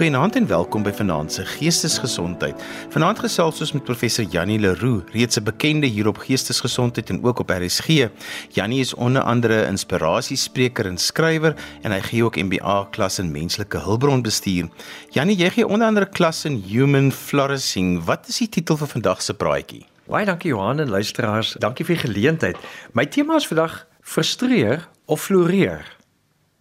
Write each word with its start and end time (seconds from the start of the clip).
Goeienaand 0.00 0.36
en 0.36 0.46
welkom 0.48 0.80
by 0.80 0.92
Vanaand 0.96 1.32
se 1.32 1.42
Geestesgesondheid. 1.44 2.62
Vanaand 2.88 3.18
gesels 3.20 3.58
ons 3.60 3.72
met 3.76 3.82
professor 3.84 4.24
Jannie 4.24 4.56
Leroux, 4.56 5.04
reeds 5.12 5.36
'n 5.36 5.44
bekende 5.44 5.86
hier 5.86 6.08
op 6.08 6.16
geestesgesondheid 6.16 7.10
en 7.10 7.24
ook 7.24 7.38
op 7.38 7.50
RSG. 7.50 8.08
Jannie 8.48 8.80
is 8.80 8.94
onder 8.94 9.22
andere 9.22 9.66
inspirasiespreker 9.66 10.86
en 10.86 10.98
skrywer 10.98 11.54
en 11.82 11.92
hy 11.92 12.00
gee 12.00 12.24
ook 12.24 12.36
MBA 12.36 12.86
klas 12.90 13.18
in 13.18 13.30
menslike 13.30 13.78
hulpbronbestuur. 13.78 14.68
Jannie, 15.10 15.36
jy 15.36 15.50
gee 15.50 15.66
onder 15.66 15.86
andere 15.86 16.08
klas 16.08 16.44
in 16.44 16.64
human 16.66 17.12
flourishing. 17.12 18.04
Wat 18.04 18.28
is 18.28 18.38
die 18.38 18.48
titel 18.48 18.76
vir 18.76 18.88
vandag 18.88 19.22
se 19.22 19.34
praatjie? 19.34 19.84
Baie 20.08 20.24
dankie 20.24 20.48
Johan 20.50 20.80
en 20.80 20.88
luisteraars. 20.88 21.56
Dankie 21.58 21.84
vir 21.84 21.94
die 21.94 22.08
geleentheid. 22.08 22.56
My 22.92 23.06
tema 23.06 23.36
is 23.36 23.46
vandag 23.46 23.86
frustreer 24.00 24.88
of 25.04 25.22
floreer. 25.22 25.99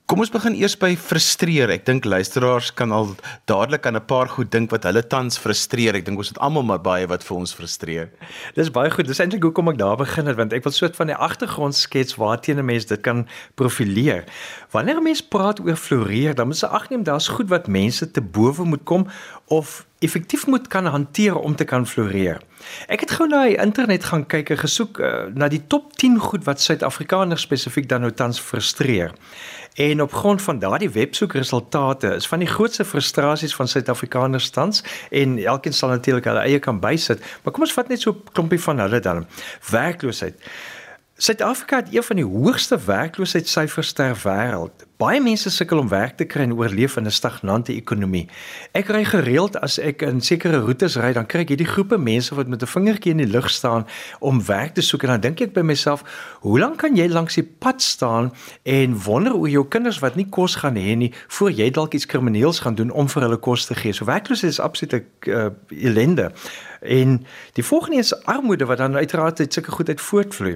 Kom 0.10 0.24
ons 0.24 0.32
begin 0.34 0.56
eers 0.58 0.74
by 0.82 0.96
frustreer. 0.98 1.70
Ek 1.70 1.84
dink 1.86 2.08
luisteraars 2.10 2.72
kan 2.74 2.90
al 2.90 3.12
dadelik 3.46 3.86
aan 3.86 3.94
'n 3.94 4.10
paar 4.10 4.26
goed 4.26 4.50
dink 4.50 4.72
wat 4.74 4.88
hulle 4.90 5.06
tans 5.06 5.38
frustreer. 5.38 5.94
Ek 5.94 6.06
dink 6.06 6.18
ons 6.18 6.30
het 6.34 6.40
almal 6.40 6.64
maar 6.64 6.82
baie 6.82 7.06
wat 7.06 7.24
vir 7.24 7.38
ons 7.38 7.54
frustreer. 7.54 8.10
Dis 8.56 8.72
baie 8.72 8.90
goed. 8.90 9.06
Dis 9.06 9.20
eintlik 9.20 9.44
hoekom 9.44 9.70
ek 9.70 9.78
daar 9.78 9.98
begin 9.98 10.26
het 10.26 10.36
want 10.36 10.54
ek 10.54 10.64
wil 10.64 10.74
soort 10.74 10.96
van 10.96 11.08
die 11.08 11.16
agtergrond 11.16 11.76
skets 11.76 12.16
waarteen 12.18 12.58
'n 12.58 12.66
mens 12.66 12.86
dit 12.86 13.02
kan 13.02 13.28
profileer. 13.54 14.26
Wanneer 14.72 14.98
'n 14.98 15.04
mens 15.04 15.22
praat 15.22 15.60
oor 15.60 15.76
floreer, 15.76 16.34
dan 16.34 16.48
moet 16.48 16.60
jy 16.60 16.68
agneem 16.68 17.04
daar's 17.04 17.28
goed 17.28 17.50
wat 17.50 17.68
mense 17.68 18.12
te 18.12 18.22
bowe 18.22 18.66
moet 18.66 18.84
kom 18.84 19.08
of 19.46 19.86
effektief 20.00 20.48
moet 20.48 20.68
kan 20.68 20.86
hanteer 20.86 21.36
om 21.36 21.56
te 21.56 21.64
kan 21.64 21.88
floreer. 21.88 22.42
Ek 22.88 23.04
het 23.04 23.12
gou 23.12 23.28
na 23.28 23.44
die 23.48 23.58
internet 23.60 24.04
gaan 24.08 24.26
kyk 24.30 24.54
en 24.54 24.62
gesoek 24.62 25.00
uh, 25.00 25.10
na 25.36 25.50
die 25.52 25.62
top 25.68 25.92
10 26.00 26.20
goed 26.24 26.46
wat 26.48 26.62
Suid-Afrikaners 26.64 27.42
spesifiek 27.42 27.88
dan 27.90 28.06
nou 28.06 28.12
tans 28.12 28.40
frustreer. 28.40 29.12
En 29.74 30.02
op 30.02 30.14
grond 30.14 30.42
van 30.42 30.60
daardie 30.60 30.90
websoekresultate 30.90 32.08
is 32.08 32.28
van 32.28 32.40
die 32.40 32.48
grootste 32.48 32.86
frustrasies 32.86 33.56
van 33.56 33.68
Suid-Afrikaners 33.68 34.50
tans 34.50 34.84
en 35.10 35.38
elkeen 35.46 35.74
sal 35.74 35.90
natuurlik 35.90 36.26
hulle 36.26 36.40
eie 36.40 36.60
kan 36.60 36.80
bysit. 36.80 37.24
Maar 37.44 37.54
kom 37.54 37.64
ons 37.64 37.74
vat 37.74 37.88
net 37.88 38.02
so 38.02 38.12
'n 38.12 38.24
klompie 38.32 38.62
van 38.62 38.80
hulle 38.80 39.00
dan. 39.00 39.26
Werkloosheid. 39.70 40.36
Suid-Afrika 41.22 41.76
het 41.76 41.88
een 41.92 42.04
van 42.04 42.16
die 42.16 42.26
hoogste 42.26 42.78
werkloosheidssyfers 42.86 43.92
ter 43.92 44.16
wêreld. 44.24 44.86
Baie 44.98 45.20
mense 45.20 45.50
sukkel 45.52 45.82
om 45.82 45.90
werk 45.92 46.14
te 46.16 46.24
kry 46.24 46.46
en 46.48 46.54
oorleef 46.56 46.96
in 46.96 47.08
'n 47.08 47.12
stagnante 47.12 47.74
ekonomie. 47.74 48.30
Ek 48.72 48.88
ry 48.88 49.04
gereeld 49.04 49.60
as 49.60 49.78
ek 49.80 50.02
in 50.02 50.22
sekere 50.22 50.58
roetes 50.58 50.96
ry, 50.96 51.12
dan 51.14 51.26
kry 51.26 51.40
ek 51.40 51.50
hierdie 51.50 51.68
groepe 51.68 51.98
mense 51.98 52.36
wat 52.36 52.48
met 52.48 52.62
'n 52.62 52.66
vingertjie 52.66 53.12
in 53.12 53.18
die 53.18 53.28
lug 53.28 53.50
staan 53.50 53.88
om 54.20 54.46
werk 54.46 54.74
te 54.74 54.82
soek 54.82 55.04
en 55.04 55.10
dan 55.10 55.20
dink 55.20 55.42
ek 55.42 55.54
by 55.54 55.62
myself, 55.62 56.04
hoe 56.40 56.60
lank 56.60 56.78
kan 56.78 56.96
jy 56.96 57.08
langs 57.08 57.36
die 57.36 57.44
pad 57.60 57.82
staan 57.82 58.32
en 58.64 59.04
wonder 59.04 59.34
oor 59.34 59.50
jou 59.50 59.68
kinders 59.68 60.00
wat 60.00 60.16
nie 60.16 60.30
kos 60.30 60.56
gaan 60.56 60.76
hê 60.76 60.96
nie 60.96 61.14
voor 61.28 61.52
jy 61.52 61.70
dalk 61.70 61.94
iets 61.94 62.06
krimineels 62.06 62.60
gaan 62.60 62.76
doen 62.76 62.92
om 62.92 63.10
vir 63.10 63.22
hulle 63.22 63.38
kos 63.38 63.66
te 63.66 63.76
gee. 63.76 63.94
So 63.94 64.06
werkloosheid 64.06 64.52
is 64.52 64.60
absolute 64.60 65.04
uh, 65.28 65.50
ellende. 65.68 66.32
En 66.82 67.26
die 67.54 67.64
volgende 67.64 67.98
is 67.98 68.24
armoede 68.24 68.66
wat 68.66 68.78
dan 68.78 68.96
uiteraard 68.96 69.40
uit 69.40 69.54
sulke 69.54 69.72
goed 69.72 69.90
uit 69.90 70.02
voortvloei. 70.02 70.56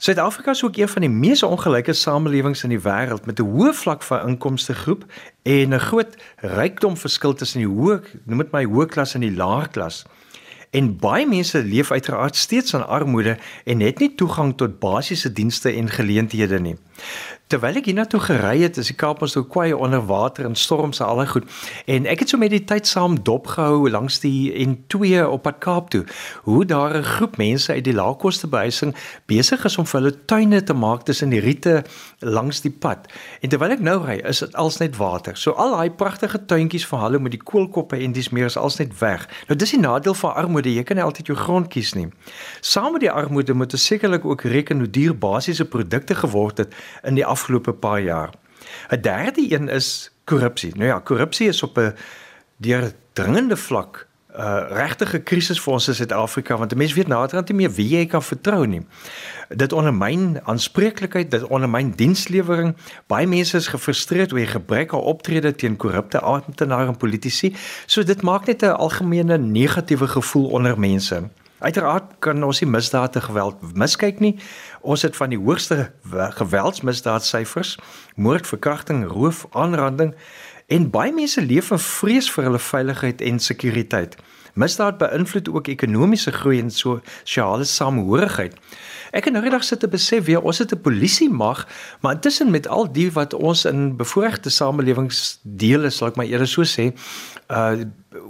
Suid-Afrika 0.00 0.50
is 0.50 0.64
ook 0.64 0.76
een 0.76 0.88
van 0.88 1.00
die 1.00 1.10
mees 1.10 1.42
ongelyke 1.42 1.92
samelewings 1.92 2.62
in 2.64 2.72
die 2.72 2.80
wêreld 2.80 3.26
met 3.28 3.40
'n 3.40 3.44
hoë 3.44 3.72
vlak 3.76 4.02
van 4.02 4.28
inkomste 4.28 4.74
groep 4.74 5.04
en 5.42 5.74
'n 5.74 5.78
groot 5.78 6.16
rykdomverskil 6.36 7.34
tussen 7.34 7.60
die 7.60 7.68
hoë, 7.68 8.00
noem 8.24 8.38
dit 8.38 8.52
my 8.52 8.64
hoë 8.64 8.86
klas 8.86 9.14
en 9.14 9.20
die 9.20 9.36
laer 9.36 9.68
klas. 9.68 10.04
En 10.70 10.96
baie 10.96 11.26
mense 11.26 11.62
leef 11.62 11.90
uiteraard 11.90 12.36
steeds 12.36 12.72
in 12.72 12.86
armoede 12.86 13.38
en 13.64 13.80
het 13.80 13.98
nie 13.98 14.14
toegang 14.14 14.56
tot 14.56 14.78
basiese 14.78 15.32
dienste 15.32 15.72
en 15.72 15.88
geleenthede 15.88 16.60
nie. 16.60 16.76
Terwyl 17.50 17.80
ek 17.80 17.88
hiernatoe 17.90 18.20
gery 18.22 18.60
het, 18.62 18.76
is 18.78 18.92
die 18.92 18.94
Kaap 18.94 19.24
ons 19.26 19.32
so 19.34 19.42
kwai 19.42 19.72
onder 19.74 20.04
water 20.06 20.46
en 20.46 20.52
storms 20.54 21.00
en 21.00 21.08
al 21.08 21.18
daai 21.18 21.30
goed. 21.32 21.46
En 21.90 22.04
ek 22.06 22.20
het 22.22 22.30
so 22.30 22.38
met 22.38 22.52
die 22.54 22.60
tyd 22.62 22.86
saam 22.86 23.16
dopgehou 23.26 23.88
langs 23.90 24.20
die 24.22 24.52
N2 24.54 25.24
op 25.26 25.42
pad 25.48 25.58
Kaap 25.58 25.88
toe. 25.90 26.04
Hoe 26.46 26.62
daar 26.64 26.94
'n 26.94 27.02
groep 27.02 27.40
mense 27.42 27.72
uit 27.72 27.82
die 27.84 27.94
laagkoste 27.94 28.46
behuising 28.46 28.94
besig 29.26 29.64
is 29.64 29.78
om 29.78 29.86
vir 29.86 30.00
hulle 30.00 30.24
tuine 30.24 30.62
te 30.62 30.74
maak 30.74 31.02
tussen 31.02 31.30
die 31.34 31.40
riete 31.40 31.82
langs 32.20 32.60
die 32.60 32.70
pad. 32.70 33.10
En 33.40 33.48
terwyl 33.48 33.70
ek 33.70 33.80
nou 33.80 33.98
ry, 34.04 34.20
is 34.22 34.38
dit 34.38 34.54
als 34.54 34.78
net 34.78 34.96
water. 34.96 35.36
So 35.36 35.50
al 35.50 35.70
daai 35.70 35.90
pragtige 35.90 36.44
tuintjies 36.46 36.86
van 36.86 37.00
hulle 37.00 37.18
met 37.18 37.32
die 37.32 37.42
koolkoppe 37.42 37.96
en 37.98 38.12
dis 38.12 38.30
meer 38.30 38.44
is 38.44 38.56
als 38.56 38.78
net 38.78 38.98
weg. 38.98 39.28
Nou 39.48 39.58
dis 39.58 39.70
die 39.70 39.80
nadeel 39.80 40.14
van 40.14 40.34
armoede, 40.34 40.74
jy 40.74 40.82
kan 40.82 40.96
nie 40.96 41.04
altyd 41.04 41.26
jou 41.26 41.38
grond 41.38 41.68
kies 41.68 41.94
nie. 41.94 42.08
Saam 42.60 42.92
met 42.92 43.00
die 43.00 43.10
armoede 43.10 43.54
moet 43.54 43.72
ons 43.72 43.86
sekerlik 43.86 44.24
ook 44.24 44.42
reken 44.42 44.78
hoe 44.78 44.90
duur 44.90 45.18
basiese 45.18 45.64
produkte 45.64 46.14
geword 46.14 46.58
het 46.58 46.74
in 47.02 47.14
die 47.14 47.26
afgelope 47.40 47.72
paar 47.72 48.00
jaar. 48.00 48.30
'n 48.88 49.00
Derde 49.00 49.52
een 49.52 49.68
is 49.68 50.10
korrupsie. 50.24 50.72
Nou 50.76 50.86
ja, 50.86 50.98
korrupsie 50.98 51.48
is 51.48 51.62
op 51.62 51.78
'n 51.78 51.94
deurdringende 52.56 53.56
vlak 53.56 54.06
'n 54.30 54.40
uh, 54.40 54.62
regtige 54.68 55.18
krisis 55.18 55.60
vir 55.60 55.72
ons 55.72 55.88
in 55.88 55.94
Suid-Afrika 55.94 56.56
want 56.56 56.74
mense 56.74 56.94
weet 56.94 57.08
naderhand 57.08 57.48
nie 57.48 57.56
meer 57.56 57.72
wie 57.74 57.88
jy 57.88 58.06
kan 58.06 58.22
vertrou 58.22 58.66
nie. 58.66 58.86
Dit 59.48 59.72
ondermyn 59.72 60.40
aanspreeklikheid, 60.44 61.30
dit 61.30 61.42
ondermyn 61.42 61.92
dienslewering. 61.96 62.76
Baie 63.06 63.26
mense 63.26 63.56
is 63.56 63.66
gefrustreerd 63.66 64.32
oor 64.32 64.38
die 64.38 64.46
gebrek 64.46 64.92
aan 64.92 65.00
optrede 65.00 65.54
teen 65.54 65.76
korrupte 65.76 66.20
amptenare 66.20 66.86
en 66.86 66.96
politici. 66.96 67.54
So 67.86 68.02
dit 68.02 68.22
maak 68.22 68.46
net 68.46 68.62
'n 68.62 68.78
algemene 68.78 69.38
negatiewe 69.38 70.06
gevoel 70.06 70.46
onder 70.48 70.78
mense. 70.78 71.22
Uiteraard 71.60 72.14
kan 72.24 72.42
ons 72.44 72.60
nie 72.62 72.70
misdade 72.70 73.20
geweld 73.20 73.60
miskyk 73.76 74.20
nie. 74.20 74.34
Ons 74.80 75.02
het 75.04 75.16
van 75.16 75.32
die 75.32 75.38
hoogste 75.38 75.90
geweldsmisdaadsyfers, 76.40 77.76
moord, 78.16 78.48
verkrachting, 78.48 79.04
roof, 79.08 79.44
aanranding 79.52 80.14
en 80.70 80.90
baie 80.90 81.12
mense 81.12 81.42
leef 81.42 81.70
in 81.74 81.82
vrees 81.82 82.30
vir 82.32 82.46
hulle 82.48 82.62
veiligheid 82.62 83.20
en 83.20 83.40
sekuriteit. 83.42 84.16
Misdaad 84.54 84.98
beïnvloed 84.98 85.48
ook 85.48 85.66
ekonomiese 85.66 86.32
groei 86.32 86.60
en 86.60 86.70
sosiale 86.70 87.64
samehorigheid. 87.64 88.56
Ek 89.10 89.26
het 89.26 89.34
nou 89.34 89.42
eendag 89.44 89.64
sit 89.66 89.80
te 89.82 89.88
besef 89.90 90.24
weer 90.24 90.42
ons 90.42 90.58
het 90.58 90.72
'n 90.72 90.80
polisie 90.80 91.30
mag, 91.30 91.66
maar 92.00 92.14
intussen 92.14 92.50
met 92.50 92.68
al 92.68 92.92
die 92.92 93.10
wat 93.12 93.34
ons 93.34 93.64
in 93.64 93.96
bevoorregte 93.96 94.50
samelewings 94.50 95.40
deel 95.42 95.84
is, 95.84 95.96
sal 95.96 96.08
ek 96.08 96.16
maar 96.16 96.26
eerder 96.26 96.48
so 96.48 96.62
sê, 96.62 96.92
uh 97.48 97.78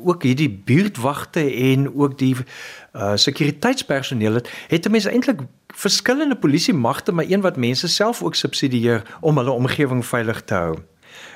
ook 0.04 0.22
hierdie 0.22 0.50
buurtwagte 0.64 1.54
en 1.54 1.94
ook 1.94 2.18
die 2.18 2.36
uh 2.92 3.16
sekuriteitspersoneel 3.16 4.34
het, 4.34 4.48
het 4.68 4.90
mense 4.90 5.10
eintlik 5.10 5.40
verskillende 5.66 6.36
polisie 6.36 6.74
magte, 6.74 7.12
maar 7.12 7.24
een 7.28 7.40
wat 7.40 7.56
mense 7.56 7.88
self 7.88 8.22
ook 8.22 8.34
subsidieer 8.34 9.02
om 9.20 9.36
hulle 9.36 9.50
omgewing 9.50 10.06
veilig 10.06 10.44
te 10.44 10.54
hou. 10.54 10.78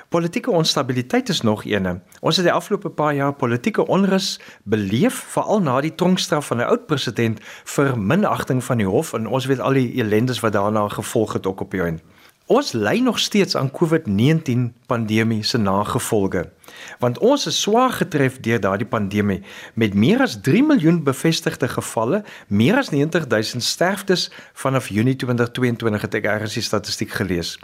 Politieke 0.09 0.51
onstabiliteit 0.51 1.29
is 1.29 1.41
nog 1.41 1.65
eene. 1.65 2.01
Ons 2.21 2.37
het 2.37 2.45
die 2.45 2.55
afgelope 2.55 2.91
paar 2.91 3.15
jaar 3.15 3.35
politieke 3.35 3.87
onrus 3.87 4.41
beleef, 4.63 5.15
veral 5.15 5.61
na 5.61 5.81
die 5.81 5.95
tronkstraf 5.95 6.47
van 6.47 6.57
'n 6.57 6.69
oud 6.69 6.87
president 6.87 7.41
vir 7.65 7.99
minagting 7.99 8.65
van 8.65 8.77
die 8.77 8.87
hof 8.87 9.13
en 9.13 9.27
ons 9.27 9.47
weet 9.47 9.61
al 9.61 9.73
die 9.73 10.01
ellendes 10.03 10.41
wat 10.41 10.53
daarna 10.53 10.89
gevolg 10.89 11.33
het 11.33 11.47
ook 11.47 11.61
op 11.61 11.71
die 11.71 11.81
einde. 11.81 12.03
Ons 12.47 12.73
ly 12.73 12.99
nog 13.01 13.19
steeds 13.19 13.57
aan 13.57 13.71
COVID-19 13.71 14.73
pandemie 14.87 15.43
se 15.43 15.59
nagevolge. 15.59 16.51
Want 16.99 17.19
ons 17.19 17.47
is 17.47 17.61
swaar 17.61 17.91
getref 17.91 18.37
deur 18.41 18.61
daardie 18.61 18.87
pandemie 18.87 19.41
met 19.75 19.95
meer 19.95 20.21
as 20.21 20.37
3 20.41 20.63
miljoen 20.63 21.03
bevestigde 21.03 21.69
gevalle, 21.69 22.25
meer 22.49 22.77
as 22.77 22.91
90 22.91 23.29
000 23.29 23.61
sterftes 23.65 24.31
vanaf 24.53 24.89
Junie 24.89 25.17
2022 25.17 26.03
het 26.03 26.15
ek 26.15 26.29
eers 26.29 26.59
die 26.61 26.63
statistiek 26.63 27.17
gelees. 27.17 27.57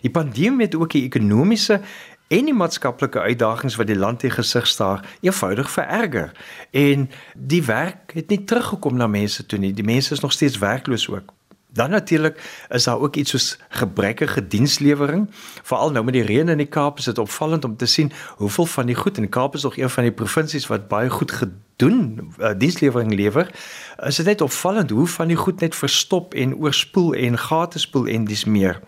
Die 0.00 0.10
pandemie 0.10 0.66
het 0.66 0.74
ook 0.74 0.90
die 0.90 1.04
ekonomiese 1.04 1.80
en 2.28 2.44
die 2.44 2.54
maatskaplike 2.54 3.20
uitdagings 3.20 3.76
wat 3.80 3.88
die 3.88 3.96
land 3.96 4.20
te 4.20 4.30
gesig 4.30 4.66
staar 4.66 5.04
eenvoudig 5.20 5.70
vererger 5.70 6.32
en 6.70 7.08
die 7.34 7.64
werk 7.64 8.12
het 8.14 8.28
nie 8.28 8.44
teruggekom 8.44 8.96
na 8.96 9.06
mense 9.06 9.46
toe 9.46 9.58
nie. 9.58 9.72
Die 9.72 9.84
mense 9.84 10.12
is 10.12 10.20
nog 10.20 10.32
steeds 10.32 10.58
werkloos 10.58 11.08
ook. 11.08 11.32
Dan 11.72 11.90
natuurlik 11.90 12.64
is 12.68 12.84
daar 12.84 13.00
ook 13.00 13.16
iets 13.16 13.30
soos 13.30 13.58
gebrekkige 13.68 14.46
dienslewering. 14.46 15.30
Veral 15.62 15.90
nou 15.90 16.04
met 16.04 16.14
die 16.14 16.22
reën 16.22 16.48
in 16.48 16.56
die 16.56 16.66
Kaap 16.66 16.98
is 16.98 17.04
dit 17.04 17.18
opvallend 17.18 17.64
om 17.64 17.76
te 17.76 17.86
sien 17.86 18.12
hoeveel 18.36 18.66
van 18.66 18.86
die 18.86 18.94
goed 18.94 19.16
in 19.16 19.22
die 19.22 19.30
Kaap 19.30 19.54
is 19.54 19.62
nog 19.62 19.76
een 19.76 19.90
van 19.90 20.02
die 20.02 20.12
provinsies 20.12 20.66
wat 20.66 20.88
baie 20.88 21.10
goed 21.10 21.32
gedoen 21.32 22.32
uh, 22.38 22.50
dienslewering 22.56 23.14
lewer. 23.14 23.50
Is 23.96 24.16
dit 24.16 24.26
net 24.26 24.40
opvallend 24.40 24.90
hoe 24.90 25.06
van 25.06 25.28
die 25.28 25.36
goed 25.36 25.60
net 25.60 25.76
verstop 25.76 26.34
en 26.34 26.56
oorspoel 26.56 27.14
en 27.14 27.38
gate 27.38 27.78
spoel 27.78 28.06
en 28.06 28.24
dis 28.24 28.44
meer. 28.44 28.80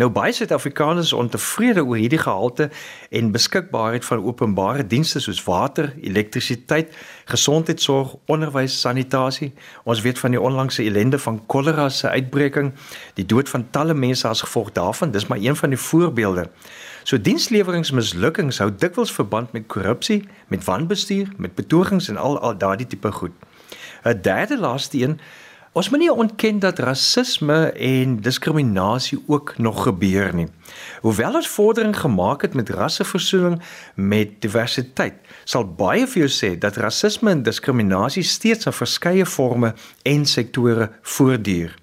Nou 0.00 0.08
baie 0.08 0.32
Suid-Afrikaners 0.32 1.10
is 1.10 1.12
ontevrede 1.12 1.82
oor 1.84 1.98
hierdie 2.00 2.18
gehalte 2.18 2.70
en 3.10 3.32
beskikbaarheid 3.34 4.04
van 4.04 4.22
openbare 4.24 4.86
dienste 4.86 5.20
soos 5.20 5.42
water, 5.44 5.90
elektrisiteit, 6.00 6.94
gesondheidsorg, 7.28 8.14
onderwys, 8.32 8.78
sanitasie. 8.80 9.50
Ons 9.84 10.00
weet 10.00 10.18
van 10.18 10.32
die 10.32 10.40
onlangse 10.40 10.86
ellende 10.88 11.20
van 11.20 11.42
kolera 11.46 11.88
se 11.92 12.08
uitbreking, 12.08 12.72
die 13.20 13.26
dood 13.28 13.52
van 13.52 13.66
talle 13.70 13.94
mense 13.94 14.28
as 14.28 14.40
gevolg 14.46 14.72
daarvan. 14.72 15.12
Dis 15.12 15.28
maar 15.28 15.42
een 15.42 15.56
van 15.56 15.76
die 15.76 15.78
voorbeelde. 15.78 16.46
So 17.04 17.20
diensleweringmislukkings 17.20 18.62
hou 18.64 18.70
dikwels 18.72 19.12
verband 19.12 19.52
met 19.52 19.68
korrupsie, 19.68 20.22
met 20.48 20.64
wanbestuur, 20.64 21.28
met 21.36 21.54
betogings 21.54 22.08
en 22.08 22.16
al 22.16 22.40
al 22.40 22.56
daardie 22.56 22.86
tipe 22.86 23.12
goed. 23.12 23.36
'n 24.04 24.20
Derde 24.22 24.58
laaste 24.58 25.02
een 25.02 25.20
Ons 25.72 25.86
moet 25.88 26.00
nie 26.02 26.10
ontken 26.10 26.56
dat 26.58 26.80
rasisme 26.82 27.70
en 27.70 28.16
diskriminasie 28.20 29.20
ook 29.26 29.52
nog 29.58 29.82
gebeur 29.82 30.34
nie. 30.34 30.48
Hoewel 31.00 31.38
ons 31.38 31.48
vordering 31.48 31.94
gemaak 31.94 32.42
het 32.42 32.56
met 32.58 32.72
rasseversoening 32.74 33.60
met 33.94 34.32
diversiteit, 34.42 35.20
sal 35.44 35.68
baie 35.78 36.08
vir 36.10 36.24
jou 36.24 36.30
sê 36.34 36.50
dat 36.58 36.80
rasisme 36.82 37.30
en 37.30 37.44
diskriminasie 37.46 38.26
steeds 38.26 38.66
in 38.66 38.74
verskeie 38.74 39.26
forme 39.26 39.70
en 40.02 40.26
sektore 40.26 40.90
voortduur. 41.02 41.78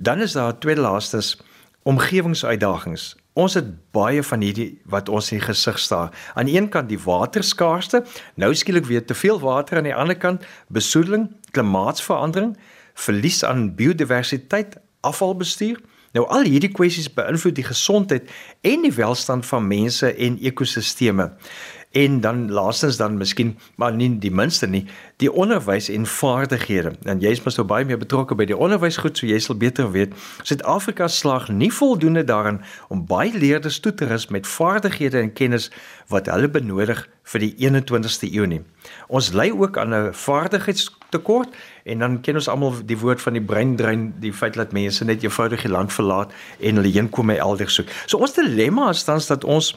Dan 0.00 0.24
is 0.24 0.32
daar 0.32 0.56
tweede 0.58 0.80
laastes 0.80 1.36
omgewingsuitdagings. 1.84 3.16
Ons 3.36 3.54
het 3.54 3.68
baie 3.92 4.24
van 4.24 4.40
hierdie 4.40 4.80
wat 4.88 5.12
ons 5.12 5.28
in 5.30 5.38
die 5.38 5.44
gesig 5.44 5.78
staar. 5.78 6.08
Aan 6.34 6.48
die 6.48 6.56
een 6.56 6.72
kant 6.72 6.88
die 6.88 6.98
waterskaarste, 7.04 8.02
nou 8.40 8.54
skielik 8.56 8.88
weer 8.88 9.04
te 9.04 9.14
veel 9.14 9.40
water 9.40 9.76
aan 9.76 9.92
die 9.92 9.94
ander 9.94 10.16
kant 10.16 10.48
besoedeling, 10.72 11.28
klimaatsverandering, 11.52 12.56
verlies 13.00 13.44
aan 13.44 13.74
biodiversiteit, 13.74 14.76
afvalbestuur. 15.00 15.80
Nou 16.12 16.26
al 16.26 16.48
hierdie 16.50 16.72
kwessies 16.74 17.10
beïnvloed 17.14 17.54
die 17.54 17.66
gesondheid 17.68 18.30
en 18.66 18.82
die 18.82 18.92
welstand 18.96 19.46
van 19.46 19.68
mense 19.70 20.10
en 20.10 20.38
ekosisteme. 20.42 21.28
En 21.90 22.20
dan 22.20 22.50
laastens 22.50 22.96
dan 22.96 23.16
miskien, 23.16 23.58
maar 23.74 23.92
nie 23.92 24.18
die 24.18 24.30
minste 24.30 24.66
nie, 24.66 24.84
die 25.18 25.32
onderwys 25.32 25.88
en 25.90 26.06
vaardighede. 26.06 26.92
En 27.02 27.18
jy 27.18 27.32
is 27.34 27.42
mos 27.42 27.58
nou 27.58 27.64
baie 27.66 27.84
meer 27.84 27.98
betrokke 27.98 28.36
by 28.38 28.46
die 28.46 28.54
onderwys 28.54 29.00
goed, 29.02 29.18
so 29.18 29.26
jy 29.26 29.40
sal 29.42 29.58
beter 29.58 29.90
weet. 29.90 30.14
Suid-Afrika 30.46 31.08
slaag 31.10 31.48
nie 31.50 31.72
voldoende 31.74 32.22
daarin 32.24 32.60
om 32.94 33.02
baie 33.10 33.34
leerders 33.34 33.80
toe 33.82 33.90
te 33.94 34.06
rus 34.06 34.28
met 34.30 34.46
vaardighede 34.46 35.18
en 35.18 35.32
kennis 35.34 35.66
wat 36.14 36.30
hulle 36.30 36.48
benodig 36.48 37.08
vir 37.32 37.42
die 37.42 37.50
21ste 37.58 38.30
eeu 38.30 38.46
nie. 38.46 38.60
Ons 39.10 39.32
ly 39.34 39.50
ook 39.50 39.78
aan 39.78 39.94
'n 39.94 40.14
vaardigheidstekort 40.14 41.50
en 41.84 41.98
dan 41.98 42.20
ken 42.20 42.34
ons 42.34 42.48
almal 42.48 42.74
die 42.86 42.98
woord 42.98 43.20
van 43.20 43.32
die 43.32 43.42
breindrein, 43.42 44.14
die 44.20 44.32
feit 44.32 44.54
dat 44.54 44.72
mense 44.72 45.04
net 45.04 45.22
eenvoudig 45.22 45.62
die 45.62 45.70
land 45.70 45.92
verlaat 45.92 46.32
en 46.60 46.76
hulle 46.76 46.92
heen 46.92 47.10
kom 47.10 47.30
elders 47.30 47.74
soek. 47.74 47.88
So 48.06 48.18
ons 48.18 48.34
dilemma 48.34 48.90
is 48.90 49.04
dan 49.04 49.20
dat 49.26 49.44
ons 49.44 49.76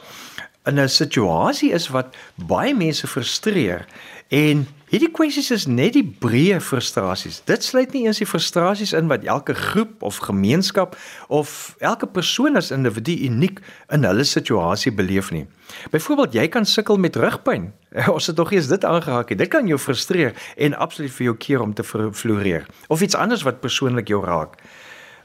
in 0.64 0.80
'n 0.80 0.88
situasie 0.88 1.72
is 1.72 1.88
wat 1.88 2.16
baie 2.34 2.74
mense 2.74 3.06
frustreer 3.06 3.84
en 4.28 4.66
hierdie 4.88 5.10
kwessies 5.10 5.50
is 5.50 5.66
net 5.66 5.92
die 5.92 6.04
breë 6.20 6.60
frustrasies. 6.60 7.42
Dit 7.44 7.64
sluit 7.64 7.92
nie 7.92 8.06
eens 8.06 8.18
die 8.18 8.26
frustrasies 8.26 8.92
in 8.92 9.08
wat 9.08 9.24
elke 9.24 9.54
groep 9.54 10.02
of 10.02 10.16
gemeenskap 10.16 10.96
of 11.28 11.74
elke 11.78 12.06
persoon 12.06 12.56
as 12.56 12.70
individu 12.70 13.12
uniek 13.26 13.60
in 13.92 14.04
hulle 14.04 14.24
situasie 14.24 14.92
beleef 14.92 15.30
nie. 15.30 15.46
Byvoorbeeld, 15.90 16.32
jy 16.32 16.48
kan 16.48 16.64
sukkel 16.64 16.96
met 16.96 17.16
rugpyn. 17.16 17.72
Ons 18.16 18.26
het 18.26 18.36
nog 18.36 18.52
eers 18.52 18.68
dit 18.68 18.84
aangeraak. 18.84 19.36
Dit 19.38 19.48
kan 19.48 19.66
jou 19.66 19.78
frustreer 19.78 20.32
en 20.56 20.74
absoluut 20.74 21.12
vir 21.12 21.24
jou 21.24 21.36
keer 21.36 21.60
om 21.60 21.74
te 21.74 21.84
floreer 22.12 22.66
of 22.88 23.02
iets 23.02 23.14
anders 23.14 23.42
wat 23.42 23.60
persoonlik 23.60 24.08
jou 24.08 24.24
raak. 24.24 24.56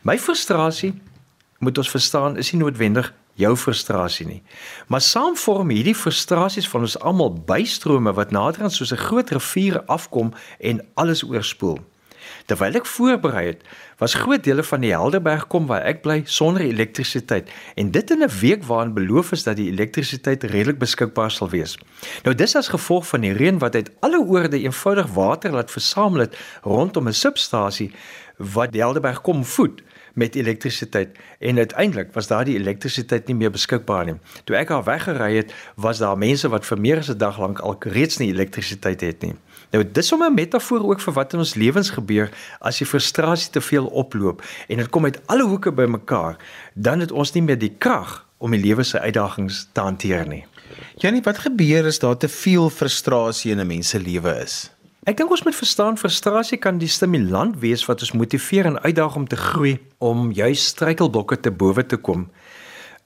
My 0.01 0.18
frustrasie 0.18 0.94
moet 1.59 1.77
ons 1.77 1.89
verstaan 1.89 2.38
is 2.38 2.51
nie 2.51 2.62
noodwendig 2.62 3.13
jou 3.39 3.56
frustrasie 3.57 4.27
nie. 4.27 4.41
Maar 4.88 5.01
saam 5.01 5.38
vorm 5.39 5.71
hierdie 5.74 5.95
frustrasies 5.95 6.68
van 6.69 6.88
ons 6.88 6.97
almal 7.00 7.33
bystrome 7.47 8.13
wat 8.18 8.36
naderhand 8.36 8.75
soos 8.75 8.91
'n 8.94 9.06
groot 9.07 9.30
rivier 9.30 9.81
afkom 9.88 10.33
en 10.59 10.86
alles 10.95 11.24
oorspoel. 11.24 11.80
Terwyl 12.45 12.80
ek 12.80 12.86
voorberei 12.86 13.45
het, 13.45 13.63
was 13.97 14.13
groot 14.13 14.44
dele 14.44 14.63
van 14.63 14.81
die 14.81 14.91
Helderberg 14.94 15.47
kom 15.47 15.68
waar 15.69 15.86
ek 15.86 16.01
bly 16.01 16.21
sonder 16.25 16.63
elektrisiteit 16.65 17.50
en 17.75 17.91
dit 17.91 18.12
in 18.12 18.24
'n 18.24 18.31
week 18.39 18.63
waarin 18.63 18.94
beloof 18.94 19.31
is 19.31 19.44
dat 19.44 19.56
die 19.56 19.71
elektrisiteit 19.71 20.44
redelik 20.44 20.80
beskikbaar 20.80 21.31
sal 21.31 21.50
wees. 21.50 21.77
Nou 22.24 22.36
dis 22.36 22.56
as 22.56 22.68
gevolg 22.68 23.07
van 23.07 23.21
die 23.21 23.33
reën 23.33 23.59
wat 23.59 23.75
uit 23.75 23.91
alle 24.00 24.19
oorde 24.19 24.59
eenvoudig 24.59 25.07
water 25.13 25.51
laat 25.51 25.71
versamel 25.71 26.19
het 26.19 26.38
rondom 26.62 27.07
'n 27.07 27.13
substasie 27.13 27.91
wat 28.38 28.71
die 28.71 28.81
Helderberg 28.81 29.21
kom 29.21 29.45
voed 29.45 29.81
met 30.19 30.36
elektrisiteit 30.36 31.18
en 31.39 31.57
uiteindelik 31.57 32.13
was 32.13 32.27
daar 32.27 32.45
die 32.45 32.57
elektrisiteit 32.60 33.27
nie 33.27 33.36
meer 33.39 33.51
beskikbaar 33.56 34.06
nie. 34.10 34.18
Toe 34.44 34.57
ek 34.60 34.74
daar 34.74 34.83
weggery 34.88 35.31
het, 35.39 35.54
was 35.80 36.01
daar 36.04 36.19
mense 36.19 36.51
wat 36.51 36.68
vir 36.68 36.80
meer 36.80 37.01
as 37.01 37.10
'n 37.10 37.18
dag 37.18 37.39
lank 37.39 37.60
al 37.60 37.77
reeds 37.80 38.19
nie 38.19 38.31
elektrisiteit 38.33 39.01
het 39.01 39.21
nie. 39.24 39.36
Nou 39.71 39.83
dis 39.83 40.12
om 40.12 40.24
'n 40.24 40.33
metafoor 40.33 40.83
ook 40.89 41.01
vir 41.01 41.13
wat 41.13 41.33
in 41.33 41.39
ons 41.39 41.56
lewens 41.56 41.89
gebeur 41.89 42.30
as 42.60 42.77
die 42.77 42.88
frustrasie 42.88 43.51
te 43.51 43.62
veel 43.62 43.86
oploop 43.86 44.44
en 44.68 44.77
dit 44.77 44.89
kom 44.89 45.04
uit 45.04 45.19
alle 45.25 45.44
hoeke 45.44 45.71
bymekaar, 45.71 46.38
dan 46.74 47.00
het 47.00 47.12
ons 47.12 47.31
nie 47.31 47.44
meer 47.44 47.60
die 47.60 47.75
krag 47.77 48.25
om 48.38 48.51
die 48.51 48.62
lewe 48.62 48.83
se 48.83 49.00
uitdagings 49.00 49.68
te 49.72 49.81
hanteer 49.81 50.27
nie. 50.27 50.45
Janie, 50.98 51.22
wat 51.22 51.38
gebeur 51.38 51.86
as 51.86 52.00
daar 52.00 52.18
te 52.18 52.27
veel 52.27 52.69
frustrasie 52.69 53.51
in 53.51 53.60
'n 53.60 53.68
mens 53.68 53.89
se 53.89 54.00
lewe 54.00 54.42
is? 54.44 54.72
Ek 55.09 55.17
dink 55.17 55.31
ons 55.33 55.41
moet 55.41 55.56
verstaan 55.57 55.95
frustrasie 55.97 56.59
kan 56.61 56.77
die 56.77 56.89
stimulant 56.91 57.56
wees 57.63 57.81
wat 57.89 58.03
ons 58.06 58.11
motiveer 58.13 58.67
en 58.69 58.75
uitdaag 58.83 59.15
om 59.17 59.23
te 59.25 59.39
groei, 59.39 59.71
om 59.97 60.27
juis 60.38 60.67
struikelblokke 60.69 61.39
te 61.41 61.50
bowe 61.50 61.81
te 61.81 61.97
kom. 61.97 62.27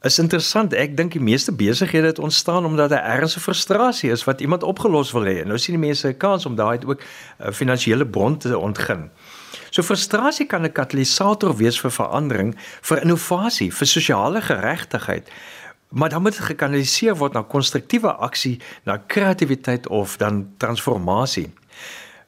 Is 0.04 0.20
interessant, 0.20 0.76
ek 0.76 0.98
dink 0.98 1.16
die 1.16 1.24
meeste 1.24 1.54
besighede 1.56 2.10
het 2.12 2.20
ontstaan 2.20 2.68
omdat 2.68 2.92
'n 2.92 3.40
frustrasie 3.40 4.12
is 4.12 4.26
wat 4.28 4.42
iemand 4.42 4.64
opgelos 4.64 5.14
wil 5.14 5.24
hê. 5.24 5.46
Nou 5.46 5.58
sien 5.58 5.80
die 5.80 5.88
mense 5.88 6.08
'n 6.08 6.18
kans 6.18 6.46
om 6.46 6.56
daai 6.56 6.80
ook 6.86 7.00
'n 7.00 7.48
uh, 7.48 7.52
finansiële 7.52 8.06
bron 8.06 8.38
te 8.38 8.58
ontgin. 8.58 9.10
So 9.70 9.82
frustrasie 9.82 10.46
kan 10.46 10.64
'n 10.64 10.72
katalisator 10.72 11.56
wees 11.56 11.80
vir 11.80 11.92
verandering, 11.92 12.56
vir 12.82 13.02
innovasie, 13.02 13.72
vir 13.72 13.88
sosiale 13.88 14.42
geregtigheid. 14.42 15.30
Maar 15.90 16.10
dan 16.10 16.22
moet 16.22 16.32
dit 16.32 16.46
gekanaliseer 16.46 17.16
word 17.16 17.34
na 17.34 17.42
konstruktiewe 17.42 18.12
aksie, 18.12 18.60
na 18.84 18.98
kreatiwiteit 18.98 19.88
of 19.88 20.18
dan 20.18 20.54
transformasie. 20.58 21.54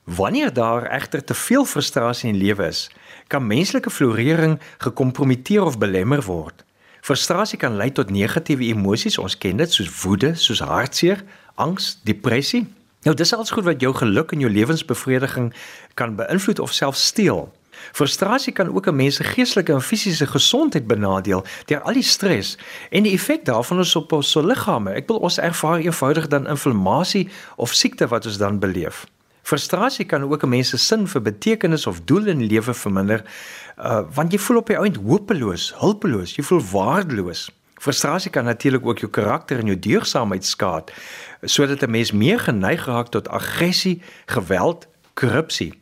Wanneer 0.06 0.54
daar 0.54 0.86
egter 0.86 1.24
te 1.24 1.34
veel 1.34 1.66
frustrasie 1.66 2.30
in 2.30 2.38
lewe 2.38 2.68
is, 2.68 2.90
kan 3.28 3.48
menslike 3.48 3.90
florering 3.90 4.60
gekompromiteer 4.78 5.63
of 5.63 5.78
belemmer 5.78 6.22
word. 6.22 6.63
Frustrasie 7.02 7.57
kan 7.57 7.75
lei 7.75 7.92
tot 7.92 8.10
negatiewe 8.10 8.68
emosies, 8.69 9.18
ons 9.18 9.38
ken 9.38 9.57
dit 9.57 9.72
soos 9.72 9.90
woede, 10.04 10.36
soos 10.36 10.62
hartseer, 10.62 11.24
angs, 11.56 11.96
depressie. 12.06 12.68
Nou 13.06 13.16
dis 13.18 13.34
alles 13.34 13.50
goed 13.50 13.66
wat 13.66 13.81
jou 13.81 13.94
geluk 13.98 14.31
en 14.34 14.46
jou 14.46 14.52
lewensbevrediging 14.52 15.52
kan 15.94 16.16
beïnvloed 16.16 16.62
of 16.62 16.74
selfs 16.74 17.06
steel. 17.06 17.50
Frustrasie 17.98 18.54
kan 18.54 18.69
ook 18.75 18.88
'n 18.88 18.96
mens 18.96 19.16
se 19.16 19.24
geestelike 19.24 19.74
en 19.74 19.81
fisiese 19.81 20.28
gesondheid 20.28 20.88
benadeel 20.88 21.46
deur 21.66 21.81
al 21.81 21.94
die 21.94 22.04
stres 22.04 22.57
en 22.90 23.04
die 23.04 23.13
effek 23.13 23.46
daarvan 23.46 23.80
is 23.80 23.96
op 23.96 24.12
ons 24.12 24.36
liggame. 24.36 24.94
Ek 24.94 25.07
wil 25.07 25.18
ons 25.18 25.38
ervaar 25.38 25.80
eenvoudig 25.80 26.28
dan 26.28 26.48
inflammasie 26.48 27.30
of 27.56 27.74
siekte 27.74 28.07
wat 28.07 28.25
ons 28.25 28.38
dan 28.38 28.60
beleef. 28.60 29.06
Frustrasie 29.45 30.06
kan 30.06 30.24
ook 30.24 30.44
'n 30.44 30.50
mens 30.50 30.69
se 30.69 30.77
sin 30.77 31.07
vir 31.07 31.21
betekenis 31.21 31.87
of 31.87 32.02
doel 32.02 32.25
in 32.25 32.37
die 32.37 32.47
lewe 32.47 32.73
verminder, 32.73 33.21
uh, 33.78 34.02
want 34.14 34.31
jy 34.31 34.40
voel 34.40 34.57
op 34.57 34.68
die 34.68 34.78
ount 34.78 34.95
hopeloos, 34.95 35.73
hulpeloos, 35.78 36.35
jy 36.35 36.44
voel 36.44 36.61
waardeloos. 36.71 37.52
Frustrasie 37.73 38.31
kan 38.31 38.44
natuurlik 38.44 38.85
ook 38.85 38.99
jou 38.99 39.11
karakter 39.11 39.59
en 39.59 39.66
jou 39.66 39.80
deugsaamheid 39.80 40.45
skaad, 40.45 40.92
sodat 41.42 41.81
'n 41.81 41.92
mens 41.92 42.11
meer 42.11 42.40
geneig 42.40 42.85
raak 42.85 43.07
tot 43.07 43.30
aggressie, 43.30 44.02
geweld, 44.25 44.87
korrupsie. 45.14 45.73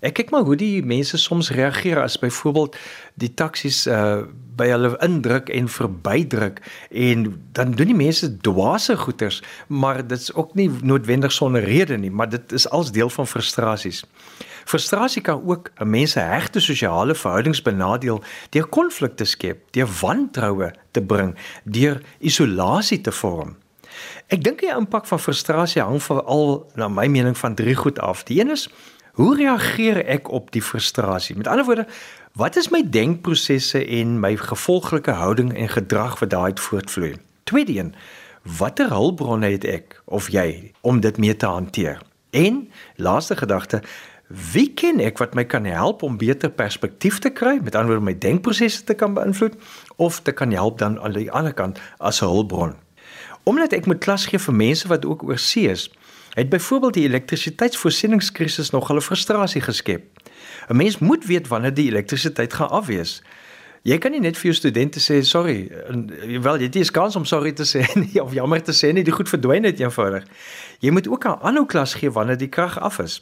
Ek 0.00 0.14
kyk 0.14 0.30
maar 0.30 0.46
hoe 0.46 0.56
die 0.56 0.82
mense 0.86 1.18
soms 1.18 1.50
reageer 1.50 2.02
as 2.02 2.18
byvoorbeeld 2.18 2.76
die 3.14 3.34
taksies 3.34 3.86
uh 3.86 4.22
by 4.58 4.66
hulle 4.72 4.96
indruk 5.06 5.52
en 5.54 5.68
verbydruk 5.70 6.56
en 6.90 7.28
dan 7.54 7.76
doen 7.78 7.92
die 7.92 7.94
mense 7.94 8.26
dwaase 8.42 8.96
goeters, 8.98 9.38
maar 9.70 10.00
dit's 10.02 10.32
ook 10.34 10.56
nie 10.58 10.66
noodwendig 10.82 11.30
sonder 11.32 11.62
rede 11.62 11.94
nie, 11.98 12.10
maar 12.10 12.26
dit 12.28 12.52
is 12.52 12.66
als 12.74 12.90
deel 12.92 13.10
van 13.10 13.26
frustrasies. 13.26 14.02
Frustrasie 14.66 15.22
kan 15.22 15.46
ook 15.46 15.70
'n 15.78 15.90
mens 15.90 16.10
se 16.10 16.20
hegte 16.20 16.60
sosiale 16.60 17.14
verhoudings 17.14 17.62
benadeel 17.62 18.22
deur 18.50 18.66
konflikte 18.66 19.24
skep, 19.24 19.58
deur 19.70 19.88
wantroue 20.00 20.72
te 20.90 21.02
bring, 21.02 21.36
deur 21.64 22.02
isolasie 22.18 23.00
te 23.00 23.12
vorm. 23.12 23.56
Ek 24.26 24.44
dink 24.44 24.60
die 24.60 24.74
impak 24.74 25.06
van 25.06 25.20
frustrasie 25.20 25.82
hang 25.82 26.02
veral 26.02 26.66
na 26.74 26.88
my 26.88 27.06
mening 27.06 27.38
van 27.38 27.54
drie 27.54 27.74
goed 27.74 27.98
af. 27.98 28.22
Die 28.28 28.40
een 28.40 28.50
is 28.50 28.68
Hoe 29.18 29.34
reageer 29.34 29.98
ek 30.06 30.28
op 30.30 30.52
die 30.54 30.62
frustrasie? 30.62 31.34
Met 31.36 31.48
ander 31.50 31.64
woorde, 31.66 31.86
wat 32.38 32.56
is 32.56 32.68
my 32.70 32.84
denkprosesse 32.86 33.80
en 33.82 34.12
my 34.22 34.36
gevolglike 34.38 35.10
houding 35.10 35.50
en 35.58 35.68
gedrag 35.68 36.20
wat 36.20 36.30
daaruit 36.30 36.60
voortvloei? 36.60 37.16
Tweede 37.42 37.74
een, 37.74 37.94
watter 38.58 38.92
hulpbronne 38.94 39.50
het 39.50 39.66
ek 39.66 39.96
of 40.04 40.28
jy 40.30 40.70
om 40.86 41.00
dit 41.02 41.18
mee 41.18 41.34
te 41.36 41.50
hanteer? 41.50 41.98
En 42.30 42.68
laaste 42.94 43.34
gedagte, 43.36 43.82
wie 44.52 44.68
ken 44.70 45.02
ek 45.02 45.18
wat 45.18 45.34
my 45.34 45.42
kan 45.50 45.66
help 45.66 46.06
om 46.06 46.20
beter 46.20 46.54
perspektief 46.54 47.18
te 47.18 47.34
kry, 47.34 47.56
met 47.58 47.74
ander 47.74 47.96
woorde 47.96 48.12
my 48.12 48.18
denkprosesse 48.22 48.86
te 48.86 48.94
kan 48.94 49.18
beïnvloed 49.18 49.58
of 49.96 50.22
te 50.22 50.30
kan 50.32 50.54
help 50.54 50.78
dan 50.78 51.00
aan 51.02 51.18
die 51.18 51.30
ander 51.32 51.58
kant 51.58 51.82
as 51.98 52.22
'n 52.22 52.30
hulpbron? 52.30 52.78
Omdat 53.42 53.72
ek 53.72 53.86
moet 53.86 53.98
klas 53.98 54.30
gee 54.30 54.38
vir 54.38 54.54
mense 54.54 54.88
wat 54.88 55.04
ook 55.04 55.26
oorsee 55.26 55.74
is, 55.74 55.90
het 56.34 56.48
byvoorbeeld 56.48 56.94
die 56.94 57.06
elektrisiteitsvoorsieningskrisis 57.08 58.70
nog 58.70 58.88
hulle 58.88 59.02
frustrasie 59.02 59.60
geskep. 59.60 60.02
'n 60.68 60.76
Mens 60.76 60.98
moet 60.98 61.24
weet 61.24 61.48
wanneer 61.48 61.74
die 61.74 61.88
elektrisiteit 61.88 62.52
gaan 62.52 62.70
afwees. 62.70 63.22
Jy 63.82 63.98
kan 63.98 64.10
nie 64.10 64.20
net 64.20 64.36
vir 64.36 64.50
jou 64.50 64.54
studente 64.54 65.00
sê 65.00 65.20
sorry, 65.22 65.70
wel 66.42 66.56
jy 66.56 66.66
het 66.66 66.74
nie 66.74 66.90
kans 66.90 67.16
om 67.16 67.24
sorry 67.24 67.52
te 67.52 67.64
sê 67.64 67.86
nie 67.94 68.20
of 68.24 68.34
jammer 68.34 68.62
te 68.62 68.72
sê 68.72 68.92
nie, 68.92 69.04
die 69.06 69.14
goed 69.14 69.28
verdwyn 69.28 69.62
net 69.62 69.80
eenvoudig. 69.80 70.24
Jy 70.80 70.90
moet 70.90 71.08
ook 71.08 71.26
aan 71.26 71.38
aanhou 71.42 71.66
klas 71.66 71.94
gee 71.94 72.10
wanneer 72.10 72.36
die 72.36 72.48
krag 72.48 72.78
af 72.78 72.98
is. 72.98 73.20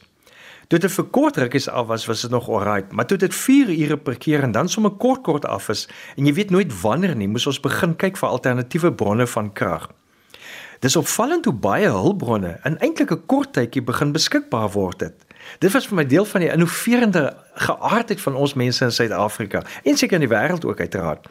Toe 0.67 0.79
dit 0.79 0.91
vir 0.91 1.05
kort 1.15 1.37
rukkies 1.39 1.69
af 1.69 1.87
was, 1.87 2.05
was 2.09 2.21
dit 2.21 2.31
nog 2.31 2.49
alright, 2.49 2.91
maar 2.91 3.07
toe 3.07 3.17
dit 3.17 3.35
4 3.35 3.69
ure 3.71 3.97
per 3.97 4.17
keer 4.17 4.43
en 4.43 4.51
dan 4.51 4.69
sommer 4.69 4.91
kort 4.91 5.23
kort 5.23 5.45
af 5.45 5.69
is 5.69 5.87
en 6.17 6.25
jy 6.25 6.33
weet 6.33 6.51
nooit 6.51 6.73
wanneer 6.81 7.15
nie, 7.15 7.29
moes 7.31 7.47
ons 7.47 7.61
begin 7.63 7.95
kyk 7.95 8.19
vir 8.19 8.29
alternatiewe 8.29 8.91
bronne 8.93 9.27
van 9.27 9.53
krag. 9.53 9.87
Dis 10.79 10.95
opvallend 10.95 11.45
hoe 11.45 11.53
baie 11.53 11.89
hulpbronne 11.89 12.59
in 12.63 12.77
eintlik 12.77 13.11
'n 13.11 13.25
kort 13.25 13.53
tydjie 13.53 13.81
begin 13.81 14.11
beskikbaar 14.11 14.69
word 14.71 14.99
het. 15.01 15.25
Dit 15.59 15.71
was 15.71 15.87
vir 15.87 15.95
my 15.95 16.05
deel 16.05 16.25
van 16.25 16.41
die 16.41 16.51
innoverende 16.51 17.35
geaardheid 17.53 18.21
van 18.21 18.35
ons 18.35 18.53
mense 18.53 18.83
in 18.85 18.91
Suid-Afrika 18.91 19.63
en 19.83 19.97
seker 19.97 20.21
in 20.21 20.27
die 20.27 20.35
wêreld 20.35 20.65
ook 20.65 20.79
uiteraard. 20.79 21.27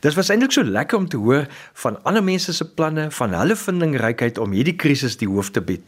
Dit 0.00 0.14
was 0.14 0.28
eintlik 0.28 0.52
so 0.52 0.64
lekker 0.64 0.98
om 0.98 1.08
te 1.08 1.16
hoor 1.16 1.46
van 1.72 2.02
ander 2.02 2.24
mense 2.24 2.52
se 2.52 2.64
planne, 2.74 3.10
van 3.10 3.32
hulle 3.32 3.56
vindingrykheid 3.56 4.38
om 4.38 4.52
hierdie 4.52 4.76
krisis 4.76 5.16
die 5.16 5.28
hoof 5.28 5.50
te 5.50 5.60
bied. 5.60 5.82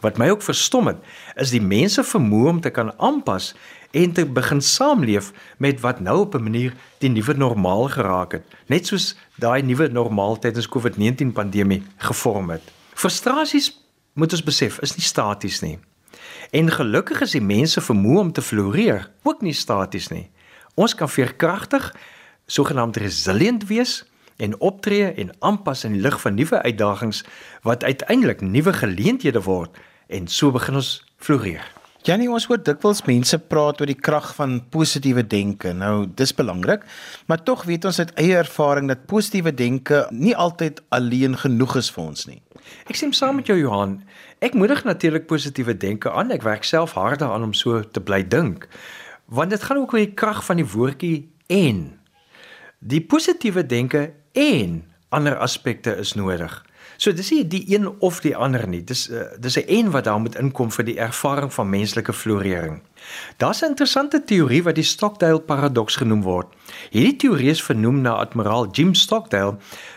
Wat 0.00 0.18
my 0.20 0.28
ook 0.28 0.42
verstom 0.42 0.86
het, 0.86 0.96
is 1.40 1.50
die 1.50 1.62
mense 1.62 2.04
vermoë 2.04 2.48
om 2.48 2.60
te 2.60 2.70
kan 2.70 2.92
aanpas 3.00 3.54
en 3.90 4.12
te 4.12 4.26
begin 4.26 4.60
saamleef 4.60 5.32
met 5.58 5.80
wat 5.80 6.00
nou 6.00 6.18
op 6.20 6.34
'n 6.34 6.42
manier 6.42 6.72
die 6.98 7.10
nuwe 7.10 7.34
normaal 7.34 7.88
geraak 7.88 8.32
het, 8.32 8.44
net 8.66 8.86
soos 8.86 9.16
daai 9.34 9.62
nuwe 9.62 9.88
normaal 9.88 10.38
tydens 10.38 10.68
COVID-19 10.68 11.32
pandemie 11.32 11.82
gevorm 11.96 12.50
het. 12.50 12.62
Frustrasies 12.94 13.84
moet 14.12 14.32
ons 14.32 14.42
besef 14.42 14.78
is 14.78 14.96
nie 14.96 15.04
staties 15.04 15.60
nie. 15.60 15.78
En 16.50 16.70
gelukkig 16.70 17.20
is 17.20 17.30
die 17.30 17.42
mense 17.42 17.80
vermoë 17.80 18.18
om 18.18 18.32
te 18.32 18.42
floreer 18.42 19.10
ook 19.22 19.42
nie 19.42 19.52
staties 19.52 20.08
nie. 20.08 20.30
Ons 20.74 20.94
kan 20.94 21.08
veerkragtig, 21.08 21.94
sogenaamd 22.46 22.96
resilient 22.96 23.66
wees 23.66 24.04
en 24.36 24.60
optree 24.60 25.12
en 25.12 25.34
aanpas 25.38 25.84
in 25.84 25.96
die 25.96 26.00
lig 26.00 26.20
van 26.20 26.34
nuwe 26.34 26.62
uitdagings 26.62 27.24
wat 27.62 27.84
uiteindelik 27.84 28.40
nuwe 28.40 28.72
geleenthede 28.72 29.42
word 29.42 29.76
en 30.06 30.28
so 30.28 30.50
begin 30.50 30.74
ons 30.74 31.04
floreer. 31.16 31.64
Janie, 32.06 32.28
ons 32.30 32.44
hoor 32.46 32.60
dikwels 32.62 33.00
mense 33.02 33.34
praat 33.50 33.80
oor 33.82 33.90
die 33.90 33.98
krag 33.98 34.28
van 34.36 34.60
positiewe 34.70 35.24
denke. 35.26 35.72
Nou, 35.74 36.04
dis 36.14 36.30
belangrik, 36.38 36.84
maar 37.26 37.40
tog 37.42 37.64
weet 37.66 37.88
ons 37.88 37.98
uit 37.98 38.12
eie 38.22 38.36
ervaring 38.38 38.86
dat 38.86 39.08
positiewe 39.10 39.50
denke 39.50 40.04
nie 40.14 40.36
altyd 40.38 40.78
alleen 40.94 41.34
genoeg 41.40 41.74
is 41.80 41.88
vir 41.90 42.04
ons 42.04 42.28
nie. 42.30 42.38
Ek 42.86 42.94
stem 42.94 43.10
saam 43.10 43.40
met 43.40 43.50
jou 43.50 43.56
Johan. 43.58 43.96
Ek 44.38 44.54
moedig 44.54 44.84
natuurlik 44.86 45.26
positiewe 45.26 45.74
denke 45.74 46.12
aan. 46.14 46.30
Ek 46.30 46.46
werk 46.46 46.62
self 46.62 46.94
hard 46.94 47.24
daaraan 47.24 47.48
om 47.48 47.56
so 47.58 47.82
te 47.82 47.98
bly 47.98 48.22
dink. 48.22 48.68
Want 49.26 49.50
dit 49.50 49.66
gaan 49.66 49.82
ook 49.82 49.96
oor 49.96 50.04
die 50.04 50.14
krag 50.14 50.44
van 50.46 50.62
die 50.62 50.68
woordjie 50.76 51.26
en. 51.50 51.88
Die 52.78 53.02
positiewe 53.02 53.66
denke 53.66 54.12
en 54.38 54.84
ander 55.10 55.42
aspekte 55.42 55.98
is 55.98 56.14
nodig. 56.14 56.54
So 56.96 57.12
dis 57.12 57.30
nie 57.30 57.44
die 57.46 57.64
een 57.68 57.88
of 58.00 58.20
die 58.20 58.36
ander 58.36 58.66
nie. 58.68 58.84
Dis 58.84 59.08
uh, 59.10 59.26
dis 59.38 59.56
'n 59.58 59.64
een 59.66 59.90
wat 59.90 60.04
daar 60.04 60.20
moet 60.20 60.36
inkom 60.36 60.70
vir 60.72 60.84
die 60.84 60.98
ervaring 60.98 61.52
van 61.52 61.68
menslike 61.70 62.12
florering. 62.12 62.82
Daar's 63.36 63.62
'n 63.62 63.74
interessante 63.74 64.24
teorie 64.24 64.62
wat 64.62 64.74
die 64.74 64.84
Stockdale 64.84 65.40
paradoks 65.40 65.96
genoem 65.96 66.22
word. 66.22 66.46
Hierdie 66.90 67.16
teorie 67.16 67.50
is 67.50 67.62
vernoem 67.62 68.00
na 68.00 68.12
admiraal 68.12 68.70
Jim 68.70 68.94
Stockdale 68.94 69.56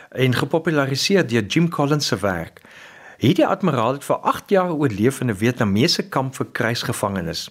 en 0.10 0.34
gepopulariseer 0.34 1.28
deur 1.28 1.46
Jim 1.46 1.70
Collins 1.70 2.08
se 2.08 2.18
werk. 2.18 2.62
Hierdie 3.18 3.48
admiraal 3.48 3.94
het 3.94 4.04
vir 4.04 4.16
8 4.16 4.50
jaar 4.50 4.72
oorleef 4.72 5.20
in 5.20 5.30
'n 5.30 5.36
Vietnamese 5.36 6.10
kamp 6.10 6.36
vir 6.36 6.46
krygsgevangenes. 6.52 7.50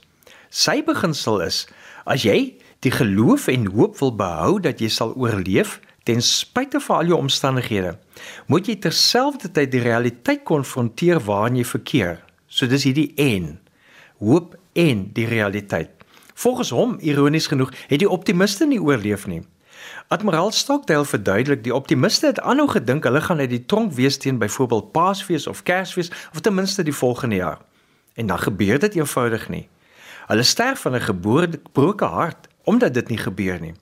Sy 0.48 0.82
beginsel 0.84 1.40
is: 1.40 1.68
as 2.04 2.22
jy 2.22 2.56
die 2.80 2.90
geloof 2.90 3.46
en 3.46 3.66
hoop 3.66 3.98
wil 3.98 4.14
behou 4.16 4.60
dat 4.60 4.80
jy 4.80 4.88
sal 4.88 5.14
oorleef, 5.14 5.80
ten 6.08 6.22
spyte 6.24 6.80
van 6.80 7.02
al 7.02 7.10
jou 7.10 7.18
omstandighede, 7.20 7.92
moet 8.48 8.68
jy 8.68 8.78
terselfdertyd 8.80 9.72
die 9.74 9.82
realiteit 9.84 10.46
konfronteer 10.48 11.20
waarin 11.26 11.58
jy 11.60 11.66
verkeer. 11.68 12.22
So 12.48 12.66
dis 12.70 12.86
hierdie 12.88 13.10
en 13.20 13.58
hoop 14.24 14.56
en 14.72 15.04
die 15.12 15.26
realiteit. 15.28 15.90
Volgens 16.38 16.70
hom, 16.72 16.96
ironies 17.04 17.50
genoeg, 17.50 17.74
het 17.90 18.00
die 18.00 18.08
optimiste 18.08 18.66
nie 18.66 18.80
oorleef 18.80 19.26
nie. 19.28 19.42
Admiraal 20.08 20.50
Stockdale 20.56 21.04
verduidelik 21.04 21.60
die 21.66 21.74
optimiste 21.74 22.30
het 22.30 22.40
aanhou 22.40 22.68
gedink 22.72 23.04
hulle 23.04 23.20
gaan 23.20 23.42
uit 23.42 23.52
die 23.52 23.64
tronk 23.68 23.92
wees 23.98 24.16
teen 24.16 24.38
byvoorbeeld 24.40 24.92
Paasfees 24.92 25.46
of 25.46 25.60
Kersfees 25.62 26.10
of 26.32 26.40
ten 26.40 26.54
minste 26.54 26.82
die 26.82 26.94
volgende 26.94 27.36
jaar. 27.36 27.58
En 28.14 28.26
dan 28.26 28.38
gebeur 28.38 28.78
dit 28.78 28.96
eenvoudig 28.96 29.48
nie. 29.48 29.68
Hulle 30.30 30.42
sterf 30.42 30.80
van 30.80 30.96
'n 30.96 31.04
gebroke 31.10 32.04
hart 32.04 32.48
omdat 32.64 32.94
dit 32.94 33.08
nie 33.08 33.18
gebeur 33.18 33.60
nie. 33.60 33.74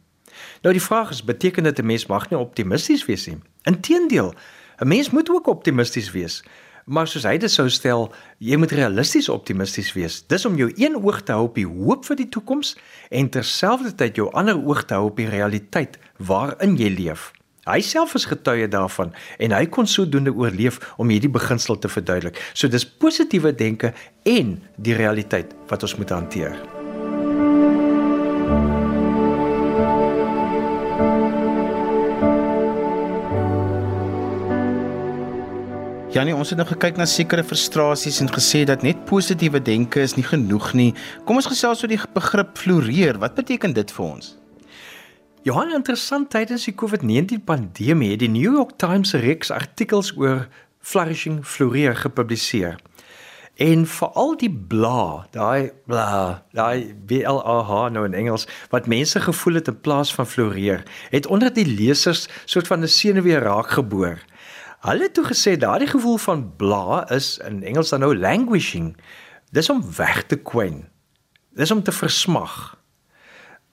Nou 0.63 0.75
die 0.75 0.83
vraag 0.83 1.11
is, 1.11 1.25
beteken 1.25 1.63
dit 1.63 1.79
'n 1.79 1.87
mens 1.87 2.07
mag 2.07 2.31
nie 2.31 2.39
optimisties 2.39 3.05
wees 3.05 3.27
nie? 3.27 3.39
Inteendeel, 3.63 4.35
'n 4.79 4.89
mens 4.89 5.11
moet 5.11 5.31
ook 5.31 5.47
optimisties 5.47 6.11
wees. 6.11 6.43
Maar 6.87 7.09
soos 7.11 7.25
hy 7.27 7.35
dit 7.43 7.51
sou 7.51 7.65
stel, 7.69 8.13
jy 8.39 8.57
moet 8.57 8.71
realisties 8.71 9.29
optimisties 9.29 9.89
wees. 9.93 10.21
Dis 10.31 10.45
om 10.47 10.55
jou 10.55 10.73
een 10.77 10.95
oog 10.97 11.23
te 11.23 11.33
hou 11.33 11.49
op 11.49 11.55
die 11.55 11.67
hoop 11.67 12.05
vir 12.07 12.17
die 12.17 12.29
toekoms 12.29 12.77
en 13.11 13.29
terselfdertyd 13.29 14.17
jou 14.17 14.29
ander 14.39 14.55
oog 14.55 14.85
te 14.85 14.95
hou 14.95 15.09
op 15.09 15.17
die 15.17 15.27
realiteit 15.27 15.99
waarin 16.17 16.77
jy 16.77 16.93
leef. 16.95 17.33
Hy 17.67 17.81
self 17.83 18.15
is 18.15 18.29
getuie 18.31 18.69
daarvan 18.71 19.11
en 19.43 19.51
hy 19.51 19.65
kon 19.67 19.91
sodoende 19.91 20.31
oorleef 20.31 20.79
om 21.03 21.11
hierdie 21.11 21.33
beginsel 21.35 21.79
te 21.83 21.91
verduidelik. 21.91 22.39
So 22.55 22.71
dis 22.71 22.87
positiewe 22.87 23.51
denke 23.51 23.91
en 24.23 24.61
die 24.79 24.95
realiteit 24.95 25.59
wat 25.67 25.83
ons 25.83 25.99
moet 25.99 26.15
hanteer. 26.15 26.76
Janie, 36.17 36.33
ons 36.33 36.49
het 36.49 36.57
nou 36.57 36.65
gekyk 36.65 36.97
na 36.97 37.05
sekere 37.05 37.43
frustrasies 37.45 38.23
en 38.25 38.31
gesê 38.33 38.63
dat 38.65 38.81
net 38.81 39.03
positiewe 39.05 39.61
denke 39.61 40.01
is 40.01 40.15
nie 40.17 40.25
genoeg 40.25 40.71
nie. 40.73 40.95
Kom 41.29 41.37
ons 41.37 41.49
gesels 41.51 41.83
oor 41.85 41.91
die 41.93 41.99
begrip 42.15 42.55
floreer. 42.57 43.19
Wat 43.21 43.35
beteken 43.37 43.75
dit 43.77 43.91
vir 43.93 44.05
ons? 44.07 44.31
Johan, 45.45 45.75
interessant 45.77 46.31
tydens 46.33 46.65
die 46.65 46.73
COVID-19 46.73 47.43
pandemie 47.45 48.15
het 48.15 48.23
die 48.23 48.31
New 48.33 48.57
York 48.57 48.79
Times 48.81 49.13
'n 49.13 49.21
reeks 49.21 49.53
artikels 49.53 50.15
oor 50.17 50.49
flourishing 50.81 51.45
floreer 51.45 51.93
gepubliseer. 51.95 52.79
En 53.61 53.85
veral 53.85 54.37
die 54.37 54.51
bla, 54.51 55.27
daai 55.33 55.71
bla, 55.85 56.45
daai 56.53 56.95
B 57.07 57.21
L 57.29 57.45
A 57.45 57.61
H 57.61 57.93
nou 57.93 58.07
in 58.07 58.15
Engels 58.15 58.49
wat 58.71 58.87
mense 58.87 59.21
gevoel 59.21 59.55
het 59.55 59.69
in 59.69 59.81
plaas 59.81 60.15
van 60.15 60.27
floreer, 60.27 60.83
het 61.11 61.27
onder 61.27 61.53
die 61.53 61.67
lesers 61.67 62.29
soort 62.47 62.67
van 62.67 62.81
'n 62.81 62.89
senuwee 62.89 63.39
raak 63.39 63.69
geboor. 63.71 64.19
Hulle 64.87 65.03
het 65.03 65.17
toe 65.19 65.25
gesê 65.27 65.57
daardie 65.59 65.89
gevoel 65.91 66.17
van 66.17 66.43
bla 66.57 67.09
is 67.11 67.39
in 67.43 67.63
Engels 67.67 67.89
dan 67.91 68.01
nou 68.01 68.13
languishing. 68.17 68.93
Dis 69.51 69.71
om 69.71 69.83
weg 69.97 70.23
te 70.31 70.37
kwyn. 70.37 70.85
Dis 71.59 71.71
om 71.75 71.83
te 71.83 71.93
versmag. 71.93 72.77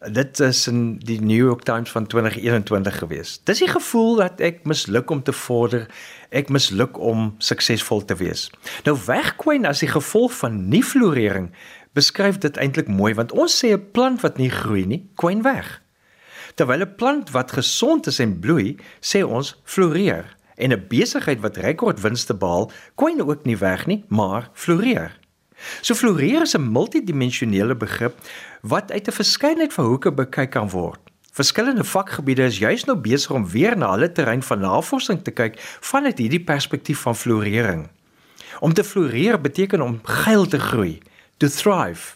Dit 0.09 0.39
is 0.39 0.63
in 0.67 0.97
die 1.05 1.19
New 1.21 1.37
York 1.37 1.61
Times 1.69 1.91
van 1.91 2.07
2021 2.07 2.97
gewees. 2.97 3.35
Dis 3.45 3.61
die 3.61 3.69
gevoel 3.69 4.15
dat 4.23 4.41
ek 4.41 4.65
misluk 4.65 5.13
om 5.13 5.21
te 5.23 5.37
vorder, 5.37 5.85
ek 6.33 6.49
misluk 6.49 6.97
om 6.97 7.35
suksesvol 7.37 8.01
te 8.09 8.17
wees. 8.17 8.49
Nou 8.89 8.97
wegkwyn 9.05 9.69
as 9.69 9.85
die 9.85 9.93
gevolg 9.93 10.33
van 10.41 10.63
nie 10.73 10.83
florering 10.83 11.51
beskryf 11.93 12.41
dit 12.41 12.57
eintlik 12.57 12.89
mooi 12.89 13.13
want 13.13 13.37
ons 13.37 13.53
sê 13.61 13.77
'n 13.77 13.91
plant 13.93 14.21
wat 14.25 14.41
nie 14.41 14.49
groei 14.49 14.85
nie, 14.85 15.05
kwyn 15.15 15.45
weg. 15.45 15.81
Terwyl 16.55 16.81
'n 16.81 16.95
plant 16.95 17.29
wat 17.37 17.51
gesond 17.51 18.07
is 18.07 18.19
en 18.19 18.39
bloei, 18.39 18.77
sê 18.99 19.21
ons 19.21 19.61
floreer 19.63 20.25
en 20.55 20.71
'n 20.71 20.85
besigheid 20.87 21.39
wat 21.39 21.57
rekordwinste 21.57 22.33
behaal, 22.33 22.71
kwyn 22.95 23.21
ook 23.21 23.43
nie 23.43 23.57
weg 23.57 23.85
nie, 23.85 24.05
maar 24.07 24.49
floreer. 24.53 25.19
So 25.81 25.93
floreer 25.93 26.41
is 26.41 26.55
'n 26.55 26.71
multidimensionele 26.71 27.75
begrip 27.75 28.15
wat 28.61 28.91
uit 28.91 29.07
'n 29.07 29.11
verskeidenheid 29.11 29.73
van 29.73 29.85
hoeke 29.85 30.11
bekyk 30.11 30.49
kan 30.49 30.69
word. 30.69 30.99
Verskillende 31.31 31.83
vakgebiede 31.83 32.43
is 32.43 32.57
juis 32.57 32.83
nou 32.83 32.97
besig 32.97 33.31
om 33.31 33.47
weer 33.49 33.77
na 33.77 33.91
hulle 33.91 34.11
terrein 34.11 34.43
van 34.43 34.59
navorsing 34.59 35.23
te 35.23 35.31
kyk 35.31 35.55
vanuit 35.79 36.17
hierdie 36.17 36.43
perspektief 36.43 36.99
van 36.99 37.15
florering. 37.15 37.87
Om 38.59 38.73
te 38.73 38.83
floreer 38.83 39.41
beteken 39.41 39.81
om 39.81 39.99
geil 40.03 40.45
te 40.45 40.59
groei, 40.59 40.99
to 41.37 41.47
thrive, 41.47 42.15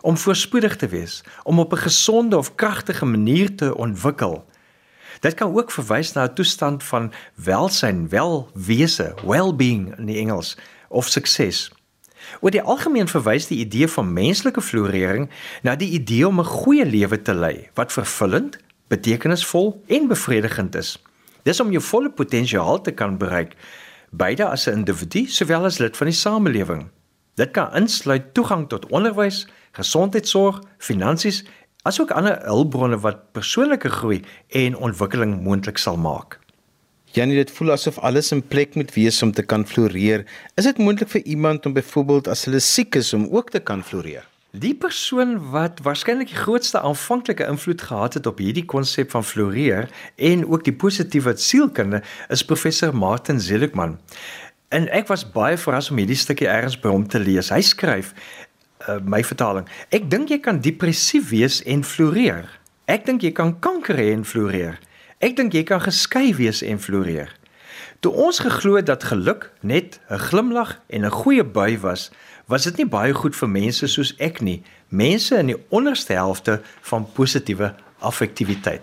om 0.00 0.16
voorspoedig 0.16 0.76
te 0.76 0.86
wees, 0.88 1.24
om 1.42 1.58
op 1.58 1.72
'n 1.72 1.76
gesonde 1.88 2.38
of 2.38 2.54
kragtige 2.54 3.04
manier 3.04 3.56
te 3.56 3.76
ontwikkel. 3.76 4.44
Dit 5.22 5.34
kan 5.34 5.54
ook 5.54 5.70
verwys 5.70 6.12
na 6.12 6.24
'n 6.24 6.34
toestand 6.34 6.82
van 6.82 7.12
welsyn, 7.34 8.08
welwese, 8.08 9.14
well-being 9.24 9.98
in 9.98 10.06
die 10.06 10.18
Engels 10.18 10.56
of 10.88 11.08
sukses. 11.08 11.70
Oor 12.40 12.50
die 12.50 12.62
algemeen 12.62 13.08
verwys 13.08 13.46
die 13.46 13.58
idee 13.58 13.88
van 13.88 14.12
menslike 14.12 14.60
florering 14.60 15.30
na 15.62 15.76
die 15.76 15.90
idee 15.90 16.26
om 16.26 16.40
'n 16.40 16.44
goeie 16.44 16.86
lewe 16.86 17.22
te 17.22 17.34
lei 17.34 17.68
wat 17.74 17.92
vervullend, 17.92 18.58
betekenisvol 18.88 19.82
en 19.86 20.08
bevredigend 20.08 20.74
is. 20.74 21.02
Dis 21.42 21.60
om 21.60 21.70
jou 21.70 21.82
volle 21.82 22.10
potensiaal 22.10 22.80
te 22.80 22.90
kan 22.90 23.18
bereik, 23.18 23.54
beide 24.10 24.46
as 24.46 24.66
'n 24.66 24.72
individu 24.72 25.26
sowel 25.26 25.64
as 25.64 25.78
lid 25.78 25.96
van 25.96 26.06
die 26.06 26.16
samelewing. 26.16 26.90
Dit 27.34 27.50
kan 27.50 27.74
insluit 27.74 28.34
toegang 28.34 28.68
tot 28.68 28.86
onderwys, 28.86 29.46
gesondheidsorg, 29.72 30.60
finansies 30.78 31.44
asook 31.88 32.12
ander 32.14 32.38
hulpbronne 32.46 32.98
wat 33.02 33.24
persoonlike 33.34 33.90
groei 33.90 34.20
en 34.62 34.76
ontwikkeling 34.76 35.40
moontlik 35.42 35.80
sal 35.82 35.98
maak. 35.98 36.38
Janie, 37.12 37.36
dit 37.36 37.50
voel 37.52 37.74
asof 37.74 37.98
alles 38.00 38.30
in 38.32 38.40
plek 38.40 38.76
moet 38.78 38.92
wees 38.94 39.18
om 39.22 39.32
te 39.36 39.42
kan 39.44 39.66
floreer. 39.68 40.22
Is 40.56 40.64
dit 40.64 40.78
moontlik 40.78 41.10
vir 41.12 41.26
iemand 41.28 41.66
om 41.66 41.74
byvoorbeeld 41.76 42.30
as 42.32 42.46
hulle 42.48 42.60
siek 42.62 42.96
is 42.96 43.12
om 43.12 43.26
ook 43.28 43.50
te 43.52 43.60
kan 43.60 43.82
floreer? 43.84 44.24
Die 44.52 44.74
persoon 44.76 45.34
wat 45.52 45.80
waarskynlik 45.84 46.28
die 46.28 46.40
grootste 46.40 46.80
aanvanklike 46.80 47.44
invloed 47.48 47.82
gehad 47.82 48.14
het 48.14 48.26
op 48.28 48.40
hierdie 48.40 48.64
konsep 48.68 49.10
van 49.12 49.24
floreer 49.24 49.88
en 50.16 50.46
ook 50.46 50.64
die 50.64 50.76
positiewe 50.76 51.34
sielkunde 51.36 52.02
is 52.28 52.44
professor 52.44 52.96
Martin 52.96 53.40
Seligman. 53.40 53.98
En 54.72 54.88
ek 54.88 55.08
was 55.08 55.24
baie 55.24 55.56
verras 55.60 55.90
om 55.92 56.00
hierdie 56.00 56.16
stukkie 56.20 56.48
ergens 56.48 56.78
by 56.80 56.92
hom 56.92 57.04
te 57.08 57.20
lees. 57.20 57.52
Hy 57.52 57.60
skryf 57.64 58.12
uh, 58.88 58.98
my 59.04 59.22
vertaling. 59.24 59.68
Ek 59.90 60.10
dink 60.10 60.30
jy 60.30 60.38
kan 60.40 60.60
depressief 60.60 61.30
wees 61.30 61.60
en 61.68 61.84
floreer. 61.84 62.48
Ek 62.90 63.06
dink 63.06 63.22
jy 63.22 63.32
kan 63.32 63.54
kanker 63.60 63.98
hê 63.98 64.12
en 64.12 64.24
floreer. 64.24 64.80
Ek 65.22 65.36
dink 65.38 65.54
jy 65.54 65.62
kan 65.68 65.80
geskei 65.80 66.32
wees 66.34 66.62
en 66.66 66.80
floreer. 66.82 67.30
Toe 68.02 68.10
ons 68.18 68.40
geglo 68.42 68.76
het 68.80 68.88
dat 68.90 69.04
geluk 69.06 69.52
net 69.62 70.00
'n 70.10 70.18
glimlag 70.18 70.80
en 70.90 71.04
'n 71.04 71.10
goeie 71.10 71.44
bui 71.44 71.78
was, 71.78 72.10
was 72.46 72.64
dit 72.64 72.76
nie 72.76 72.86
baie 72.86 73.14
goed 73.14 73.36
vir 73.36 73.48
mense 73.48 73.86
soos 73.86 74.14
ek 74.18 74.40
nie, 74.40 74.62
mense 74.88 75.38
in 75.38 75.46
die 75.46 75.62
onderste 75.70 76.12
helfte 76.12 76.60
van 76.80 77.06
positiewe 77.12 77.74
affektiwiteit. 78.00 78.82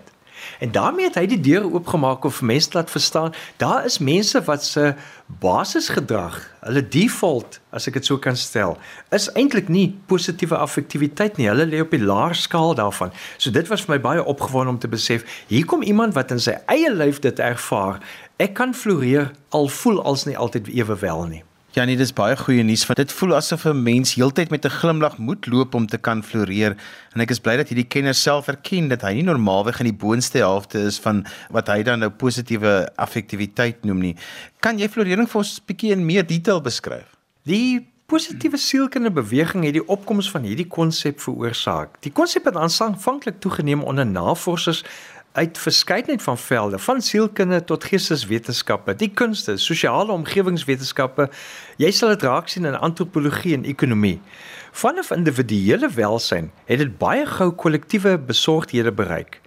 En 0.60 0.72
daarmee 0.72 1.08
het 1.08 1.18
hy 1.20 1.26
die 1.30 1.40
deur 1.40 1.66
oopgemaak 1.72 2.24
om 2.24 2.32
mense 2.40 2.70
laat 2.72 2.90
verstaan, 2.90 3.34
daar 3.56 3.84
is 3.84 3.98
mense 3.98 4.42
wat 4.44 4.64
se 4.64 4.94
basisgedrag, 5.40 6.38
hulle 6.60 6.82
default, 6.88 7.60
as 7.70 7.86
ek 7.86 8.00
dit 8.00 8.08
so 8.08 8.18
kan 8.18 8.36
stel, 8.36 8.74
is 9.14 9.28
eintlik 9.38 9.68
nie 9.70 9.86
positiewe 10.10 10.58
affektiwiteit 10.58 11.38
nie. 11.38 11.46
Hulle 11.48 11.68
lê 11.70 11.82
op 11.84 11.94
die 11.94 12.02
laer 12.02 12.34
skaal 12.34 12.74
daarvan. 12.74 13.14
So 13.38 13.54
dit 13.54 13.68
was 13.70 13.84
vir 13.86 13.94
my 13.94 14.00
baie 14.02 14.24
opgewonde 14.24 14.74
om 14.74 14.80
te 14.82 14.90
besef, 14.90 15.26
hier 15.46 15.68
kom 15.70 15.82
iemand 15.86 16.18
wat 16.18 16.34
in 16.34 16.42
sy 16.42 16.58
eie 16.66 16.90
lyf 16.90 17.22
dit 17.22 17.38
ervaar 17.38 18.00
ek 18.40 18.56
kan 18.56 18.74
floreer 18.74 19.30
al 19.52 19.68
voel 19.68 20.00
als 20.02 20.24
nie 20.24 20.38
altyd 20.38 20.72
ewe 20.72 20.96
wel 21.04 21.24
nie. 21.28 21.44
Ja 21.70 21.84
nee, 21.86 21.94
dis 21.94 22.10
baie 22.10 22.34
goeie 22.34 22.64
nuus 22.66 22.82
want 22.88 22.98
dit 22.98 23.12
voel 23.14 23.36
asof 23.36 23.64
'n 23.70 23.82
mens 23.82 24.14
heeltyd 24.18 24.50
met 24.50 24.64
'n 24.66 24.74
glimlag 24.80 25.18
moet 25.18 25.46
loop 25.46 25.74
om 25.74 25.86
te 25.86 25.98
kan 25.98 26.22
floreer 26.22 26.74
en 27.14 27.20
ek 27.20 27.30
is 27.30 27.38
bly 27.38 27.56
dat 27.56 27.68
hierdie 27.68 27.86
kenner 27.86 28.14
self 28.14 28.48
erken 28.48 28.88
dat 28.88 29.02
hy 29.02 29.12
nie 29.14 29.22
normaalweg 29.22 29.78
in 29.78 29.86
die 29.86 30.00
boonste 30.06 30.38
helfte 30.38 30.78
is 30.78 30.98
van 30.98 31.24
wat 31.50 31.68
hy 31.68 31.82
dan 31.82 31.98
nou 31.98 32.10
positiewe 32.10 32.90
affektiwiteit 32.96 33.84
noem 33.84 33.98
nie. 34.00 34.16
Kan 34.60 34.78
jy 34.78 34.88
florering 34.88 35.28
vir 35.28 35.38
ons 35.38 35.60
'n 35.60 35.64
bietjie 35.66 35.92
in 35.92 36.04
meer 36.06 36.26
detail 36.26 36.60
beskryf? 36.60 37.06
Die 37.44 37.86
positiewe 38.06 38.56
sielkundige 38.56 39.14
beweging 39.14 39.64
het 39.64 39.74
die 39.74 39.88
opkoms 39.88 40.30
van 40.30 40.42
hierdie 40.42 40.66
konsep 40.66 41.20
veroorsaak. 41.20 42.00
Die 42.02 42.12
konsep 42.12 42.44
het 42.44 42.56
aanvanklik 42.56 43.40
toegeneem 43.40 43.82
onder 43.82 44.06
navorsers 44.06 44.82
uit 45.32 45.58
verskeidenheid 45.58 46.22
van 46.22 46.38
velde, 46.38 46.78
van 46.78 47.02
sielkunde 47.02 47.64
tot 47.64 47.84
geesteswetenskappe, 47.84 48.94
die 48.94 49.10
kunste, 49.14 49.56
sosiale 49.56 50.12
omgewingswetenskappe. 50.12 51.28
Jy 51.78 51.90
sal 51.94 52.14
dit 52.14 52.24
raak 52.26 52.50
sien 52.50 52.66
in 52.66 52.78
antropologie 52.78 53.54
en 53.54 53.64
ekonomie. 53.64 54.18
Vanaf 54.72 55.10
individuele 55.14 55.90
welsyn 55.94 56.50
het 56.66 56.82
dit 56.82 56.98
baie 56.98 57.26
gou 57.26 57.50
kollektiewe 57.52 58.18
besorgdhede 58.18 58.92
bereik. 58.92 59.40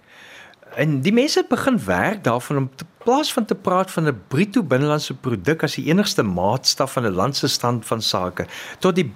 En 0.74 0.98
die 1.04 1.12
mense 1.12 1.38
het 1.38 1.48
begin 1.48 1.78
werk 1.84 2.24
daarvan 2.24 2.56
om 2.56 2.70
te 2.74 2.84
plaas 3.04 3.32
van 3.32 3.44
te 3.44 3.54
praat 3.54 3.90
van 3.90 4.08
'n 4.08 4.22
bruto 4.28 4.62
binnelandse 4.62 5.14
produk 5.14 5.62
as 5.62 5.74
die 5.74 5.86
enigste 5.86 6.22
maatstaf 6.22 6.92
van 6.92 7.06
'n 7.06 7.14
land 7.14 7.36
se 7.36 7.48
stand 7.48 7.86
van 7.86 8.02
sake 8.02 8.46
tot 8.78 8.94
die 8.94 9.12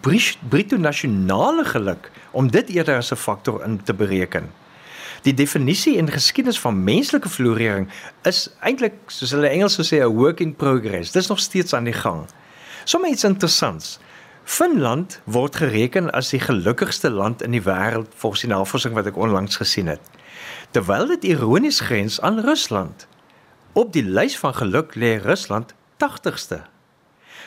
bruto 0.49 0.77
nasionale 0.77 1.65
geluk 1.65 2.11
om 2.31 2.51
dit 2.51 2.69
eerder 2.69 2.97
as 2.97 3.13
'n 3.13 3.17
faktor 3.17 3.65
in 3.65 3.83
te 3.83 3.95
bereken. 3.95 4.68
Die 5.23 5.35
definisie 5.35 5.97
en 5.99 6.11
geskiedenis 6.11 6.61
van 6.61 6.85
menslike 6.85 7.29
florering 7.29 7.89
is 8.23 8.49
eintlik 8.61 8.95
soos 9.07 9.33
hulle 9.35 9.49
Engels 9.49 9.75
sou 9.75 9.87
sê 9.87 10.03
'n 10.03 10.15
work 10.15 10.41
in 10.41 10.55
progress. 10.55 11.13
Dis 11.13 11.27
nog 11.27 11.41
steeds 11.41 11.75
aan 11.75 11.85
die 11.85 11.99
gang. 12.05 12.27
Sommige 12.85 13.13
iets 13.13 13.25
interessants. 13.25 13.99
Finland 14.45 15.21
word 15.25 15.57
gereken 15.57 16.11
as 16.11 16.31
die 16.31 16.41
gelukkigste 16.41 17.11
land 17.11 17.43
in 17.43 17.51
die 17.51 17.63
wêreld 17.63 18.15
volgens 18.17 18.41
die 18.41 18.51
navorsing 18.51 18.95
wat 18.95 19.07
ek 19.07 19.17
onlangs 19.17 19.57
gesien 19.57 19.87
het. 19.87 20.01
Terwyl 20.71 21.07
dit 21.07 21.25
ironies 21.25 21.81
grens 21.81 22.21
aan 22.21 22.41
Rusland. 22.41 23.07
Op 23.73 23.93
die 23.93 24.05
lys 24.05 24.39
van 24.39 24.55
geluk 24.55 24.95
lê 24.95 25.19
Rusland 25.23 25.75
80ste. 26.01 26.65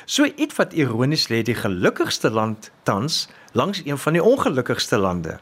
So 0.06 0.26
iets 0.36 0.56
wat 0.56 0.74
ironies 0.74 1.28
lê 1.30 1.41
die 1.41 1.56
gelukkigste 1.56 2.30
land 2.30 2.72
tans 2.84 3.28
langs 3.52 3.82
een 3.86 3.98
van 3.98 4.13
die 4.13 4.24
ongelukkigste 4.24 4.98
lande. 4.98 5.39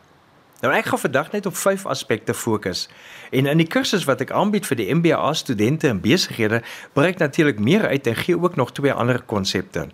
Nou 0.60 0.74
ek 0.76 0.90
gaan 0.92 1.00
vandag 1.00 1.32
net 1.32 1.46
op 1.46 1.56
vyf 1.56 1.86
aspekte 1.86 2.34
fokus. 2.34 2.90
En 3.32 3.48
in 3.48 3.62
die 3.62 3.68
kursus 3.68 4.04
wat 4.04 4.20
ek 4.26 4.34
aanbied 4.36 4.68
vir 4.68 4.80
die 4.82 4.90
MBA 4.92 5.32
studente 5.34 5.88
en 5.88 6.02
besighede, 6.04 6.62
breek 6.94 7.24
natuurlik 7.24 7.60
meer 7.64 7.88
uit 7.88 8.08
en 8.08 8.16
gee 8.16 8.36
ook 8.36 8.60
nog 8.60 8.74
twee 8.76 8.94
ander 8.94 9.22
konsepte. 9.24 9.88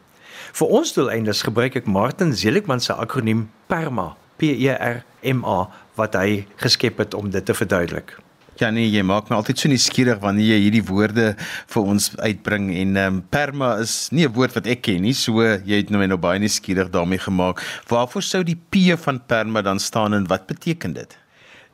Vir 0.57 0.67
ons 0.67 0.93
doeleindes 0.97 1.45
gebruik 1.45 1.77
ek 1.77 1.85
Martin 1.85 2.33
Seligman 2.35 2.81
se 2.81 2.93
akroniem 2.93 3.45
PERMA, 3.69 4.15
P 4.41 4.55
E 4.57 4.73
R 4.73 5.03
M 5.21 5.45
A 5.45 5.69
wat 5.95 6.17
hy 6.17 6.45
geskep 6.61 6.97
het 6.97 7.13
om 7.13 7.29
dit 7.29 7.45
te 7.45 7.53
verduidelik. 7.53 8.17
Ja 8.55 8.69
nee, 8.71 8.87
jy 8.87 9.01
maak 9.03 9.27
my 9.27 9.35
altyd 9.35 9.59
so 9.59 9.67
nuuskierig 9.67 10.21
wanneer 10.23 10.53
jy 10.53 10.59
hierdie 10.63 10.83
woorde 10.87 11.25
vir 11.73 11.89
ons 11.91 12.05
uitbring 12.15 12.69
en 12.71 12.93
ehm 12.95 13.17
um, 13.17 13.17
perma 13.27 13.73
is 13.83 14.11
nie 14.15 14.23
'n 14.23 14.31
woord 14.31 14.55
wat 14.55 14.67
ek 14.67 14.81
ken 14.87 15.01
nie, 15.01 15.13
so 15.13 15.43
jy 15.43 15.81
het 15.81 15.89
nou 15.91 15.99
my 15.99 16.07
nou 16.07 16.17
baie 16.17 16.39
nuuskierig 16.39 16.89
daarmee 16.89 17.19
gemaak. 17.19 17.59
Waarvoor 17.89 18.23
sou 18.23 18.43
die 18.43 18.55
P 18.55 18.95
van 18.95 19.19
perma 19.27 19.61
dan 19.61 19.79
staan 19.79 20.13
en 20.13 20.27
wat 20.27 20.47
beteken 20.47 20.93
dit? 20.93 21.17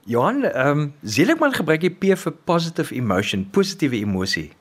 Johan, 0.06 0.44
ehm 0.44 0.80
um, 0.80 0.94
Seligman 1.06 1.54
gebruik 1.54 1.82
die 1.82 1.94
P 1.94 2.18
vir 2.18 2.34
positive 2.46 2.96
emotion, 2.96 3.46
positiewe 3.52 4.02
emosie. 4.02 4.52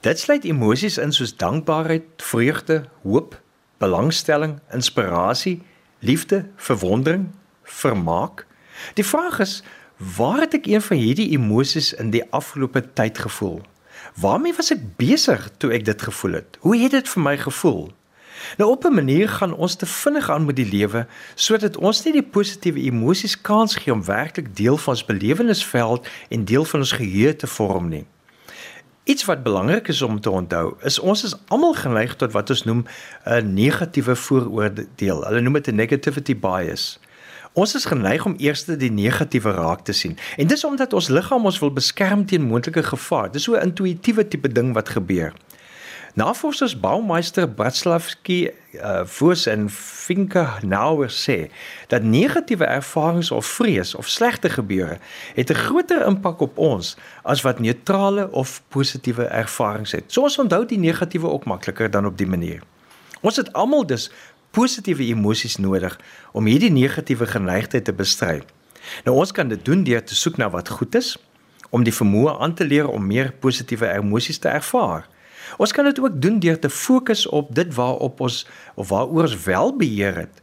Dit 0.00 0.18
sluit 0.18 0.44
emosies 0.44 0.98
in 0.98 1.12
soos 1.12 1.36
dankbaarheid, 1.36 2.04
vreugde, 2.16 2.84
hoop, 3.02 3.36
belangstelling, 3.78 4.60
inspirasie, 4.72 5.62
liefde, 6.00 6.46
verwondering, 6.56 7.28
vermaak. 7.62 8.46
Die 8.94 9.04
vraag 9.04 9.40
is 9.40 9.62
Waar 9.96 10.40
het 10.40 10.54
ek 10.54 10.66
een 10.68 10.82
van 10.82 10.96
hierdie 10.96 11.30
emosies 11.32 11.94
in 11.96 12.10
die 12.12 12.20
afgelope 12.30 12.82
tyd 12.92 13.18
gevoel? 13.18 13.62
Waarmee 14.20 14.52
was 14.56 14.68
ek 14.74 14.82
besig 15.00 15.46
toe 15.56 15.70
ek 15.72 15.86
dit 15.88 16.02
gevoel 16.02 16.32
het? 16.36 16.58
Hoe 16.60 16.76
het 16.76 16.92
dit 16.92 17.08
vir 17.08 17.22
my 17.24 17.36
gevoel? 17.40 17.86
Nou 18.60 18.70
op 18.70 18.84
'n 18.84 18.94
manier 18.94 19.28
gaan 19.28 19.54
ons 19.54 19.74
te 19.74 19.86
vinnig 19.86 20.30
aan 20.30 20.44
met 20.44 20.56
die 20.56 20.68
lewe 20.68 21.06
sodat 21.34 21.76
ons 21.76 22.04
nie 22.04 22.12
die 22.12 22.22
positiewe 22.22 22.80
emosies 22.80 23.40
kans 23.40 23.76
gee 23.76 23.92
om 23.92 24.04
werklik 24.04 24.56
deel 24.56 24.76
van 24.76 24.92
ons 24.92 25.04
belewenisveld 25.04 26.08
en 26.28 26.44
deel 26.44 26.64
van 26.64 26.80
ons 26.80 26.92
geheue 26.92 27.36
te 27.36 27.46
vorm 27.46 27.88
nie. 27.88 28.04
Iets 29.04 29.24
wat 29.24 29.42
belangrik 29.42 29.88
is 29.88 30.02
om 30.02 30.20
te 30.20 30.30
onthou, 30.30 30.74
is 30.82 30.98
ons 30.98 31.24
is 31.24 31.34
almal 31.48 31.74
geneig 31.74 32.16
tot 32.16 32.32
wat 32.32 32.50
ons 32.50 32.64
noem 32.64 32.84
'n 33.24 33.54
negatiewe 33.54 34.16
vooroordeel. 34.16 35.24
Hulle 35.24 35.40
noem 35.40 35.52
dit 35.52 35.68
'n 35.68 35.74
negativity 35.74 36.36
bias. 36.36 36.98
Ons 37.56 37.72
is 37.74 37.86
geneig 37.88 38.26
om 38.28 38.34
eers 38.36 38.66
die 38.68 38.90
negatiewe 38.92 39.54
raak 39.56 39.86
te 39.88 39.94
sien. 39.96 40.18
En 40.36 40.46
dis 40.46 40.64
omdat 40.68 40.92
ons 40.92 41.06
liggaam 41.08 41.46
ons 41.48 41.58
wil 41.62 41.70
beskerm 41.72 42.26
teen 42.28 42.44
moontlike 42.44 42.82
gevaar. 42.84 43.30
Dis 43.32 43.48
so 43.48 43.56
'n 43.56 43.72
intuïtiewe 43.72 44.28
tipe 44.28 44.48
ding 44.52 44.74
wat 44.74 44.88
gebeur. 44.88 45.32
Navorsers 46.14 46.80
Baumeister, 46.80 47.48
Bratslavsky, 47.48 48.50
uh, 48.74 49.00
Voss 49.04 49.46
en 49.46 49.70
Finke 49.70 50.46
nou 50.60 51.08
sê 51.08 51.50
dat 51.88 52.02
negatiewe 52.02 52.64
ervarings 52.64 53.30
of 53.30 53.46
vrees 53.46 53.94
of 53.94 54.08
slegte 54.08 54.48
gebeure 54.48 54.98
het 55.34 55.50
'n 55.50 55.54
groter 55.54 56.06
impak 56.06 56.40
op 56.40 56.58
ons 56.58 56.96
as 57.22 57.42
wat 57.42 57.58
neutrale 57.58 58.32
of 58.32 58.62
positiewe 58.68 59.24
ervarings 59.24 59.92
het. 59.92 60.12
So 60.12 60.22
ons 60.22 60.38
onthou 60.38 60.66
die 60.66 60.78
negatiewe 60.78 61.28
ook 61.28 61.44
makliker 61.44 61.90
dan 61.90 62.06
op 62.06 62.18
die 62.18 62.28
manier. 62.28 62.62
Ons 63.20 63.36
het 63.36 63.52
almal 63.52 63.86
dus 63.86 64.10
positiewe 64.56 65.04
emosies 65.12 65.58
nodig 65.60 65.98
om 66.32 66.46
hierdie 66.48 66.72
negatiewe 66.72 67.26
geneigtheid 67.28 67.84
te 67.84 67.92
bestry. 67.92 68.40
Nou 69.04 69.18
ons 69.20 69.34
kan 69.36 69.50
dit 69.52 69.60
doen 69.64 69.82
deur 69.84 70.04
te 70.04 70.16
soek 70.16 70.38
na 70.40 70.48
wat 70.50 70.70
goed 70.72 70.96
is, 70.96 71.16
om 71.70 71.84
die 71.84 71.92
vermoë 71.92 72.38
aan 72.40 72.54
te 72.56 72.64
leer 72.64 72.88
om 72.88 73.04
meer 73.04 73.34
positiewe 73.42 73.90
emosies 73.98 74.40
te 74.40 74.48
ervaar. 74.48 75.04
Ons 75.62 75.72
kan 75.76 75.84
dit 75.84 75.98
ook 76.00 76.16
doen 76.22 76.38
deur 76.40 76.58
te 76.58 76.70
fokus 76.70 77.26
op 77.28 77.52
dit 77.54 77.74
waarop 77.74 78.20
ons 78.20 78.42
of 78.74 78.88
waaroor 78.88 79.28
ons 79.28 79.38
wel 79.44 79.76
beheer 79.76 80.22
het. 80.24 80.42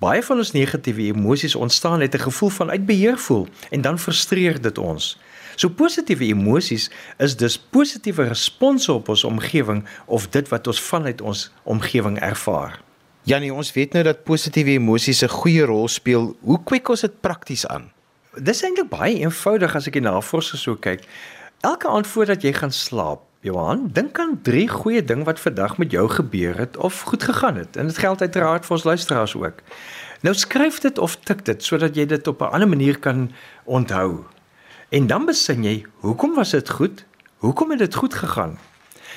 Baie 0.00 0.22
van 0.24 0.40
ons 0.40 0.52
negatiewe 0.56 1.10
emosies 1.12 1.54
ontstaan 1.54 2.00
uit 2.00 2.14
'n 2.14 2.26
gevoel 2.28 2.48
van 2.48 2.70
uitbeheer 2.70 3.18
voel 3.18 3.46
en 3.70 3.80
dan 3.80 3.98
frustreer 3.98 4.60
dit 4.60 4.78
ons. 4.78 5.18
So 5.56 5.68
positiewe 5.68 6.24
emosies 6.24 6.90
is 7.18 7.36
dus 7.36 7.58
positiewe 7.58 8.24
response 8.24 8.92
op 8.92 9.08
ons 9.08 9.24
omgewing 9.24 9.84
of 10.06 10.28
dit 10.28 10.48
wat 10.48 10.66
ons 10.66 10.80
vanuit 10.80 11.20
ons 11.20 11.52
omgewing 11.64 12.18
ervaar. 12.18 12.89
Janie, 13.28 13.52
ons 13.52 13.68
weet 13.76 13.92
nou 13.92 14.00
dat 14.04 14.22
positiewe 14.24 14.78
emosies 14.78 15.22
'n 15.22 15.28
goeie 15.28 15.64
rol 15.64 15.88
speel. 15.88 16.36
Hoe 16.40 16.60
kwik 16.64 16.88
ons 16.88 17.00
dit 17.00 17.20
prakties 17.20 17.66
aan? 17.66 17.92
Dis 18.34 18.62
eintlik 18.62 18.88
baie 18.88 19.18
eenvoudig 19.18 19.74
as 19.74 19.86
ek 19.86 19.92
die 19.92 20.02
navorsing 20.02 20.60
so 20.60 20.76
kyk. 20.76 21.04
Elke 21.60 21.88
aand 21.88 22.06
voordat 22.06 22.42
jy 22.42 22.52
gaan 22.52 22.72
slaap, 22.72 23.20
Johan, 23.40 23.88
dink 23.92 24.18
aan 24.18 24.40
drie 24.42 24.68
goeie 24.68 25.04
ding 25.04 25.24
wat 25.24 25.40
vandag 25.40 25.78
met 25.78 25.90
jou 25.90 26.08
gebeur 26.08 26.58
het 26.58 26.76
of 26.76 27.00
goed 27.00 27.22
gegaan 27.22 27.56
het. 27.56 27.76
En 27.76 27.86
dit 27.86 27.98
geld 27.98 28.20
uiteraard 28.20 28.66
vir 28.66 28.76
ons 28.76 28.84
luisteraars 28.84 29.34
ook. 29.36 29.60
Nou 30.22 30.34
skryf 30.34 30.80
dit 30.80 30.98
of 30.98 31.16
tik 31.16 31.44
dit 31.44 31.62
sodat 31.62 31.96
jy 31.96 32.06
dit 32.06 32.26
op 32.26 32.40
'n 32.40 32.52
ander 32.52 32.68
manier 32.68 32.98
kan 32.98 33.32
onthou. 33.64 34.24
En 34.88 35.06
dan 35.06 35.26
besin 35.26 35.64
jy, 35.64 35.84
hoekom 36.00 36.34
was 36.34 36.50
dit 36.50 36.70
goed? 36.70 37.04
Hoekom 37.38 37.70
het 37.70 37.78
dit 37.78 37.94
goed 37.94 38.14
gegaan? 38.14 38.58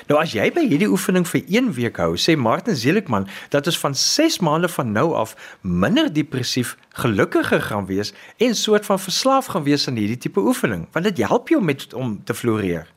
Nou 0.08 0.20
as 0.22 0.34
jy 0.36 0.50
by 0.54 0.66
hierdie 0.68 0.90
oefening 0.90 1.28
vir 1.28 1.42
1 1.48 1.74
week 1.78 2.00
hou, 2.02 2.16
sê 2.18 2.36
Martin 2.38 2.78
Seligman 2.78 3.28
dat 3.50 3.68
ons 3.68 3.80
van 3.80 3.96
6 3.96 4.40
maande 4.40 4.70
van 4.70 4.92
nou 4.92 5.14
af 5.14 5.36
minder 5.62 6.14
depressief, 6.14 6.78
gelukkiger 7.00 7.62
gaan 7.62 7.86
wees 7.86 8.14
en 8.38 8.56
soort 8.56 8.86
van 8.86 9.00
verslaaf 9.00 9.54
gaan 9.54 9.64
wees 9.64 9.88
aan 9.88 9.98
hierdie 10.02 10.18
tipe 10.18 10.40
oefening, 10.40 10.88
want 10.92 11.06
dit 11.06 11.26
help 11.28 11.50
jou 11.50 11.62
met 11.64 11.94
om 11.94 12.20
te 12.24 12.34
floreer. 12.34 12.90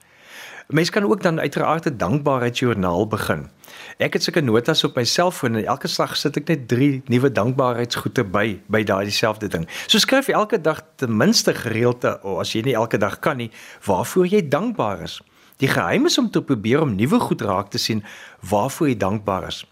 Mense 0.66 0.90
kan 0.90 1.04
ook 1.04 1.22
dan 1.22 1.40
uiteraard 1.40 1.86
'n 1.86 1.96
dankbaarheidsjoernaal 1.96 3.06
begin. 3.06 3.50
Ek 3.98 4.12
het 4.12 4.22
sulke 4.22 4.40
notas 4.40 4.84
op 4.84 4.96
my 4.96 5.04
selfoon 5.04 5.54
en 5.54 5.64
elke 5.64 5.88
slag 5.88 6.16
sit 6.16 6.36
ek 6.36 6.48
net 6.48 6.68
3 6.68 7.02
nuwe 7.06 7.32
dankbaarheidsgoede 7.32 8.24
by 8.24 8.60
by 8.66 8.82
daai 8.82 9.04
dieselfde 9.04 9.48
ding. 9.48 9.68
So 9.86 9.98
skryf 9.98 10.28
elke 10.28 10.60
dag 10.60 10.82
ten 10.96 11.16
minste 11.16 11.54
gereelde, 11.54 12.22
of 12.22 12.38
as 12.38 12.52
jy 12.52 12.62
nie 12.62 12.74
elke 12.74 12.98
dag 12.98 13.18
kan 13.18 13.36
nie, 13.36 13.50
waarvoor 13.84 14.26
jy 14.26 14.48
dankbaar 14.48 15.02
is. 15.02 15.22
Die 15.56 15.68
geheim 15.68 16.06
is 16.06 16.18
om 16.18 16.30
te 16.30 16.42
probeer 16.42 16.82
om 16.82 16.94
nuwe 16.94 17.20
goed 17.20 17.40
raak 17.40 17.70
te 17.70 17.78
sien 17.78 18.04
waarvoor 18.40 18.88
jy 18.88 18.96
dankbaar 18.96 19.46
is. 19.48 19.64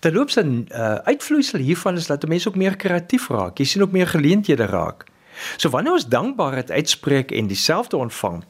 Terloops 0.00 0.38
'n 0.38 0.68
uh, 0.70 0.94
uitvloeisel 0.94 1.58
hiervan 1.58 1.96
is 1.96 2.06
dat 2.06 2.26
mense 2.26 2.48
ook 2.48 2.56
meer 2.56 2.76
kreatief 2.76 3.28
raak. 3.28 3.58
Jy 3.58 3.64
sien 3.64 3.82
ook 3.82 3.92
meer 3.92 4.06
geleenthede 4.06 4.66
raak. 4.66 5.04
So 5.56 5.68
wanneer 5.68 5.92
ons 5.92 6.08
dankbaarheid 6.08 6.70
uitspreek 6.70 7.30
en 7.30 7.46
dieselfde 7.46 7.96
ontvang, 7.96 8.44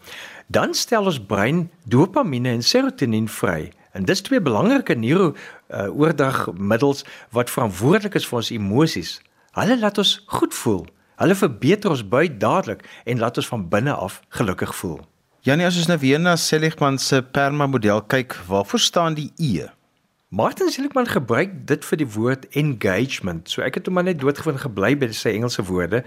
dan 0.47 0.75
stel 0.75 1.05
ons 1.05 1.21
brein 1.21 1.71
dopamien 1.85 2.47
en 2.47 2.63
serotonien 2.63 3.29
vry. 3.29 3.73
En 3.93 4.05
dis 4.05 4.21
twee 4.21 4.41
belangrike 4.41 4.95
neuro 4.95 5.33
uh, 5.33 5.99
oordagmiddels 5.99 7.05
wat 7.31 7.51
verantwoordelik 7.51 8.15
is 8.15 8.27
vir 8.27 8.37
ons 8.37 8.51
emosies. 8.51 9.21
Hulle 9.57 9.79
laat 9.79 9.99
ons 9.99 10.23
goed 10.27 10.55
voel. 10.55 10.87
Hulle 11.17 11.35
verbeter 11.35 11.91
ons 11.91 12.09
buik 12.09 12.41
dadelik 12.41 12.85
en 13.05 13.19
laat 13.19 13.37
ons 13.37 13.49
van 13.49 13.69
binne 13.69 13.93
af 13.93 14.21
gelukkig 14.29 14.75
voel. 14.77 15.01
Janie, 15.47 15.63
as 15.63 15.77
ons 15.79 15.87
nou 15.87 15.95
weer 16.03 16.19
na 16.19 16.33
Seligman 16.35 16.97
se 16.99 17.21
perma 17.23 17.69
model 17.71 18.01
kyk, 18.11 18.35
waarvoor 18.49 18.81
staan 18.83 19.15
die 19.15 19.29
E? 19.39 19.69
Martin 20.35 20.73
Seligman 20.75 21.07
gebruik 21.07 21.53
dit 21.69 21.87
vir 21.87 22.01
die 22.01 22.09
woord 22.17 22.49
engagement. 22.59 23.47
So 23.47 23.63
ek 23.63 23.79
het 23.79 23.87
hom 23.87 23.95
maar 23.95 24.09
net 24.09 24.19
doodgewoon 24.19 24.59
gebly 24.59 24.91
by 24.99 25.07
sy 25.15 25.37
Engelse 25.37 25.63
woorde. 25.69 26.01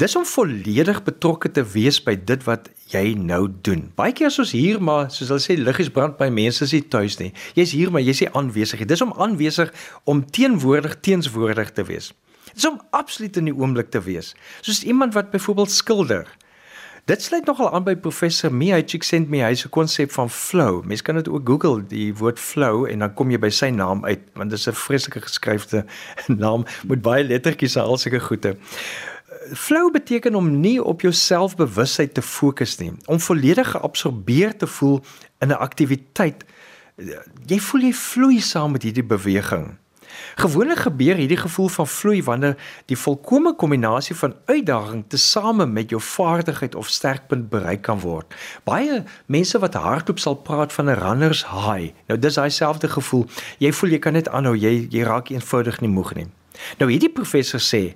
Dis 0.00 0.16
om 0.16 0.24
volledig 0.24 1.02
betrokke 1.04 1.52
te 1.52 1.66
wees 1.74 2.00
by 2.00 2.16
dit 2.16 2.48
wat 2.48 2.72
jy 2.88 3.12
nou 3.20 3.42
doen. 3.68 3.90
Baie 4.00 4.16
keer 4.16 4.32
as 4.32 4.40
ons 4.40 4.56
hier 4.56 4.80
maar 4.80 5.12
soos 5.12 5.28
hulle 5.28 5.44
sê 5.44 5.60
liggies 5.60 5.92
brand 5.92 6.16
by 6.16 6.32
mense 6.32 6.64
is 6.64 6.72
nie 6.72 6.80
tuis 6.88 7.20
nie. 7.20 7.34
Jy's 7.60 7.76
hier 7.76 7.92
maar 7.92 8.06
jy's 8.08 8.24
nie 8.24 8.32
aanwesig 8.32 8.80
nie. 8.80 8.88
Dis 8.96 9.04
om 9.04 9.12
aanwesig 9.20 9.76
om 10.08 10.24
teenwoordig 10.24 10.96
teenswoordig 11.04 11.76
te 11.76 11.84
wees. 11.92 12.14
Dis 12.54 12.64
om 12.64 12.80
absoluut 12.96 13.36
in 13.44 13.52
die 13.52 13.58
oomblik 13.60 13.92
te 13.92 14.00
wees. 14.08 14.32
Soos 14.64 14.86
iemand 14.88 15.12
wat 15.20 15.36
byvoorbeeld 15.36 15.76
skilder. 15.76 16.24
Dit 17.10 17.22
sluit 17.22 17.46
nogal 17.46 17.72
aan 17.74 17.82
by 17.82 17.96
professor 17.98 18.52
Mia 18.54 18.76
Csikszentmihalyi 18.86 19.56
se 19.58 19.68
konsep 19.68 20.12
van 20.14 20.28
flow. 20.30 20.84
Mens 20.86 21.02
kan 21.02 21.16
dit 21.18 21.28
ook 21.28 21.48
Google 21.48 21.82
die 21.86 22.14
woord 22.14 22.38
flow 22.38 22.84
en 22.86 23.02
dan 23.02 23.14
kom 23.18 23.32
jy 23.34 23.38
by 23.42 23.50
sy 23.50 23.72
naam 23.74 24.04
uit 24.04 24.22
want 24.38 24.54
dit 24.54 24.58
is 24.58 24.68
'n 24.70 24.78
vreeslike 24.78 25.20
geskryfde 25.24 25.82
naam 26.44 26.62
met 26.86 27.02
baie 27.02 27.24
lettertjies 27.24 27.74
en 27.74 27.82
al 27.82 27.98
sulke 27.98 28.20
goede. 28.20 28.54
Flow 29.58 29.90
beteken 29.90 30.34
om 30.34 30.60
nie 30.60 30.78
op 30.82 31.00
jou 31.00 31.12
selfbewustheid 31.12 32.14
te 32.14 32.22
fokus 32.22 32.78
nie, 32.78 32.92
om 33.06 33.18
volledig 33.20 33.70
geabsorbeer 33.70 34.56
te 34.56 34.66
voel 34.66 35.02
in 35.38 35.48
'n 35.48 35.58
aktiwiteit. 35.58 36.44
Jy 37.46 37.58
voel 37.58 37.80
jy 37.80 37.92
vloei 37.92 38.40
saam 38.40 38.72
met 38.72 38.82
hierdie 38.82 39.06
beweging. 39.06 39.79
Gewoonlik 40.40 40.78
gebeur 40.78 41.18
hierdie 41.20 41.40
gevoel 41.40 41.68
van 41.68 41.86
vloei 41.86 42.22
wanneer 42.22 42.56
die 42.86 42.98
volkomme 42.98 43.54
kombinasie 43.54 44.16
van 44.16 44.34
uitdaging 44.46 45.04
tesame 45.08 45.66
met 45.66 45.90
jou 45.90 46.00
vaardigheid 46.00 46.74
of 46.74 46.88
sterkpunt 46.88 47.48
bereik 47.50 47.82
kan 47.82 48.00
word. 48.00 48.34
Baie 48.64 49.02
mense 49.26 49.58
wat 49.58 49.74
hardop 49.74 50.18
sal 50.18 50.34
praat 50.34 50.72
van 50.72 50.90
'n 50.90 50.98
runner's 50.98 51.44
high. 51.44 51.92
Nou 52.08 52.18
dis 52.18 52.34
daai 52.34 52.50
selfde 52.50 52.88
gevoel. 52.88 53.26
Jy 53.58 53.72
voel 53.72 53.90
jy 53.90 53.98
kan 53.98 54.12
net 54.12 54.28
aanhou, 54.28 54.56
jy 54.56 54.86
jy 54.90 55.02
raak 55.02 55.28
eenvoudig 55.30 55.80
nie 55.80 55.90
moeg 55.90 56.14
nie. 56.14 56.26
Nou 56.78 56.90
hierdie 56.90 57.12
professor 57.12 57.60
sê, 57.60 57.94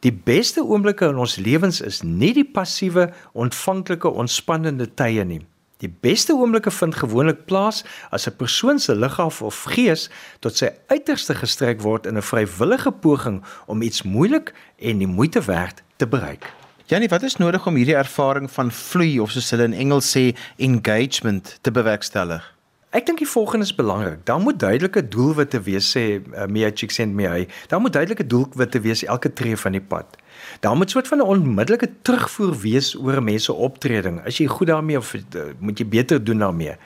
die 0.00 0.12
beste 0.12 0.62
oomblikke 0.62 1.08
in 1.08 1.20
ons 1.22 1.36
lewens 1.36 1.80
is 1.80 2.02
nie 2.02 2.32
die 2.36 2.44
passiewe, 2.44 3.12
ontvanklike, 3.32 4.10
ontspannende 4.10 4.94
tye 4.94 5.24
nie. 5.24 5.40
Die 5.84 5.92
beste 6.00 6.32
oomblikke 6.32 6.70
vind 6.72 6.94
gewoonlik 6.96 7.44
plaas 7.44 7.82
as 8.10 8.26
'n 8.26 8.36
persoon 8.36 8.78
se 8.78 8.94
liggaam 8.96 9.30
of 9.40 9.62
gees 9.74 10.08
tot 10.40 10.56
sy 10.56 10.70
uiterste 10.88 11.34
gestrek 11.34 11.82
word 11.82 12.06
in 12.06 12.16
'n 12.16 12.22
vrywillige 12.22 12.92
poging 12.92 13.42
om 13.66 13.82
iets 13.82 14.02
moeilik 14.02 14.54
en 14.78 14.98
die 14.98 15.06
moeite 15.06 15.42
werd 15.44 15.82
te 15.96 16.06
bereik. 16.06 16.52
Janie, 16.86 17.08
wat 17.08 17.22
is 17.22 17.36
nodig 17.36 17.66
om 17.66 17.74
hierdie 17.74 17.96
ervaring 17.96 18.50
van 18.50 18.70
vloei 18.70 19.20
of 19.20 19.30
soos 19.30 19.50
hulle 19.50 19.64
in 19.64 19.72
Engels 19.72 20.16
sê 20.16 20.36
engagement 20.56 21.58
te 21.60 21.70
bewerkstellig? 21.70 22.54
Ek 22.90 23.06
dink 23.06 23.18
die 23.18 23.28
volgende 23.28 23.64
is 23.64 23.74
belangrik. 23.74 24.24
Daar 24.26 24.40
moet 24.40 24.58
duidelike 24.58 25.08
doelwitte 25.08 25.60
wees 25.60 25.96
sê 25.96 26.22
uh, 26.22 26.46
Mia 26.46 26.70
Csikszentmihalyi. 26.70 27.48
Daar 27.66 27.80
moet 27.80 27.92
duidelike 27.92 28.26
doelwitte 28.26 28.80
wees 28.80 29.04
elke 29.04 29.32
tree 29.32 29.56
van 29.56 29.72
die 29.72 29.80
pad. 29.80 30.16
Daar 30.60 30.76
moet 30.76 30.90
soort 30.90 31.08
van 31.08 31.18
'n 31.18 31.30
onmiddellike 31.34 31.90
terugvoer 32.02 32.56
wees 32.58 32.96
oor 32.96 33.16
'n 33.16 33.24
mens 33.24 33.44
se 33.44 33.52
optreding. 33.52 34.24
As 34.26 34.38
jy 34.38 34.46
goed 34.46 34.66
daarmee 34.66 34.98
of 34.98 35.14
uh, 35.14 35.20
moet 35.58 35.78
jy 35.78 35.86
beter 35.86 36.24
doen 36.24 36.38
daarmee. 36.38 36.76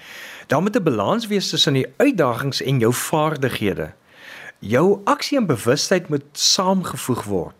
Daar 0.47 0.63
moet 0.63 0.77
'n 0.77 0.83
balans 0.83 1.27
wees 1.27 1.51
tussen 1.51 1.73
die 1.73 1.87
uitdagings 1.97 2.63
en 2.63 2.79
jou 2.79 2.95
vaardighede. 2.95 3.93
Jou 4.59 5.01
aksie 5.05 5.39
en 5.39 5.47
bewustheid 5.47 6.09
moet 6.09 6.25
saamgevoeg 6.33 7.25
word. 7.25 7.55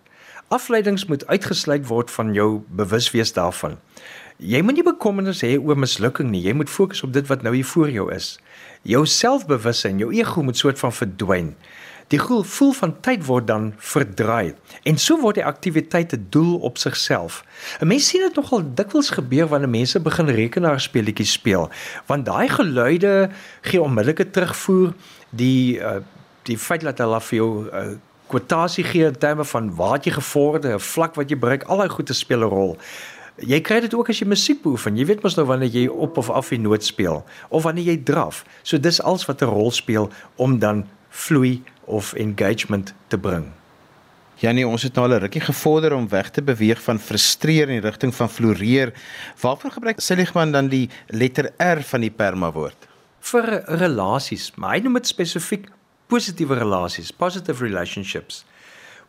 Afleidings 0.49 1.05
moet 1.05 1.27
uitgesluit 1.27 1.87
word 1.87 2.11
van 2.11 2.33
jou 2.33 2.63
bewuswees 2.69 3.33
daarvan. 3.33 3.77
Jy 4.39 4.63
moet 4.63 4.75
nie 4.79 4.85
bekommernis 4.87 5.43
hê 5.43 5.57
oor 5.59 5.79
mislukking 5.79 6.31
nie. 6.31 6.41
Jy 6.47 6.53
moet 6.53 6.71
fokus 6.71 7.03
op 7.03 7.13
dit 7.13 7.27
wat 7.27 7.43
nou 7.43 7.55
hier 7.55 7.67
voor 7.67 7.91
jou 7.91 8.07
is. 8.15 8.39
Jou 8.83 9.07
selfbewussyn, 9.07 9.99
jou 9.99 10.13
ego 10.15 10.43
moet 10.43 10.57
soort 10.57 10.79
van 10.79 10.93
verdwyn. 10.93 11.57
Die 12.09 12.19
gevoel 12.19 12.73
van 12.73 12.95
tyd 13.05 13.25
word 13.27 13.47
dan 13.47 13.73
verdraai 13.77 14.55
en 14.89 14.97
so 14.99 15.19
word 15.21 15.37
die 15.37 15.45
aktiwiteit 15.45 16.15
'n 16.17 16.27
doel 16.31 16.57
op 16.65 16.79
sigself. 16.79 17.45
'n 17.81 17.87
Mens 17.87 18.09
sien 18.09 18.21
dit 18.21 18.35
nogal 18.35 18.65
dikwels 18.75 19.11
gebeur 19.11 19.47
wanneer 19.47 19.69
mense 19.69 20.01
begin 20.01 20.29
rekenaarspeletjies 20.29 21.33
speel, 21.33 21.71
want 22.07 22.25
daai 22.27 22.49
geluide 22.49 23.29
gee 23.61 23.83
onmiddellike 23.83 24.31
terugvoer, 24.31 24.95
die 25.31 25.79
uh, 25.79 26.01
die 26.43 26.59
feit 26.59 26.81
dat 26.81 26.99
hulle 26.99 27.21
vir 27.21 27.37
jou 27.37 27.69
uh, 27.69 27.97
kwotasie 28.29 28.85
gee 28.85 29.05
in 29.05 29.19
terme 29.19 29.45
van 29.45 29.75
waar 29.75 30.01
jy 30.03 30.13
gevorder, 30.13 30.75
'n 30.75 30.81
vlak 30.81 31.15
wat 31.15 31.31
jy 31.31 31.37
bereik, 31.37 31.63
al 31.63 31.77
daai 31.77 31.89
goede 31.89 32.13
speel 32.13 32.41
'n 32.41 32.49
rol. 32.49 32.77
Jy 33.37 33.61
kry 33.61 33.81
dit 33.81 33.95
ook 33.95 34.09
as 34.09 34.19
jy 34.19 34.27
musiek 34.27 34.63
beoefen. 34.63 34.97
Jy 34.97 35.05
weet 35.07 35.23
mos 35.23 35.37
nou 35.37 35.47
wanneer 35.47 35.71
jy 35.71 35.87
op 35.87 36.17
of 36.17 36.31
af 36.31 36.49
die 36.49 36.59
noot 36.59 36.85
speel 36.85 37.25
of 37.49 37.63
wanneer 37.63 37.85
jy 37.85 38.03
draf. 38.03 38.45
So 38.63 38.79
dis 38.79 39.03
alles 39.03 39.27
wat 39.27 39.43
'n 39.43 39.47
rol 39.47 39.71
speel 39.71 40.11
om 40.37 40.59
dan 40.59 40.89
vloei 41.09 41.63
of 41.85 42.13
engagement 42.15 42.95
te 43.09 43.19
bring. 43.19 43.49
Janie, 44.39 44.67
ons 44.67 44.85
het 44.87 44.95
nou 44.95 45.09
al 45.09 45.17
'n 45.17 45.21
rukkie 45.21 45.41
gevorder 45.41 45.93
om 45.95 46.09
weg 46.09 46.31
te 46.31 46.43
beweeg 46.43 46.83
van 46.83 46.99
frustreer 46.99 47.69
in 47.69 47.81
die 47.81 47.89
rigting 47.91 48.15
van 48.15 48.31
floreer. 48.31 48.93
Waarvoor 49.41 49.71
gebruik 49.71 50.01
Seligman 50.01 50.53
dan 50.53 50.69
die 50.69 50.89
letter 51.07 51.51
R 51.57 51.83
van 51.83 52.01
die 52.01 52.11
perma 52.11 52.53
woord? 52.53 52.87
Vir 53.21 53.63
relasies, 53.67 54.53
maar 54.55 54.75
hy 54.75 54.81
noem 54.81 54.95
dit 54.95 55.07
spesifiek 55.07 55.69
positiewe 56.07 56.55
relasies, 56.55 57.11
positive 57.11 57.65
relationships. 57.65 58.45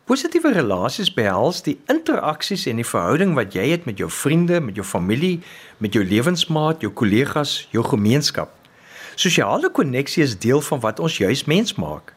Positiewe 0.05 0.51
relasies 0.51 1.13
behels 1.13 1.61
die 1.61 1.77
interaksies 1.85 2.65
en 2.65 2.75
die 2.75 2.87
verhouding 2.87 3.35
wat 3.35 3.53
jy 3.53 3.69
het 3.69 3.85
met 3.85 3.97
jou 3.97 4.09
vriende, 4.09 4.59
met 4.59 4.75
jou 4.75 4.85
familie, 4.85 5.39
met 5.77 5.93
jou 5.93 6.03
lewensmaat, 6.03 6.81
jou 6.81 6.91
kollegas, 6.91 7.67
jou 7.71 7.83
gemeenskap. 7.83 8.58
Sosiale 9.19 9.67
koneksie 9.75 10.23
is 10.23 10.37
deel 10.39 10.61
van 10.63 10.79
wat 10.79 10.99
ons 11.03 11.17
juis 11.19 11.43
mens 11.43 11.73
maak. 11.75 12.13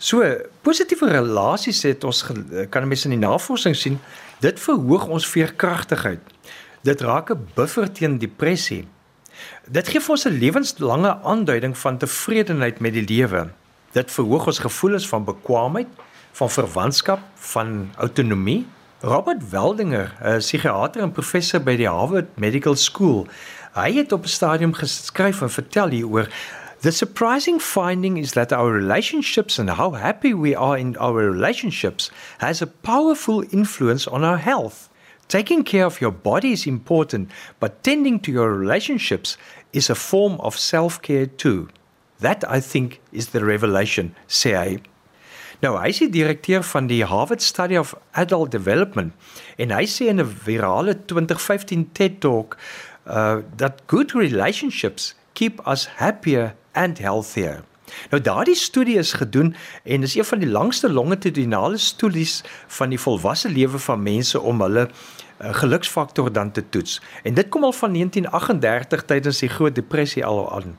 So, 0.00 0.24
positiewe 0.64 1.10
relasies 1.12 1.82
het 1.84 2.04
ons 2.04 2.22
kan 2.72 2.88
mense 2.88 3.08
in 3.10 3.18
die 3.18 3.26
navorsing 3.26 3.76
sien, 3.76 3.98
dit 4.40 4.60
verhoog 4.60 5.04
ons 5.12 5.28
veerkragtigheid. 5.28 6.22
Dit 6.84 7.04
raak 7.04 7.30
'n 7.30 7.48
buffer 7.54 7.92
teen 7.92 8.18
depressie. 8.18 8.86
Dit 9.68 9.88
gee 9.88 10.00
vir 10.00 10.10
ons 10.10 10.26
'n 10.26 10.38
lewenslange 10.38 11.12
aanduiding 11.22 11.76
van 11.78 11.98
tevredenheid 11.98 12.80
met 12.80 12.92
die 12.92 13.04
lewe. 13.04 13.50
Dit 13.92 14.10
verhoog 14.10 14.46
ons 14.46 14.58
gevoelens 14.58 15.08
van 15.08 15.24
bekwaamheid 15.24 15.88
van 16.34 16.50
verwantskap, 16.50 17.20
van 17.34 17.90
autonomie. 17.96 18.66
Robert 19.00 19.50
Weldinger, 19.50 20.16
'n 20.22 20.38
psigiater 20.38 21.02
en 21.02 21.12
professor 21.12 21.62
by 21.62 21.76
die 21.76 21.88
Harvard 21.88 22.26
Medical 22.34 22.76
School, 22.76 23.26
hy 23.74 23.92
het 23.92 24.12
op 24.12 24.24
'n 24.24 24.28
stadium 24.28 24.72
geskryf 24.72 25.42
en 25.42 25.50
vertel 25.50 25.88
hieroor 25.88 26.28
The 26.84 26.92
surprising 26.92 27.60
finding 27.60 28.18
is 28.18 28.32
that 28.32 28.52
our 28.52 28.70
relationships 28.70 29.58
and 29.58 29.70
how 29.70 29.92
happy 29.92 30.34
we 30.34 30.54
are 30.54 30.76
in 30.76 30.98
our 30.98 31.30
relationships 31.30 32.10
has 32.38 32.60
a 32.60 32.66
powerful 32.66 33.42
influence 33.50 34.06
on 34.06 34.22
our 34.22 34.36
health. 34.36 34.90
Taking 35.26 35.64
care 35.64 35.86
of 35.86 36.02
your 36.02 36.12
body 36.12 36.52
is 36.52 36.66
important, 36.66 37.30
but 37.58 37.82
tending 37.82 38.20
to 38.20 38.30
your 38.30 38.52
relationships 38.52 39.38
is 39.72 39.88
a 39.88 39.94
form 39.94 40.38
of 40.40 40.58
self-care 40.58 41.26
too. 41.26 41.68
That 42.20 42.44
I 42.46 42.60
think 42.60 43.00
is 43.12 43.28
the 43.28 43.44
revelation, 43.44 44.14
say 44.26 44.54
I. 44.54 44.78
Nou, 45.62 45.78
hy 45.80 45.88
is 45.88 46.02
die 46.02 46.10
direkteur 46.12 46.64
van 46.68 46.90
die 46.90 47.00
Harvard 47.08 47.40
Study 47.40 47.78
of 47.80 47.94
Adult 48.12 48.52
Development 48.52 49.14
en 49.56 49.72
hy 49.72 49.86
sê 49.88 50.10
in 50.12 50.20
'n 50.20 50.28
virale 50.44 50.98
2015 51.06 51.88
TED 51.96 52.20
Talk 52.20 52.58
uh 53.08 53.36
dat 53.56 53.82
good 53.86 54.12
relationships 54.12 55.14
keep 55.32 55.60
us 55.66 55.88
happier 55.96 56.54
and 56.72 56.98
healthier. 56.98 57.62
Nou 58.10 58.22
daardie 58.22 58.54
studie 58.54 58.96
is 58.98 59.12
gedoen 59.12 59.54
en 59.82 60.02
is 60.02 60.14
een 60.14 60.24
van 60.24 60.38
die 60.38 60.48
langste 60.48 60.92
longitudinale 60.92 61.76
studies 61.76 62.42
van 62.66 62.88
die 62.88 63.00
volwasse 63.00 63.48
lewe 63.48 63.78
van 63.78 64.02
mense 64.02 64.40
om 64.40 64.60
hulle 64.60 64.88
uh, 64.88 65.54
geluksfaktor 65.54 66.32
dan 66.32 66.50
te 66.50 66.68
toets. 66.68 67.00
En 67.22 67.34
dit 67.34 67.48
kom 67.48 67.64
al 67.64 67.72
van 67.72 67.92
1938 67.92 69.04
tydens 69.04 69.38
die 69.38 69.48
Groot 69.48 69.74
Depressie 69.74 70.24
al 70.24 70.52
aan. 70.52 70.78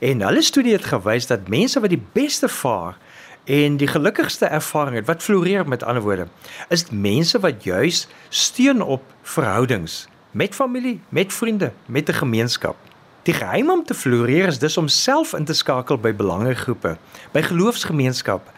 En 0.00 0.20
hulle 0.20 0.42
studie 0.42 0.72
het 0.72 0.84
gewys 0.84 1.26
dat 1.26 1.48
mense 1.48 1.80
wat 1.80 1.90
die 1.90 2.02
beste 2.12 2.48
vaar 2.48 2.98
en 3.44 3.76
die 3.76 3.86
gelukkigste 3.86 4.46
ervaring 4.46 4.96
het, 4.96 5.06
wat 5.06 5.22
floreer 5.22 5.68
met 5.68 5.82
ander 5.82 6.02
woorde, 6.02 6.26
is 6.68 6.90
mense 6.90 7.38
wat 7.40 7.64
juis 7.64 8.08
steun 8.28 8.82
op 8.82 9.02
verhoudings 9.22 10.06
met 10.36 10.54
familie, 10.54 11.00
met 11.08 11.32
vriende, 11.32 11.72
met 11.86 12.08
'n 12.08 12.12
gemeenskap. 12.12 12.76
Die 13.22 13.34
geheim 13.34 13.70
om 13.70 13.84
te 13.84 13.94
floreer 13.94 14.46
is 14.46 14.58
dus 14.58 14.76
om 14.76 14.88
self 14.88 15.32
in 15.32 15.44
te 15.44 15.52
skakel 15.52 15.98
by 15.98 16.14
belangegroepe, 16.14 16.96
by 17.32 17.42
geloofsgemeenskap 17.42 18.52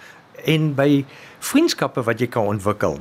en 0.45 0.75
by 0.75 1.05
vriendskappe 1.39 2.03
wat 2.03 2.19
jy 2.19 2.27
kan 2.27 2.45
ontwikkel. 2.45 2.99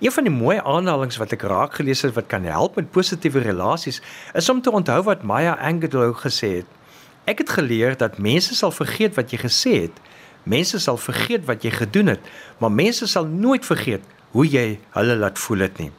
Een 0.00 0.12
van 0.12 0.24
die 0.24 0.32
mooi 0.32 0.60
aanhalinge 0.64 1.18
wat 1.18 1.32
ek 1.32 1.42
raak 1.42 1.74
gelees 1.74 2.02
het 2.02 2.14
wat 2.14 2.26
kan 2.26 2.44
help 2.44 2.76
met 2.76 2.90
positiewe 2.90 3.38
relasies, 3.38 4.02
is 4.34 4.48
om 4.48 4.62
te 4.62 4.70
onthou 4.70 5.02
wat 5.02 5.22
Maya 5.22 5.52
Angelou 5.52 6.14
gesê 6.14 6.56
het. 6.56 6.66
Ek 7.24 7.38
het 7.38 7.50
geleer 7.50 7.96
dat 7.96 8.18
mense 8.18 8.54
sal 8.54 8.70
vergeet 8.70 9.14
wat 9.14 9.30
jy 9.30 9.38
gesê 9.38 9.80
het. 9.80 10.00
Mense 10.42 10.78
sal 10.78 10.96
vergeet 10.96 11.44
wat 11.44 11.62
jy 11.62 11.70
gedoen 11.70 12.06
het, 12.06 12.20
maar 12.58 12.72
mense 12.72 13.06
sal 13.06 13.24
nooit 13.24 13.64
vergeet 13.66 14.02
hoe 14.30 14.46
jy 14.46 14.78
hulle 14.90 15.16
laat 15.16 15.38
voel 15.38 15.58
het 15.58 15.78
nie. 15.78 15.92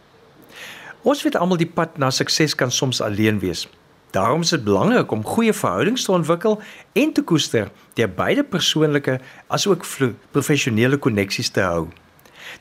Ons 1.02 1.24
weet 1.26 1.34
almal 1.34 1.58
die 1.58 1.70
pad 1.70 1.96
na 1.98 2.12
sukses 2.14 2.54
kan 2.54 2.70
soms 2.70 3.00
alleen 3.02 3.40
wees. 3.42 3.66
Daarom 4.14 4.44
is 4.46 4.52
dit 4.54 4.64
belangrik 4.64 5.12
om 5.12 5.24
goeie 5.26 5.54
verhoudings 5.54 6.04
te 6.06 6.12
ontwikkel 6.12 6.60
en 6.94 7.14
te 7.14 7.24
koester 7.26 7.72
deur 7.98 8.12
beide 8.14 8.44
persoonlike 8.44 9.16
asook 9.48 9.88
professionele 10.36 11.00
koneksies 11.02 11.50
te 11.50 11.64
hou. 11.66 11.88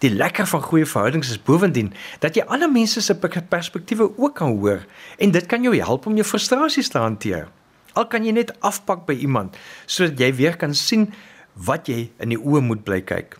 Die 0.00 0.12
lekker 0.14 0.48
van 0.48 0.62
goeie 0.62 0.88
verhoudings 0.88 1.34
is 1.34 1.42
bovendien 1.42 1.92
dat 2.24 2.38
jy 2.38 2.46
ander 2.48 2.72
mense 2.72 3.02
se 3.04 3.18
perspektiewe 3.18 4.08
ook 4.16 4.38
kan 4.40 4.56
hoor 4.56 4.86
en 5.18 5.36
dit 5.36 5.46
kan 5.46 5.62
jou 5.62 5.76
help 5.76 6.06
om 6.06 6.16
jou 6.16 6.24
frustrasies 6.24 6.88
te 6.88 6.98
hanteer. 6.98 7.48
Al 7.92 8.06
kan 8.08 8.24
jy 8.24 8.32
net 8.32 8.54
afpak 8.64 9.04
by 9.04 9.20
iemand 9.20 9.58
sodat 9.84 10.16
jy 10.16 10.32
weer 10.40 10.56
kan 10.56 10.72
sien 10.74 11.10
wat 11.54 11.92
jy 11.92 12.06
in 12.16 12.32
die 12.32 12.40
oë 12.40 12.64
moet 12.64 12.86
bly 12.88 13.02
kyk. 13.04 13.36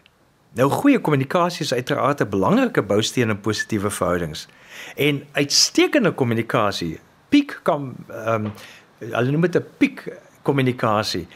Nou 0.59 0.69
goeie 0.69 1.01
kommunikasie 1.01 1.65
is 1.65 1.73
uiteraard 1.73 2.21
'n 2.21 2.29
belangrike 2.29 2.83
bousteen 2.83 3.31
in 3.31 3.41
positiewe 3.41 3.91
verhoudings. 3.91 4.49
En 4.97 5.25
uitstekende 5.33 6.13
kommunikasie 6.13 6.99
piek 7.29 7.61
kom 7.63 7.95
ehm 8.09 8.45
um, 8.45 8.53
hulle 9.01 9.31
noem 9.31 9.47
dit 9.49 9.57
'n 9.57 9.67
piek 9.79 10.21
kommunikasie 10.43 11.27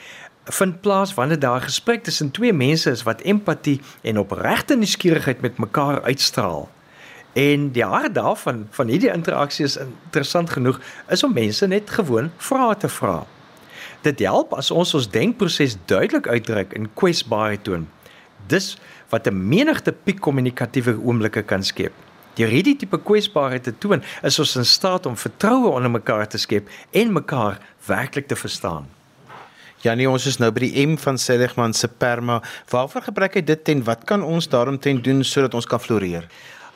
vind 0.45 0.81
plaas 0.81 1.15
wanneer 1.15 1.39
daar 1.39 1.61
gesprek 1.61 2.03
tussen 2.03 2.31
twee 2.31 2.53
mense 2.53 2.91
is 2.91 3.03
wat 3.03 3.21
empatie 3.21 3.81
en 4.03 4.19
opregte 4.19 4.77
nuuskierigheid 4.77 5.41
met 5.41 5.59
mekaar 5.59 6.03
uitstraal. 6.03 6.69
En 7.33 7.71
die 7.71 7.85
hart 7.85 8.15
daarvan 8.15 8.67
van 8.71 8.89
hierdie 8.89 9.13
interaksie 9.13 9.65
is 9.65 9.77
interessant 9.77 10.51
genoeg 10.51 10.81
is 11.09 11.25
om 11.25 11.33
mense 11.33 11.67
net 11.67 11.91
gewoon 11.91 12.31
vrae 12.37 12.77
te 12.77 12.89
vra. 12.89 13.25
Dit 14.01 14.21
help 14.21 14.53
as 14.53 14.71
ons 14.71 14.95
ons 14.95 15.11
denkproses 15.11 15.77
duidelik 15.85 16.29
uitdruk 16.29 16.73
en 16.73 16.93
kwesbaarheid 16.95 17.65
toon. 17.65 17.89
Dis 18.47 18.77
wat 19.09 19.27
'n 19.27 19.49
menigte 19.49 19.93
piek 19.93 20.21
kommunikatiewe 20.21 21.01
oomblikke 21.01 21.43
kan 21.43 21.63
skep. 21.63 21.93
Deur 22.35 22.51
hierdie 22.51 22.77
tipe 22.77 22.99
kwesbaarheid 22.99 23.63
te 23.63 23.75
toon, 23.79 24.03
is 24.27 24.39
ons 24.43 24.57
in 24.59 24.67
staat 24.67 25.07
om 25.07 25.17
vertroue 25.17 25.71
onder 25.71 25.91
mekaar 25.91 26.27
te 26.29 26.39
skep 26.39 26.69
en 26.91 27.13
mekaar 27.15 27.61
werklik 27.87 28.27
te 28.27 28.37
verstaan. 28.37 28.89
Janie, 29.85 30.09
ons 30.09 30.25
is 30.27 30.39
nou 30.41 30.49
by 30.55 30.65
die 30.65 30.87
M 30.87 30.97
van 30.97 31.19
Seligman 31.21 31.75
se 31.77 31.89
perma. 31.89 32.39
Waarvoor 32.73 33.05
gebruik 33.11 33.35
hy 33.37 33.43
dit 33.45 33.69
en 33.75 33.83
wat 33.85 34.07
kan 34.09 34.25
ons 34.25 34.49
daaromtrent 34.49 35.05
doen 35.05 35.21
sodat 35.29 35.55
ons 35.55 35.69
kan 35.69 35.83
floreer? 35.83 36.25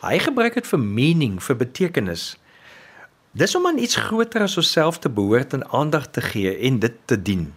Hy 0.03 0.18
gebruik 0.23 0.59
dit 0.61 0.68
vir 0.68 0.83
meaning, 0.83 1.38
vir 1.42 1.57
betekenis. 1.59 2.35
Dis 3.33 3.57
om 3.57 3.66
aan 3.66 3.81
iets 3.81 3.97
groter 3.97 4.44
as 4.44 4.59
osself 4.61 5.01
te 5.01 5.09
behoort 5.09 5.57
en 5.57 5.64
aandag 5.73 6.11
te 6.12 6.23
gee 6.23 6.53
en 6.68 6.79
dit 6.85 7.01
te 7.09 7.16
dien. 7.16 7.49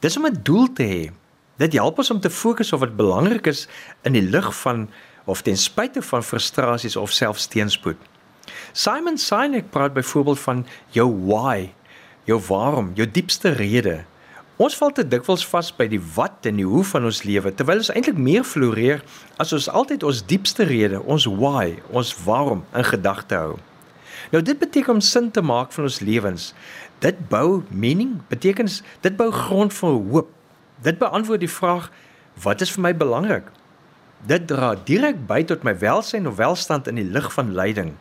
Dis 0.00 0.16
om 0.16 0.26
'n 0.26 0.42
doel 0.42 0.72
te 0.72 0.82
hê. 0.82 1.10
Dit 1.58 1.72
help 1.72 1.98
ons 1.98 2.10
om 2.10 2.20
te 2.20 2.30
fokus 2.30 2.72
op 2.72 2.80
wat 2.80 2.96
belangrik 2.96 3.46
is 3.46 3.68
in 4.02 4.12
die 4.12 4.22
lig 4.22 4.54
van 4.62 4.88
of 5.24 5.42
ten 5.42 5.56
spyte 5.56 6.02
van 6.02 6.22
frustrasies 6.22 6.96
of 6.96 7.12
selfs 7.12 7.46
teenspoed. 7.46 7.98
Simon 8.72 9.18
Sinek 9.18 9.70
praat 9.70 9.92
byvoorbeeld 9.92 10.40
van 10.40 10.66
jou 10.90 11.08
why, 11.26 11.72
jou 12.24 12.40
waarom, 12.48 12.92
jou 12.94 13.10
diepste 13.10 13.52
rede. 13.58 14.04
Ons 14.56 14.76
val 14.76 14.92
te 14.94 15.04
dikwels 15.08 15.44
vas 15.48 15.70
by 15.74 15.88
die 15.90 16.00
wat 16.14 16.46
en 16.46 16.58
die 16.60 16.66
hoe 16.68 16.84
van 16.86 17.08
ons 17.08 17.22
lewe 17.26 17.50
terwyl 17.56 17.80
ons 17.82 17.90
eintlik 17.94 18.18
meer 18.20 18.44
floreer 18.46 19.02
as 19.42 19.52
ons 19.56 19.68
altyd 19.68 20.04
ons 20.06 20.22
diepste 20.28 20.66
rede, 20.68 21.00
ons 21.02 21.26
why, 21.26 21.78
ons 21.90 22.12
waarom 22.24 22.64
in 22.76 22.86
gedagte 22.86 23.38
hou. 23.38 23.56
Nou 24.32 24.42
dit 24.44 24.58
beteken 24.58 24.98
om 24.98 25.00
sin 25.02 25.30
te 25.30 25.42
maak 25.42 25.72
van 25.74 25.88
ons 25.88 26.00
lewens. 26.04 26.52
Dit 27.02 27.18
bou 27.32 27.62
meaning, 27.68 28.20
betekens 28.30 28.82
dit 29.02 29.16
bou 29.16 29.30
grond 29.34 29.74
vir 29.74 29.98
hoop. 30.12 30.30
Dit 30.82 31.00
beantwoord 31.00 31.42
die 31.42 31.50
vraag 31.50 31.90
wat 32.42 32.62
is 32.64 32.70
vir 32.72 32.86
my 32.86 32.92
belangrik? 32.96 33.50
Dit 34.22 34.46
dra 34.46 34.74
direk 34.86 35.24
by 35.26 35.40
tot 35.42 35.64
my 35.66 35.72
welsyn 35.78 36.28
of 36.30 36.36
welstand 36.38 36.86
in 36.86 37.00
die 37.00 37.08
lig 37.10 37.26
van 37.34 37.54
lyding. 37.58 37.96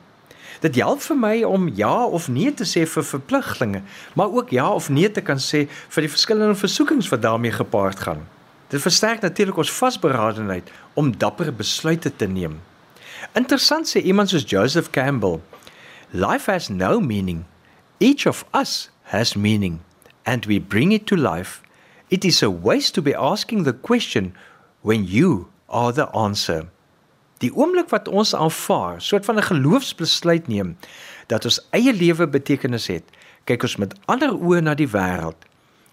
Dit 0.61 0.77
help 0.77 1.01
vir 1.01 1.17
my 1.17 1.35
om 1.47 1.69
ja 1.73 2.05
of 2.05 2.27
nee 2.29 2.51
te 2.53 2.67
sê 2.69 2.83
vir 2.85 3.05
verpligtinge, 3.05 3.81
maar 4.13 4.29
ook 4.29 4.53
ja 4.53 4.67
of 4.69 4.89
nee 4.93 5.09
te 5.09 5.23
kan 5.25 5.41
sê 5.41 5.65
vir 5.65 6.05
die 6.05 6.11
verskillende 6.13 6.55
versoekings 6.59 7.09
wat 7.09 7.23
daarmee 7.25 7.51
gepaard 7.55 8.05
gaan. 8.05 8.21
Dit 8.69 8.85
versterk 8.85 9.25
natuurlik 9.25 9.57
ons 9.57 9.73
vasberadenheid 9.73 10.69
om 10.93 11.09
dapper 11.17 11.49
besluite 11.53 12.13
te 12.15 12.29
neem. 12.29 12.59
Interessant 13.33 13.89
sê 13.89 14.05
iemand 14.05 14.29
soos 14.29 14.45
Joseph 14.45 14.91
Campbell, 14.93 15.41
life 16.11 16.51
has 16.51 16.69
no 16.69 16.99
meaning. 16.99 17.45
Each 17.97 18.27
of 18.27 18.45
us 18.53 18.91
has 19.09 19.33
meaning 19.33 19.81
and 20.25 20.45
we 20.45 20.61
bring 20.61 20.93
it 20.93 21.07
to 21.07 21.15
life. 21.17 21.61
It 22.09 22.23
is 22.25 22.43
a 22.43 22.49
waste 22.49 22.93
to 22.93 23.01
be 23.01 23.15
asking 23.17 23.63
the 23.63 23.73
question 23.73 24.35
when 24.81 25.05
you 25.05 25.50
are 25.71 25.93
the 25.95 26.07
answer. 26.11 26.67
Die 27.41 27.49
oomblik 27.55 27.89
wat 27.89 28.07
ons 28.07 28.35
aanvaar, 28.35 29.01
soort 29.01 29.25
van 29.25 29.37
'n 29.37 29.49
geloofsbesluit 29.49 30.47
neem 30.47 30.77
dat 31.27 31.45
ons 31.45 31.67
eie 31.71 31.93
lewe 31.93 32.27
betekenis 32.27 32.87
het, 32.87 33.03
kyk 33.43 33.63
ons 33.63 33.75
met 33.75 33.95
ander 34.05 34.33
oë 34.33 34.61
na 34.61 34.73
die 34.73 34.87
wêreld. 34.87 35.37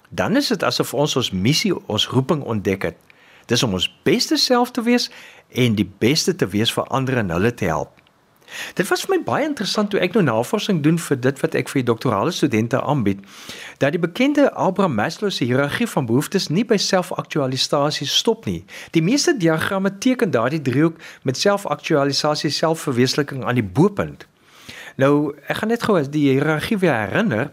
Dan 0.09 0.37
is 0.37 0.49
dit 0.49 0.63
asof 0.63 0.95
ons 0.95 1.17
ons 1.17 1.31
missie, 1.31 1.89
ons 1.89 2.09
roeping 2.09 2.43
ontdek 2.43 2.83
het. 2.83 2.97
Dis 3.47 3.63
om 3.63 3.73
ons 3.73 3.89
beste 4.03 4.37
self 4.37 4.71
te 4.71 4.83
wees 4.83 5.11
en 5.49 5.75
die 5.75 5.91
beste 5.99 6.35
te 6.37 6.47
wees 6.47 6.73
vir 6.73 6.85
ander 6.85 7.17
en 7.17 7.31
hulle 7.31 7.55
te 7.55 7.65
help. 7.65 7.98
Dit 8.75 8.89
was 8.89 9.05
vir 9.05 9.17
my 9.17 9.23
baie 9.25 9.47
interessant 9.47 9.91
toe 9.91 10.01
ek 10.01 10.15
nou 10.17 10.23
navorsing 10.25 10.81
doen 10.83 10.99
vir 10.99 11.21
dit 11.21 11.41
wat 11.43 11.57
ek 11.59 11.69
vir 11.73 11.85
doktorale 11.85 12.33
studente 12.35 12.81
aanbied. 12.81 13.21
Dat 13.79 13.95
die 13.97 14.03
bekende 14.03 14.49
Abraham 14.53 14.95
Maslow 14.99 15.31
se 15.31 15.45
hiërargie 15.45 15.89
van 15.91 16.07
behoeftes 16.07 16.49
nie 16.49 16.65
by 16.65 16.77
selfaktualisasie 16.77 18.09
stop 18.09 18.47
nie. 18.47 18.65
Die 18.97 19.03
meeste 19.03 19.37
diagramme 19.37 19.93
teken 19.99 20.31
daardie 20.31 20.63
driehoek 20.63 20.97
met 21.23 21.37
selfaktualisasie, 21.37 22.51
selfverwesenliking 22.51 23.45
aan 23.45 23.61
die 23.61 23.67
bo-punt. 23.67 24.27
Nou, 24.99 25.37
ek 25.47 25.61
gaan 25.61 25.71
net 25.71 25.85
gou 25.87 25.95
as 25.99 26.11
die 26.11 26.27
hiërargie 26.33 26.81
weer 26.83 26.97
herinner. 27.07 27.53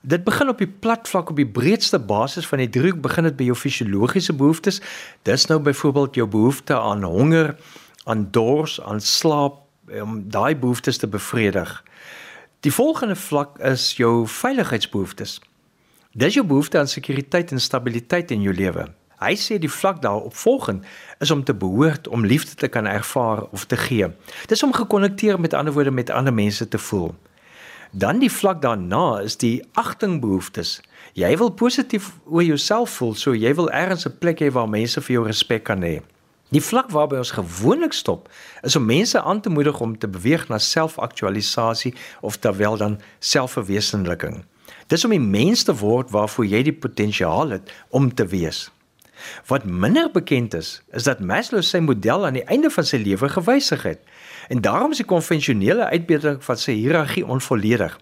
Dit 0.00 0.24
begin 0.24 0.48
op 0.48 0.58
die 0.58 0.68
plat 0.68 1.08
vlak 1.08 1.30
op 1.30 1.36
die 1.36 1.48
breedste 1.48 2.00
basis 2.00 2.46
van 2.48 2.62
die 2.62 2.70
driehoek 2.72 3.02
begin 3.04 3.28
dit 3.28 3.36
by 3.36 3.50
jou 3.50 3.56
fisiologiese 3.58 4.32
behoeftes. 4.32 4.80
Dis 5.28 5.46
nou 5.50 5.60
byvoorbeeld 5.60 6.16
jou 6.16 6.26
behoefte 6.26 6.78
aan 6.78 7.04
honger, 7.04 7.52
aan 8.08 8.28
dors, 8.32 8.80
aan 8.80 9.00
slaap, 9.04 9.69
om 10.02 10.30
daai 10.30 10.56
behoeftes 10.56 10.98
te 10.98 11.08
bevredig. 11.08 11.84
Die 12.60 12.72
volgende 12.72 13.16
vlak 13.16 13.58
is 13.58 13.96
jou 13.96 14.26
veiligheidsbehoeftes. 14.28 15.40
Dis 16.12 16.34
jou 16.34 16.46
behoefte 16.46 16.78
aan 16.78 16.88
sekuriteit 16.88 17.50
en 17.50 17.60
stabiliteit 17.60 18.30
in 18.30 18.42
jou 18.42 18.54
lewe. 18.54 18.88
Hy 19.20 19.34
sê 19.36 19.58
die 19.60 19.70
vlak 19.70 20.00
daarop 20.02 20.34
volgend 20.34 20.86
is 21.20 21.30
om 21.30 21.44
te 21.44 21.54
behoort, 21.54 22.08
om 22.08 22.24
liefde 22.24 22.54
te 22.54 22.68
kan 22.68 22.86
ervaar 22.86 23.42
of 23.52 23.64
te 23.64 23.76
gee. 23.76 24.08
Dis 24.48 24.62
om 24.62 24.72
gekonnekteer 24.72 25.40
met 25.40 25.54
ander 25.54 25.72
woorde 25.72 25.90
met 25.90 26.10
ander 26.10 26.34
mense 26.34 26.68
te 26.68 26.78
voel. 26.78 27.14
Dan 27.92 28.18
die 28.18 28.30
vlak 28.32 28.62
daarna 28.62 29.20
is 29.20 29.36
die 29.36 29.62
agtingbehoeftes. 29.72 30.80
Jy 31.12 31.36
wil 31.36 31.50
positief 31.50 32.12
oor 32.24 32.44
jouself 32.44 32.90
voel, 32.90 33.14
so 33.14 33.34
jy 33.34 33.54
wil 33.54 33.70
ergens 33.70 34.06
'n 34.06 34.18
plek 34.18 34.40
hê 34.40 34.50
waar 34.52 34.68
mense 34.68 35.00
vir 35.00 35.14
jou 35.14 35.26
respek 35.26 35.64
kan 35.64 35.82
hê. 35.82 36.00
Die 36.50 36.62
vlak 36.62 36.88
waarby 36.90 37.20
ons 37.20 37.30
gewoonlik 37.30 37.92
stop, 37.94 38.26
is 38.66 38.74
om 38.76 38.84
mense 38.84 39.20
aan 39.22 39.40
te 39.40 39.50
moedig 39.50 39.80
om 39.80 39.92
te 39.98 40.08
beweeg 40.10 40.48
na 40.48 40.58
selfaktualisasie 40.58 41.94
of 42.20 42.40
terwyl 42.42 42.76
dan 42.76 42.98
selfverwesenliking. 43.18 44.42
Dis 44.86 45.04
om 45.04 45.12
'n 45.12 45.30
mens 45.30 45.62
te 45.62 45.74
word 45.74 46.10
waarvoor 46.10 46.46
jy 46.46 46.62
die 46.62 46.74
potensiaal 46.74 47.50
het 47.50 47.72
om 47.88 48.14
te 48.14 48.26
wees. 48.26 48.70
Wat 49.46 49.64
minder 49.64 50.10
bekend 50.10 50.54
is, 50.54 50.82
is 50.90 51.02
dat 51.02 51.20
Maslow 51.20 51.62
sy 51.62 51.78
model 51.78 52.26
aan 52.26 52.32
die 52.32 52.44
einde 52.44 52.70
van 52.70 52.84
sy 52.84 52.96
lewe 52.96 53.28
gewysig 53.28 53.82
het 53.82 54.00
en 54.48 54.60
daarom 54.60 54.90
is 54.90 54.96
die 54.96 55.06
konvensionele 55.06 55.84
uitbeelding 55.84 56.44
van 56.44 56.56
sy 56.56 56.72
hiërargie 56.72 57.26
onvolledig. 57.26 58.00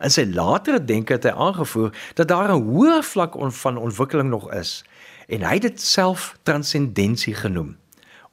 In 0.00 0.10
sy 0.10 0.24
latere 0.24 0.84
denke 0.84 1.12
het 1.12 1.24
hy 1.24 1.30
aangevoer 1.30 1.92
dat 2.14 2.28
daar 2.28 2.48
'n 2.54 2.62
hoër 2.62 3.02
vlak 3.02 3.34
van 3.36 3.76
ontwikkeling 3.76 4.28
nog 4.28 4.52
is 4.52 4.84
en 5.28 5.42
hy 5.42 5.52
het 5.52 5.62
dit 5.62 5.80
self 5.80 6.36
transcendensie 6.42 7.34
genoem. 7.34 7.81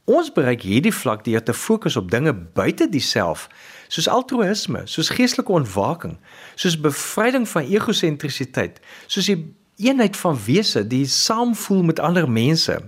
Ons 0.10 0.32
bereik 0.34 0.64
hierdie 0.66 0.94
vlak 0.96 1.22
deur 1.26 1.44
te 1.46 1.54
fokus 1.54 1.94
op 2.00 2.08
dinge 2.10 2.34
buite 2.34 2.88
diself, 2.90 3.46
soos 3.94 4.08
altruïsme, 4.10 4.82
soos 4.90 5.12
geestelike 5.14 5.54
ontwaking, 5.54 6.16
soos 6.58 6.80
bevryding 6.82 7.46
van 7.52 7.70
egosentrisiteit, 7.70 8.80
soos 9.06 9.30
die 9.30 9.38
eenheid 9.86 10.18
van 10.18 10.40
wese, 10.48 10.82
die 10.88 11.06
saamvoel 11.06 11.86
met 11.92 12.02
ander 12.02 12.26
mense. 12.26 12.80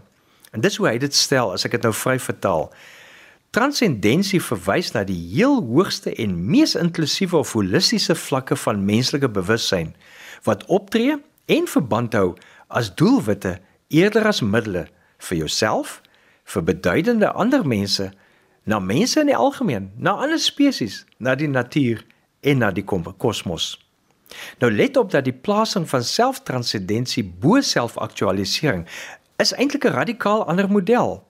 En 0.52 0.66
dis 0.66 0.80
hoe 0.82 0.90
hy 0.90 0.98
dit 1.04 1.14
stel 1.16 1.54
as 1.54 1.68
ek 1.68 1.78
dit 1.78 1.86
nou 1.86 1.94
vry 1.94 2.18
vertaal. 2.20 2.72
Transcendensie 3.54 4.42
verwys 4.42 4.94
na 4.96 5.04
die 5.06 5.20
heel 5.36 5.60
hoogste 5.62 6.16
en 6.24 6.38
mees 6.50 6.74
inklusiewe 6.80 7.44
of 7.44 7.54
holistiese 7.54 8.16
vlakke 8.16 8.58
van 8.66 8.86
menslike 8.88 9.30
bewussyn 9.30 9.94
wat 10.48 10.64
optree 10.72 11.20
en 11.52 11.68
verband 11.70 12.16
hou 12.18 12.30
as 12.72 12.90
doelwitte 12.96 13.60
eerder 13.94 14.26
as 14.32 14.40
middele 14.42 14.88
vir 15.28 15.44
jouself 15.44 16.00
vir 16.52 16.64
beduidende 16.68 17.32
ander 17.32 17.64
mense, 17.68 18.12
na 18.64 18.80
mense 18.80 19.20
in 19.20 19.32
die 19.32 19.38
algemeen, 19.38 19.90
na 19.98 20.18
ander 20.22 20.40
spesies, 20.40 21.06
na 21.18 21.36
die 21.36 21.50
natuur 21.50 22.04
en 22.42 22.62
na 22.62 22.72
die 22.72 22.86
kosmos. 22.86 23.74
Nou 24.60 24.72
let 24.72 24.98
op 24.98 25.12
dat 25.12 25.26
die 25.28 25.36
plasing 25.36 25.88
van 25.90 26.04
selftranscendensie 26.04 27.24
bo 27.24 27.62
selfaktualisering 27.62 28.86
is 29.42 29.54
eintlik 29.54 29.86
'n 29.86 29.98
radikaal 29.98 30.46
ander 30.48 30.70
model. 30.72 31.24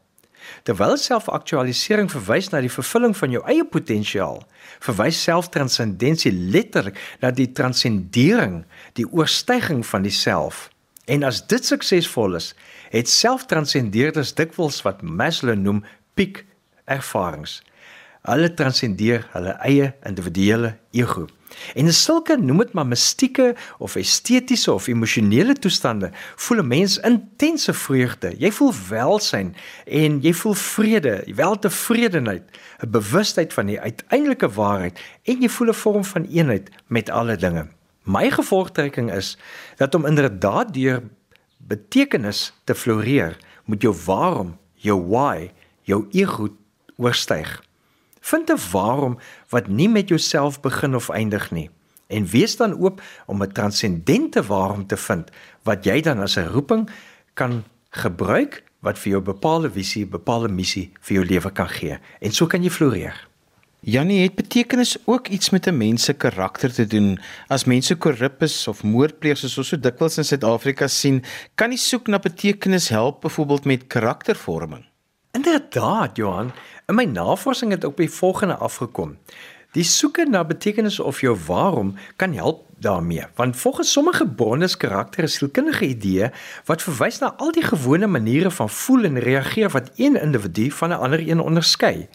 Terwyl 0.64 0.98
selfaktualisering 0.98 2.12
verwys 2.12 2.50
na 2.50 2.62
die 2.62 2.72
vervulling 2.72 3.18
van 3.18 3.32
jou 3.32 3.44
eie 3.46 3.66
potensiaal, 3.66 4.42
verwys 4.80 5.24
selftranscendensie 5.24 6.32
letterlik 6.32 6.98
na 7.22 7.32
die 7.32 7.52
transcendering, 7.52 8.66
die 8.94 9.08
oorstyging 9.12 9.86
van 9.86 10.02
die 10.02 10.12
self. 10.12 10.70
En 11.06 11.24
as 11.24 11.48
dit 11.48 11.66
suksesvol 11.66 12.36
is, 12.36 12.54
het 12.92 13.10
selftranscendeerders 13.10 14.34
dikwels 14.36 14.82
wat 14.86 15.02
Maslow 15.02 15.56
noem 15.56 15.84
piek 16.20 16.44
ervarings. 16.86 17.62
Hulle 18.28 18.52
transcendeer 18.54 19.24
hulle 19.34 19.56
eie 19.66 19.94
individuele 20.06 20.76
ego. 20.94 21.26
En 21.74 21.88
in 21.90 21.96
sulke 21.96 22.36
noem 22.38 22.62
dit 22.62 22.74
maar 22.78 22.88
mistieke 22.88 23.56
of 23.82 23.96
estetiese 24.00 24.72
of 24.74 24.88
emosionele 24.88 25.56
toestande, 25.58 26.12
voel 26.36 26.62
'n 26.62 26.68
mens 26.68 26.98
intense 26.98 27.74
vreugde. 27.74 28.34
Jy 28.38 28.52
voel 28.52 28.74
welsyn 28.90 29.56
en 29.86 30.22
jy 30.22 30.34
voel 30.34 30.54
vrede, 30.54 31.24
weltevredenheid, 31.36 32.44
'n 32.80 32.90
bewustheid 32.90 33.54
van 33.54 33.66
die 33.66 33.80
uiteindelike 33.80 34.50
waarheid 34.50 35.00
en 35.24 35.42
jy 35.42 35.50
voel 35.50 35.68
'n 35.68 35.74
vorm 35.84 36.06
van 36.06 36.26
eenheid 36.26 36.70
met 36.88 37.10
alle 37.10 37.36
dinge. 37.36 37.68
My 38.04 38.32
gevolgtrekking 38.32 39.14
is 39.14 39.38
dat 39.78 39.96
om 39.96 40.06
inderdaad 40.06 40.74
deur 40.74 41.02
betekenis 41.72 42.52
te 42.68 42.76
floreer, 42.76 43.38
moet 43.66 43.82
jou 43.82 43.94
waarom, 44.06 44.58
jou 44.76 44.98
why, 45.08 45.52
jou 45.88 46.04
ego 46.12 46.50
oorstyg. 46.98 47.62
Vind 48.20 48.52
'n 48.52 48.60
waarom 48.72 49.18
wat 49.50 49.68
nie 49.68 49.90
met 49.90 50.10
jouself 50.10 50.60
begin 50.62 50.96
of 50.96 51.10
eindig 51.10 51.52
nie 51.52 51.70
en 52.12 52.28
wees 52.28 52.56
dan 52.60 52.76
oop 52.76 53.02
om 53.26 53.44
'n 53.44 53.52
transcendente 53.52 54.44
waarom 54.44 54.88
te 54.88 54.98
vind 54.98 55.32
wat 55.64 55.86
jy 55.86 56.02
dan 56.02 56.20
as 56.20 56.36
'n 56.38 56.52
roeping 56.52 56.90
kan 57.34 57.64
gebruik 57.90 58.64
wat 58.80 59.00
vir 59.00 59.12
jou 59.12 59.22
bepaalde 59.22 59.72
visie, 59.72 60.06
bepaalde 60.06 60.50
missie 60.50 60.92
vir 61.00 61.16
jou 61.16 61.26
lewe 61.26 61.52
kan 61.52 61.70
gee 61.70 62.00
en 62.20 62.32
so 62.32 62.48
kan 62.48 62.64
jy 62.64 62.70
floreer. 62.70 63.31
Jannie, 63.84 64.22
het 64.22 64.36
betekenis 64.38 64.98
ook 65.06 65.28
iets 65.28 65.50
met 65.50 65.66
'n 65.68 65.78
mens 65.78 66.04
se 66.04 66.14
karakter 66.14 66.74
te 66.74 66.88
doen? 66.88 67.20
As 67.48 67.64
mense 67.64 67.96
korrup 67.96 68.42
is 68.42 68.68
of 68.68 68.84
moordpleeg 68.84 69.38
soos 69.38 69.58
ons 69.58 69.68
so 69.68 69.80
dikwels 69.80 70.18
in 70.18 70.26
Suid-Afrika 70.26 70.88
sien, 70.88 71.24
kan 71.56 71.70
die 71.70 71.78
soek 71.78 72.08
na 72.08 72.20
betekenis 72.20 72.90
help 72.90 73.22
byvoorbeeld 73.22 73.66
met 73.66 73.88
karaktervorming? 73.88 74.86
Inderdaad, 75.32 76.16
Johan. 76.16 76.52
In 76.88 76.96
my 76.96 77.04
navorsing 77.04 77.72
het 77.72 77.86
ook 77.86 77.96
by 77.96 78.08
volgende 78.08 78.56
afgekom. 78.56 79.18
Die 79.72 79.84
soeke 79.84 80.26
na 80.26 80.44
betekenis 80.44 81.00
of 81.00 81.22
jou 81.22 81.38
waarom 81.48 81.96
kan 82.16 82.34
help 82.34 82.66
daarmee, 82.78 83.26
want 83.36 83.58
volgens 83.58 83.92
sommige 83.92 84.28
bronne 84.28 84.66
is 84.66 84.78
karakter 84.78 85.24
'n 85.24 85.28
sielkundige 85.28 85.86
idee 85.86 86.30
wat 86.66 86.82
verwys 86.82 87.20
na 87.20 87.34
al 87.38 87.52
die 87.52 87.64
gewone 87.64 88.08
maniere 88.08 88.52
van 88.52 88.70
voel 88.70 89.04
en 89.04 89.20
reageer 89.20 89.70
wat 89.70 89.92
een 89.96 90.22
individu 90.22 90.72
van 90.72 90.90
'n 90.90 91.00
ander 91.00 91.30
een 91.30 91.40
onderskei. 91.40 92.08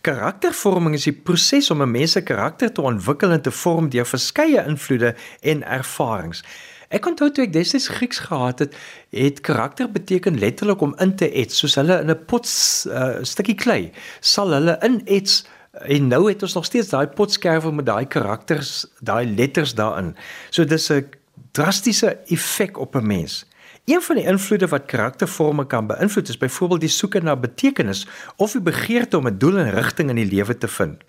Karaktervorming 0.00 0.94
is 0.94 1.04
die 1.04 1.12
proses 1.12 1.70
om 1.70 1.82
'n 1.82 1.90
mens 1.90 2.12
se 2.12 2.22
karakter 2.22 2.72
te 2.72 2.82
ontwikkel 2.82 3.30
en 3.30 3.42
te 3.42 3.50
vorm 3.50 3.88
deur 3.88 4.06
verskeie 4.06 4.64
invloede 4.66 5.14
en 5.40 5.62
ervarings. 5.62 6.44
Ek 6.88 7.06
onthou 7.06 7.30
toe 7.30 7.44
ek 7.44 7.52
destyds 7.52 7.88
Grieks 7.88 8.18
gehad 8.18 8.58
het, 8.58 8.76
het 9.10 9.40
karakter 9.40 9.90
beteken 9.90 10.38
letterlik 10.38 10.80
om 10.80 10.94
in 11.02 11.16
te 11.16 11.32
ets, 11.32 11.58
soos 11.58 11.74
hulle 11.74 12.00
in 12.00 12.10
'n 12.10 12.24
pot 12.26 12.46
'n 12.46 12.88
uh, 12.90 13.22
stukkie 13.22 13.54
klei 13.54 13.92
sal 14.20 14.52
hulle 14.52 14.78
inets 14.82 15.44
en 15.72 16.08
nou 16.08 16.28
het 16.28 16.42
ons 16.42 16.54
nog 16.54 16.64
steeds 16.64 16.88
daai 16.88 17.06
potskerwe 17.06 17.72
met 17.72 17.86
daai 17.86 18.06
karakters, 18.06 18.86
daai 19.00 19.26
letters 19.34 19.74
daarin. 19.74 20.16
So 20.50 20.64
dis 20.64 20.90
'n 20.90 21.08
drastiese 21.52 22.18
effek 22.26 22.78
op 22.78 22.94
'n 22.96 23.06
mens. 23.06 23.46
Een 23.86 24.02
van 24.02 24.16
die 24.16 24.24
invloede 24.24 24.66
wat 24.68 24.84
karaktervorme 24.84 25.66
kan 25.66 25.86
beïnvloed 25.86 26.28
is 26.28 26.38
byvoorbeeld 26.38 26.80
die 26.80 26.88
soeke 26.88 27.20
na 27.22 27.36
betekenis 27.36 28.06
of 28.36 28.52
die 28.52 28.60
begeerte 28.60 29.18
om 29.18 29.26
'n 29.28 29.38
doel 29.38 29.58
en 29.58 29.70
rigting 29.70 30.08
in 30.08 30.16
die 30.16 30.26
lewe 30.26 30.58
te 30.58 30.68
vind. 30.68 31.02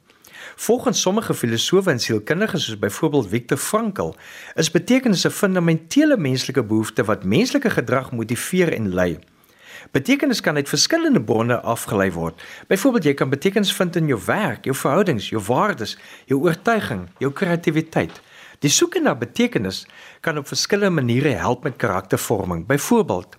Volgens 0.56 1.02
sommige 1.02 1.34
filosowe 1.34 1.92
en 1.92 2.00
sielkundiges 2.00 2.66
soos 2.66 2.80
byvoorbeeld 2.80 3.30
Viktor 3.30 3.58
Frankl, 3.58 4.14
is 4.56 4.72
betekenis 4.72 5.26
'n 5.26 5.30
fundamentele 5.30 6.18
menslike 6.18 6.64
behoefte 6.64 7.04
wat 7.04 7.24
menslike 7.24 7.70
gedrag 7.70 8.12
motiveer 8.12 8.74
en 8.74 8.94
lei. 8.94 9.20
Betekenis 9.92 10.42
kan 10.42 10.56
uit 10.56 10.70
verskillende 10.70 11.22
bronne 11.22 11.60
afgelei 11.62 12.12
word. 12.12 12.42
Byvoorbeeld 12.68 13.04
jy 13.04 13.14
kan 13.14 13.30
betekenis 13.30 13.74
vind 13.74 13.96
in 13.96 14.08
jou 14.08 14.22
werk, 14.26 14.64
jou 14.66 14.76
verhoudings, 14.76 15.30
jou 15.30 15.44
waardes, 15.48 15.98
jou 16.26 16.42
oortuiging, 16.42 17.10
jou 17.18 17.34
kreatiwiteit. 17.34 18.22
Die 18.60 18.72
soeke 18.74 19.00
na 19.00 19.14
betekenis 19.16 19.84
kan 20.26 20.38
op 20.38 20.48
verskillende 20.50 21.02
maniere 21.02 21.36
help 21.38 21.64
met 21.64 21.76
karaktervorming. 21.78 22.66
Byvoorbeeld, 22.66 23.36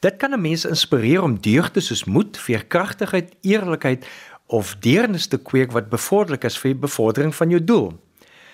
dit 0.00 0.16
kan 0.16 0.30
'n 0.30 0.40
mens 0.40 0.64
inspireer 0.64 1.22
om 1.22 1.40
deugde 1.40 1.80
soos 1.80 2.04
moed, 2.04 2.38
veerkragtigheid, 2.38 3.34
eerlikheid 3.40 4.06
of 4.46 4.76
deernis 4.76 5.26
te 5.26 5.38
kweek 5.38 5.72
wat 5.72 5.88
bevorderlik 5.88 6.44
is 6.44 6.58
vir 6.58 6.70
die 6.70 6.80
bevordering 6.80 7.34
van 7.34 7.50
jou 7.50 7.64
doel. 7.64 8.00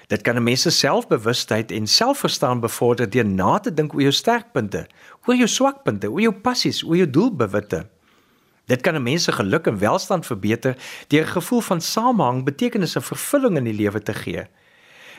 Dit 0.07 0.23
kan 0.23 0.37
'n 0.37 0.43
mens 0.43 0.63
se 0.63 0.71
selfbewustheid 0.71 1.71
en 1.71 1.87
selfverstaan 1.87 2.61
bevorder 2.61 3.11
deur 3.11 3.27
na 3.27 3.59
te 3.59 3.75
dink 3.75 3.95
oor 3.95 4.01
jou 4.01 4.13
sterkpunte, 4.13 4.87
oor 5.27 5.37
jou 5.37 5.49
swakpunte, 5.49 6.11
oor 6.11 6.21
jou 6.21 6.33
passies, 6.33 6.83
oor 6.85 6.97
jou 6.97 7.11
doelbewitte. 7.11 7.87
Dit 8.67 8.81
kan 8.81 8.95
'n 8.95 9.03
mens 9.03 9.25
se 9.25 9.33
geluk 9.33 9.67
en 9.67 9.79
welstand 9.79 10.27
verbeter 10.27 10.77
deur 11.09 11.25
'n 11.25 11.41
gevoel 11.41 11.61
van 11.61 11.81
samehang, 11.81 12.45
betekenis 12.45 12.95
en 12.95 13.03
vervulling 13.03 13.57
in 13.57 13.65
die 13.65 13.75
lewe 13.83 14.03
te 14.03 14.15
gee. 14.15 14.47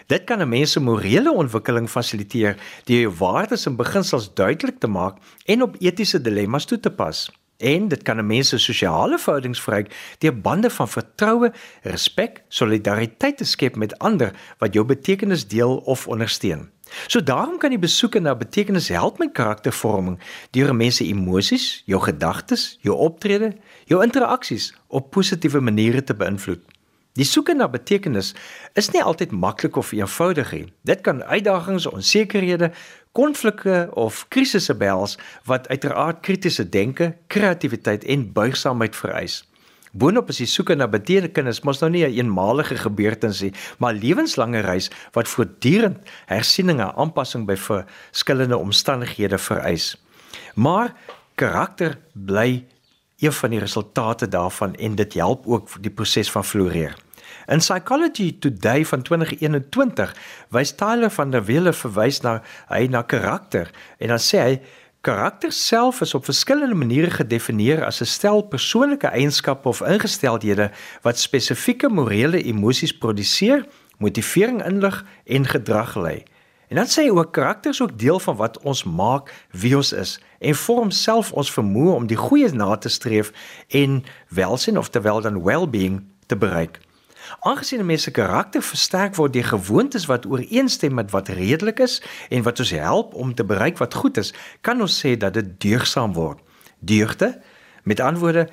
Dit 0.07 0.23
kan 0.23 0.39
'n 0.39 0.49
mens 0.49 0.71
se 0.71 0.79
morele 0.79 1.31
ontwikkeling 1.31 1.89
fasiliteer 1.89 2.55
deur 2.83 2.99
jou 2.99 3.13
waardes 3.17 3.65
en 3.65 3.75
beginsels 3.75 4.33
duidelik 4.33 4.79
te 4.79 4.87
maak 4.87 5.17
en 5.45 5.61
op 5.61 5.75
etiese 5.79 6.21
dilemma's 6.21 6.65
toe 6.65 6.79
te 6.79 6.91
pas. 6.91 7.31
En 7.57 7.87
dit 7.87 8.01
kan 8.01 8.17
'n 8.17 8.25
mens 8.25 8.47
se 8.47 8.57
sosiale 8.57 9.17
verhoudings 9.17 9.61
verryk 9.61 10.15
deur 10.17 10.41
bande 10.41 10.69
van 10.69 10.87
vertroue, 10.87 11.53
respek, 11.81 12.43
solidariteit 12.47 13.37
te 13.37 13.43
skep 13.43 13.75
met 13.75 13.99
ander 13.99 14.31
wat 14.57 14.73
jou 14.73 14.85
betekenis 14.85 15.47
deel 15.47 15.77
of 15.77 16.07
ondersteun. 16.07 16.69
So 17.07 17.23
daarom 17.23 17.57
kan 17.57 17.69
die 17.69 17.79
besoeke 17.79 18.19
na 18.19 18.35
betekenis 18.35 18.87
help 18.87 19.17
met 19.17 19.31
karaktervorming 19.31 20.19
deur 20.51 20.69
'n 20.69 20.77
mens 20.77 20.95
se 20.95 21.03
emosies, 21.05 21.83
jou 21.85 22.01
gedagtes, 22.01 22.77
jou 22.81 22.97
optrede, 22.97 23.55
jou 23.85 24.03
interaksies 24.03 24.73
op 24.87 25.11
positiewe 25.11 25.59
maniere 25.59 26.03
te 26.03 26.15
beïnvloed. 26.15 26.76
Die 27.17 27.25
soeke 27.25 27.55
na 27.57 27.65
betekenis 27.65 28.35
is 28.77 28.91
nie 28.93 29.01
altyd 29.01 29.31
maklik 29.33 29.77
of 29.81 29.89
eenvoudig 29.95 30.51
nie. 30.53 30.65
Dit 30.85 31.01
kan 31.01 31.23
uitdagings, 31.25 31.87
onsekerhede, 31.89 32.69
konflikte 33.17 33.87
of 33.97 34.25
krisisse 34.29 34.75
behels 34.77 35.15
wat 35.49 35.65
uiteraard 35.71 36.19
kritiese 36.21 36.67
denke, 36.69 37.15
kreatiwiteit 37.33 38.05
en 38.05 38.27
buigsaamheid 38.33 38.95
vereis. 38.95 39.39
Boonop 39.97 40.29
is 40.29 40.43
die 40.43 40.49
soeke 40.51 40.75
na 40.77 40.85
betekenis 40.85 41.63
mos 41.65 41.81
nou 41.81 41.89
nie 41.89 42.03
'n 42.05 42.11
een 42.11 42.17
eenmalige 42.17 42.77
gebeurtenis 42.77 43.41
nie, 43.41 43.53
maar 43.79 43.93
'n 43.93 43.99
lewenslange 43.99 44.59
reis 44.59 44.91
wat 45.13 45.27
voortdurend 45.27 45.97
hersiening 46.25 46.79
en 46.79 46.93
aanpassing 46.95 47.47
by 47.47 47.55
verskillende 47.55 48.57
omstandighede 48.57 49.37
vereis. 49.37 49.97
Maar 50.53 50.93
karakter 51.35 51.97
bly 52.13 52.65
een 53.17 53.33
van 53.33 53.49
die 53.49 53.59
resultate 53.59 54.27
daarvan 54.27 54.75
en 54.75 54.95
dit 54.95 55.13
help 55.13 55.47
ook 55.47 55.81
die 55.81 55.91
proses 55.91 56.31
van 56.31 56.45
floreer. 56.45 57.05
In 57.47 57.59
Psychology 57.59 58.39
Today 58.39 58.85
van 58.85 59.01
2021 59.01 60.15
wys 60.49 60.71
Tyler 60.75 61.09
van 61.09 61.31
der 61.31 61.45
Wille 61.45 61.71
verwys 61.73 62.19
na 62.19 62.41
hy 62.67 62.89
na 62.91 63.05
karakter 63.07 63.69
en 64.03 64.11
dan 64.11 64.19
sê 64.19 64.39
hy 64.41 64.55
karakter 65.07 65.53
self 65.55 66.01
is 66.03 66.11
op 66.17 66.25
verskillende 66.27 66.75
maniere 66.75 67.13
gedefinieer 67.15 67.85
as 67.87 68.01
'n 68.03 68.11
stel 68.11 68.41
persoonlike 68.41 69.07
eienskappe 69.07 69.67
of 69.67 69.79
ingesteldhede 69.79 70.71
wat 71.01 71.19
spesifieke 71.19 71.87
morele 71.89 72.43
emosies 72.43 72.97
produseer, 72.97 73.63
motivering 73.97 74.65
inlig 74.65 75.05
en 75.25 75.45
gedrag 75.45 75.95
lei. 75.95 76.23
En 76.67 76.75
dan 76.75 76.85
sê 76.85 77.07
hy 77.07 77.09
ook 77.09 77.31
karakter 77.31 77.71
is 77.71 77.81
ook 77.81 77.99
deel 77.99 78.19
van 78.19 78.35
wat 78.35 78.59
ons 78.59 78.83
maak 78.83 79.31
wie 79.51 79.75
ons 79.75 79.93
is 79.93 80.19
en 80.39 80.55
vorm 80.55 80.91
self 80.91 81.31
ons 81.31 81.51
vermoë 81.51 81.95
om 81.95 82.07
die 82.07 82.19
goeie 82.19 82.51
na 82.51 82.75
te 82.75 82.89
streef 82.89 83.31
en 83.67 84.03
welsyn 84.27 84.77
of 84.77 84.89
terwyl 84.89 85.21
dan 85.21 85.43
well-being 85.43 86.03
te 86.25 86.35
bereik. 86.35 86.86
Aangesien 87.39 87.79
'n 87.79 87.85
mens 87.85 88.03
se 88.03 88.11
karakter 88.11 88.61
versterk 88.61 89.15
word 89.15 89.33
deur 89.33 89.43
gewoontes 89.43 90.05
wat 90.05 90.25
ooreenstem 90.25 90.93
met 90.93 91.11
wat 91.11 91.27
redelik 91.27 91.79
is 91.79 92.01
en 92.29 92.43
wat 92.43 92.59
ons 92.59 92.71
help 92.71 93.13
om 93.13 93.33
te 93.33 93.43
bereik 93.43 93.77
wat 93.77 93.93
goed 93.93 94.17
is, 94.17 94.33
kan 94.61 94.81
ons 94.81 95.05
sê 95.05 95.17
dat 95.17 95.33
dit 95.33 95.59
deugsaam 95.59 96.13
word. 96.13 96.39
Deugde, 96.79 97.41
met 97.83 97.99
antwoorde 97.99 98.49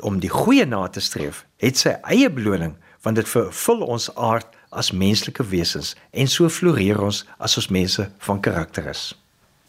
om 0.00 0.18
die 0.18 0.30
goeie 0.30 0.66
na 0.66 0.88
te 0.88 1.00
streef, 1.00 1.46
het 1.56 1.78
sy 1.78 1.96
eie 2.02 2.30
beloning 2.30 2.76
want 3.00 3.16
dit 3.16 3.28
vervul 3.28 3.84
ons 3.86 4.08
aard 4.14 4.56
as 4.70 4.90
menslike 4.90 5.44
wesens 5.46 5.94
en 6.10 6.26
so 6.26 6.48
floreer 6.48 6.98
ons 7.00 7.22
as 7.38 7.56
ons 7.56 7.68
mense 7.68 8.10
van 8.18 8.40
karakter 8.40 8.88
is. 8.90 9.14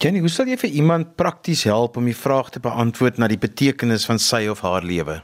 Jenny, 0.02 0.20
hoe 0.22 0.30
sal 0.30 0.50
jy 0.50 0.58
vir 0.62 0.76
iemand 0.78 1.16
prakties 1.18 1.64
help 1.66 1.98
om 1.98 2.06
die 2.06 2.18
vraag 2.18 2.52
te 2.54 2.62
beantwoord 2.62 3.18
na 3.18 3.30
die 3.30 3.40
betekenis 3.42 4.06
van 4.06 4.22
sy 4.22 4.44
of 4.52 4.62
haar 4.66 4.86
lewe? 4.86 5.22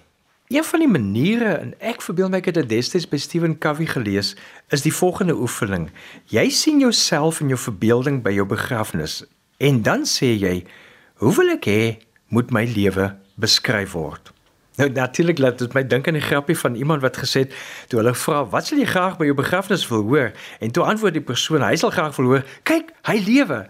Een 0.53 0.63
van 0.63 0.79
die 0.79 0.87
maniere 0.87 1.53
en 1.57 1.71
ek 1.81 2.03
verbeel 2.05 2.27
my 2.29 2.37
ek 2.37 2.51
het 2.51 2.59
dit 2.59 2.67
destyds 2.69 3.07
by 3.09 3.17
Stephen 3.17 3.55
Covey 3.57 3.87
gelees, 3.89 4.35
is 4.69 4.83
die 4.85 4.93
volgende 4.93 5.33
oefening. 5.33 5.87
Jy 6.29 6.43
sien 6.53 6.77
jouself 6.77 7.39
in 7.41 7.49
jou 7.49 7.57
verbeelding 7.57 8.19
by 8.21 8.35
jou 8.35 8.45
begrafnis 8.45 9.23
en 9.57 9.79
dan 9.81 10.05
sê 10.05 10.29
jy, 10.37 10.61
"Hoe 11.17 11.33
wil 11.33 11.49
ek 11.49 11.65
hê 11.65 11.97
moet 12.29 12.51
my 12.51 12.65
lewe 12.65 13.15
beskryf 13.35 13.91
word?" 13.97 14.31
Nou 14.77 14.89
natuurlik 14.89 15.39
laat 15.39 15.57
dit 15.57 15.73
my 15.73 15.87
dink 15.87 16.07
aan 16.07 16.19
die 16.19 16.21
grappie 16.29 16.57
van 16.57 16.75
iemand 16.75 17.01
wat 17.01 17.17
gesê 17.17 17.39
het 17.39 17.53
toe 17.87 17.99
hulle 17.99 18.13
vra 18.13 18.45
wat 18.45 18.67
sal 18.67 18.77
jy 18.77 18.85
graag 18.85 19.17
by 19.17 19.25
jou 19.25 19.35
begrafnis 19.35 19.87
wil 19.87 20.03
hoor 20.03 20.31
en 20.59 20.71
toe 20.71 20.83
antwoord 20.83 21.13
die 21.13 21.21
persoon 21.21 21.61
hy 21.61 21.75
sal 21.75 21.89
graag 21.89 22.15
wil 22.15 22.25
hoor 22.25 22.45
kyk 22.63 22.93
hy 23.01 23.17
lewe 23.25 23.67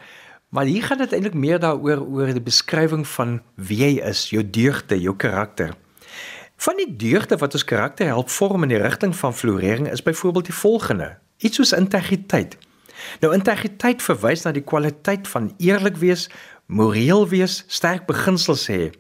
maar 0.49 0.65
hier 0.65 0.83
gaan 0.83 0.97
dit 0.97 1.13
eintlik 1.13 1.33
meer 1.33 1.59
daaroor 1.59 2.03
oor 2.07 2.33
die 2.33 2.41
beskrywing 2.41 3.07
van 3.07 3.41
wie 3.55 3.77
jy 3.77 4.03
is 4.03 4.29
jou 4.29 4.43
deugde 4.49 5.01
jou 5.01 5.15
karakter 5.15 5.75
van 6.63 6.79
die 6.79 6.95
deugde 6.95 7.37
wat 7.37 7.53
ons 7.53 7.67
karakter 7.67 8.05
help 8.05 8.29
vorm 8.29 8.63
in 8.63 8.73
die 8.73 8.81
rigting 8.81 9.15
van 9.15 9.35
florering 9.35 9.91
is 9.91 10.03
byvoorbeeld 10.03 10.45
die 10.51 10.59
volgende 10.61 11.17
iets 11.37 11.59
soos 11.59 11.75
integriteit 11.75 12.57
nou 13.19 13.33
integriteit 13.35 14.01
verwys 14.01 14.45
na 14.45 14.51
die 14.55 14.67
kwaliteit 14.73 15.27
van 15.27 15.53
eerlik 15.57 15.97
wees 15.97 16.29
moreel 16.65 17.27
wees 17.27 17.63
sterk 17.67 18.05
beginsels 18.09 18.67
hê 18.71 18.91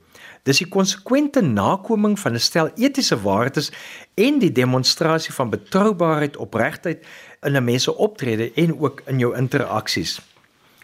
Dis 0.43 0.59
die 0.59 0.67
konsekwente 0.67 1.41
nakoming 1.41 2.17
van 2.19 2.33
'n 2.35 2.39
stel 2.39 2.69
etiese 2.75 3.15
waardes 3.21 3.71
en 4.13 4.39
die 4.39 4.51
demonstrasie 4.51 5.33
van 5.33 5.49
betroubaarheid, 5.49 6.37
opregtheid 6.37 7.05
in 7.41 7.55
'n 7.55 7.63
mens 7.63 7.83
se 7.83 7.95
optrede 7.97 8.51
en 8.53 8.79
ook 8.79 9.01
in 9.05 9.19
jou 9.19 9.35
interaksies. 9.37 10.19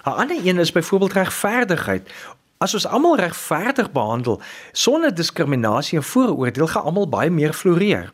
'n 0.05 0.09
Ander 0.09 0.37
een 0.43 0.59
is 0.59 0.71
byvoorbeeld 0.71 1.13
regverdigheid. 1.13 2.09
As 2.59 2.73
ons 2.75 2.83
almal 2.91 3.15
regverdig 3.15 3.87
behandel 3.95 4.41
sonder 4.75 5.13
diskriminasie 5.15 5.95
en 5.97 6.03
vooroordeel, 6.03 6.67
gaan 6.67 6.89
almal 6.89 7.05
baie 7.07 7.29
meer 7.31 7.53
floreer. 7.55 8.09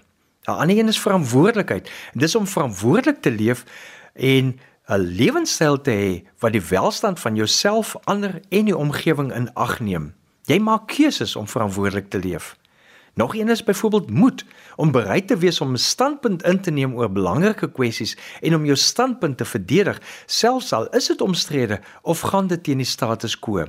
'n 0.46 0.52
Ander 0.52 0.78
een 0.78 0.88
is 0.88 1.00
verantwoordelikheid. 1.00 1.89
Dis 2.14 2.36
om 2.36 2.48
verantwoordelik 2.48 3.22
te 3.22 3.32
leef 3.32 3.64
en 4.14 4.60
'n 4.86 5.00
lewenstyl 5.00 5.82
te 5.82 5.91
hê 5.91 6.30
wat 6.39 6.52
die 6.52 6.62
welstand 6.62 7.20
van 7.20 7.36
jouself, 7.36 7.96
ander 8.04 8.41
en 8.50 8.66
die 8.66 8.78
omgewing 8.78 9.34
in 9.34 9.54
ag 9.54 9.80
neem. 9.80 10.14
Jy 10.43 10.60
maak 10.60 10.88
keuses 10.88 11.36
om 11.36 11.48
verantwoordelik 11.48 12.10
te 12.10 12.20
leef. 12.20 12.56
Nog 13.14 13.36
een 13.36 13.50
is 13.50 13.64
byvoorbeeld 13.64 14.10
moed 14.10 14.46
om 14.76 14.91
bereid 14.91 15.28
te 15.28 15.38
wees 15.38 15.62
om 15.62 15.72
'n 15.72 15.78
standpunt 15.78 16.43
in 16.43 16.62
te 16.62 16.72
neem 16.72 16.93
oor 16.93 17.12
belangrike 17.12 17.72
kwessies 17.72 18.18
en 18.41 18.56
om 18.56 18.66
jou 18.66 18.78
standpunt 18.78 19.38
te 19.38 19.46
verdedig, 19.46 20.02
selfs 20.26 20.74
al 20.74 20.89
is 20.89 21.08
dit 21.08 21.22
omstrede 21.22 21.80
of 22.02 22.20
gaan 22.20 22.48
dit 22.48 22.64
teen 22.64 22.78
die 22.78 22.86
status 22.86 23.39
quo. 23.39 23.66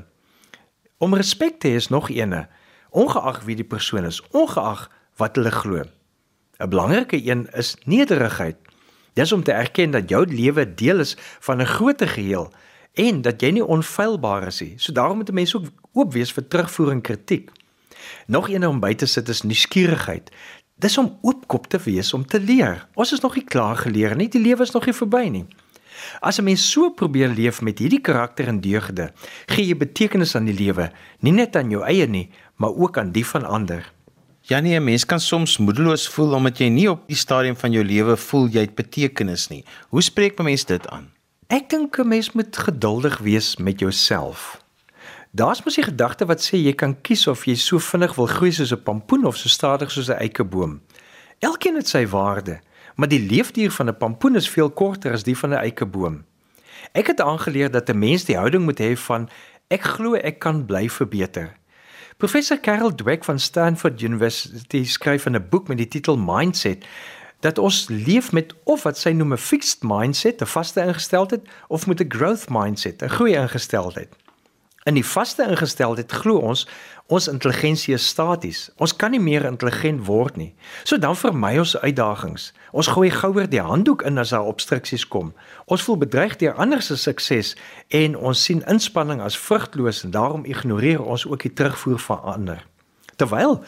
Om 0.99 1.14
respek 1.14 1.59
te 1.61 1.68
hê 1.68 1.76
is 1.76 1.88
nog 1.92 2.09
eene, 2.09 2.47
ongeag 2.90 3.42
wie 3.44 3.57
die 3.57 3.68
persoon 3.68 4.07
is, 4.09 4.22
ongeag 4.32 4.86
wat 5.20 5.36
hulle 5.36 5.53
glo. 5.53 5.82
'n 6.57 6.68
Belangrike 6.68 7.20
een 7.20 7.49
is 7.53 7.76
nederigheid. 7.84 8.57
Dis 9.12 9.32
om 9.32 9.42
te 9.42 9.53
erken 9.53 9.90
dat 9.90 10.09
jou 10.09 10.24
lewe 10.26 10.74
deel 10.74 10.99
is 11.01 11.16
van 11.40 11.61
'n 11.61 11.66
groter 11.66 12.09
geheel 12.09 12.53
en 12.94 13.22
dat 13.22 13.40
jy 13.40 13.51
nie 13.51 13.64
onfeilbaar 13.64 14.47
is 14.47 14.61
nie. 14.61 14.74
So 14.76 14.92
daarom 14.92 15.16
moet 15.16 15.28
'n 15.28 15.34
mens 15.34 15.57
ook 15.57 15.66
oop 15.92 16.12
wees 16.12 16.32
vir 16.32 16.49
terugvoer 16.49 16.90
en 16.90 17.01
kritiek. 17.01 17.51
Nog 18.26 18.49
een 18.49 18.66
om 18.66 18.80
by 18.80 18.94
te 18.94 19.07
sit 19.07 19.28
is 19.28 19.42
nuuskierigheid. 19.42 20.30
Dis 20.74 20.99
om 20.99 21.18
oopkop 21.22 21.66
te 21.66 21.78
wees 21.78 22.14
om 22.14 22.26
te 22.26 22.40
leer. 22.40 22.88
Ons 22.94 23.12
is 23.12 23.20
nog 23.20 23.34
nie 23.34 23.44
klaar 23.44 23.76
geleer 23.76 24.16
nie, 24.16 24.28
die 24.28 24.40
lewe 24.40 24.62
is 24.62 24.70
nog 24.70 24.84
nie 24.84 24.94
verby 24.94 25.28
nie. 25.28 25.47
As 26.20 26.38
'n 26.38 26.44
mens 26.44 26.70
so 26.70 26.90
probeer 26.90 27.28
leef 27.28 27.61
met 27.61 27.78
hierdie 27.78 28.01
karakter 28.01 28.49
en 28.49 28.61
deugde, 28.61 29.12
gee 29.47 29.66
jy 29.66 29.76
betekenis 29.76 30.34
aan 30.34 30.44
die 30.44 30.64
lewe, 30.64 30.90
nie 31.20 31.32
net 31.32 31.57
aan 31.57 31.70
jou 31.70 31.82
eie 31.84 32.07
nie, 32.07 32.30
maar 32.57 32.74
ook 32.74 32.99
aan 32.99 33.12
die 33.12 33.26
van 33.26 33.44
ander. 33.44 33.92
Janie, 34.40 34.78
'n 34.78 34.84
mens 34.84 35.05
kan 35.05 35.20
soms 35.20 35.59
moedeloos 35.59 36.09
voel 36.09 36.32
omdat 36.34 36.59
jy 36.59 36.68
nie 36.68 36.90
op 36.90 37.09
die 37.09 37.16
stadium 37.16 37.57
van 37.57 37.72
jou 37.72 37.84
lewe 37.84 38.16
voel 38.16 38.49
jy 38.49 38.61
het 38.61 38.74
betekenis 38.74 39.49
nie. 39.49 39.64
Hoe 39.88 40.03
spreek 40.03 40.38
'n 40.38 40.44
mens 40.44 40.64
dit 40.64 40.88
aan? 40.88 41.11
Ek 41.49 41.68
dink 41.68 41.99
'n 41.99 42.09
mens 42.09 42.32
moet 42.32 42.57
geduldig 42.57 43.18
wees 43.18 43.57
met 43.57 43.80
jouself. 43.80 44.62
Daar's 45.30 45.64
mos 45.64 45.74
die 45.74 45.84
gedagte 45.84 46.26
wat 46.26 46.40
sê 46.40 46.57
jy 46.57 46.72
kan 46.72 46.94
kies 47.03 47.26
of 47.26 47.44
jy 47.44 47.55
so 47.55 47.78
vinnig 47.78 48.14
wil 48.16 48.26
groei 48.26 48.53
soos 48.53 48.72
'n 48.72 48.82
pampoen 48.82 49.24
of 49.24 49.36
so 49.36 49.49
stadig 49.49 49.90
soos 49.90 50.09
'n 50.09 50.18
eikeboom. 50.18 50.80
Elkeen 51.38 51.76
het 51.76 51.88
sy 51.88 52.07
waarde, 52.07 52.61
maar 52.97 53.09
die 53.09 53.26
leefduur 53.26 53.70
van 53.70 53.88
'n 53.88 53.97
pampoen 53.97 54.36
is 54.36 54.49
veel 54.49 54.70
korter 54.70 55.12
as 55.12 55.22
die 55.22 55.38
van 55.38 55.51
'n 55.51 55.62
eikeboom. 55.62 56.24
Ek 56.92 57.07
het 57.07 57.20
aangeleer 57.20 57.70
dat 57.70 57.88
'n 57.88 57.99
mens 57.99 58.24
die 58.24 58.36
houding 58.36 58.64
moet 58.64 58.80
hê 58.80 58.97
van 58.97 59.28
ek 59.68 59.82
glo 59.82 60.14
ek 60.14 60.38
kan 60.38 60.66
bly 60.66 60.88
verbeter. 60.88 61.57
Professor 62.16 62.61
Carol 62.61 62.94
Dweck 62.94 63.24
van 63.24 63.38
Stanford 63.38 64.03
University 64.03 64.84
skryf 64.84 65.26
in 65.26 65.34
'n 65.36 65.49
boek 65.49 65.68
met 65.68 65.78
die 65.78 65.88
titel 65.88 66.16
Mindset 66.16 66.86
dat 67.40 67.59
ons 67.59 67.88
leef 67.88 68.32
met 68.32 68.55
of 68.64 68.82
wat 68.82 68.99
sy 68.99 69.11
noem 69.11 69.32
'n 69.32 69.38
fixed 69.38 69.82
mindset, 69.82 70.40
'n 70.40 70.47
vaste 70.47 70.80
ingesteldheid 70.80 71.49
of 71.68 71.86
met 71.86 72.01
'n 72.01 72.09
growth 72.09 72.49
mindset, 72.49 73.03
'n 73.03 73.09
groei 73.09 73.34
ingesteldheid. 73.34 74.16
In 74.87 74.95
die 74.95 75.07
vaste 75.07 75.43
ingesteldheid 75.43 76.12
glo 76.12 76.39
ons 76.47 76.61
ons 77.11 77.26
intelligensie 77.30 77.95
is 77.95 78.07
staties. 78.07 78.68
Ons 78.82 78.93
kan 78.99 79.11
nie 79.11 79.20
meer 79.22 79.45
intelligent 79.47 80.05
word 80.07 80.37
nie. 80.39 80.53
So 80.87 80.99
dan 80.99 81.16
vermy 81.18 81.57
ons 81.59 81.74
uitdagings. 81.78 82.53
Ons 82.70 82.91
gooi 82.95 83.11
gouer 83.11 83.49
die 83.51 83.62
handdoek 83.62 84.05
in 84.07 84.18
as 84.22 84.30
daar 84.34 84.47
obstruksies 84.47 85.09
kom. 85.11 85.32
Ons 85.66 85.82
voel 85.87 85.99
bedreig 86.05 86.37
deur 86.39 86.55
ander 86.55 86.82
se 86.82 86.95
sukses 87.03 87.57
en 87.91 88.14
ons 88.14 88.43
sien 88.43 88.62
inspanning 88.70 89.22
as 89.22 89.39
vrugteloos 89.39 90.05
en 90.07 90.14
daarom 90.14 90.47
ignoreer 90.47 91.03
ons 91.03 91.26
ook 91.26 91.43
die 91.43 91.53
terugvoer 91.53 91.99
van 92.07 92.22
ander. 92.37 92.62
Terwyl 93.16 93.59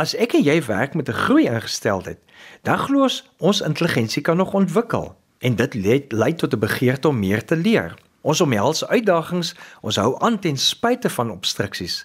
As 0.00 0.14
ek 0.16 0.32
en 0.38 0.40
jy 0.40 0.54
werk 0.64 0.94
met 0.96 1.08
'n 1.08 1.12
groei 1.28 1.44
ingesteldheid, 1.44 2.18
dan 2.62 2.78
glo 2.78 3.02
ons 3.02 3.28
ons 3.38 3.60
intelligensie 3.60 4.22
kan 4.22 4.36
nog 4.36 4.54
ontwikkel 4.54 5.16
en 5.38 5.56
dit 5.56 5.74
lei 6.12 6.34
tot 6.34 6.54
'n 6.54 6.58
begeerte 6.58 7.08
om 7.08 7.18
meer 7.18 7.44
te 7.44 7.56
leer. 7.56 7.94
Ons 8.22 8.40
omhels 8.40 8.84
uitdagings, 8.86 9.54
ons 9.82 9.98
hou 9.98 10.14
aan 10.22 10.38
ten 10.38 10.56
spyte 10.56 11.10
van 11.10 11.30
obstruksies. 11.30 12.04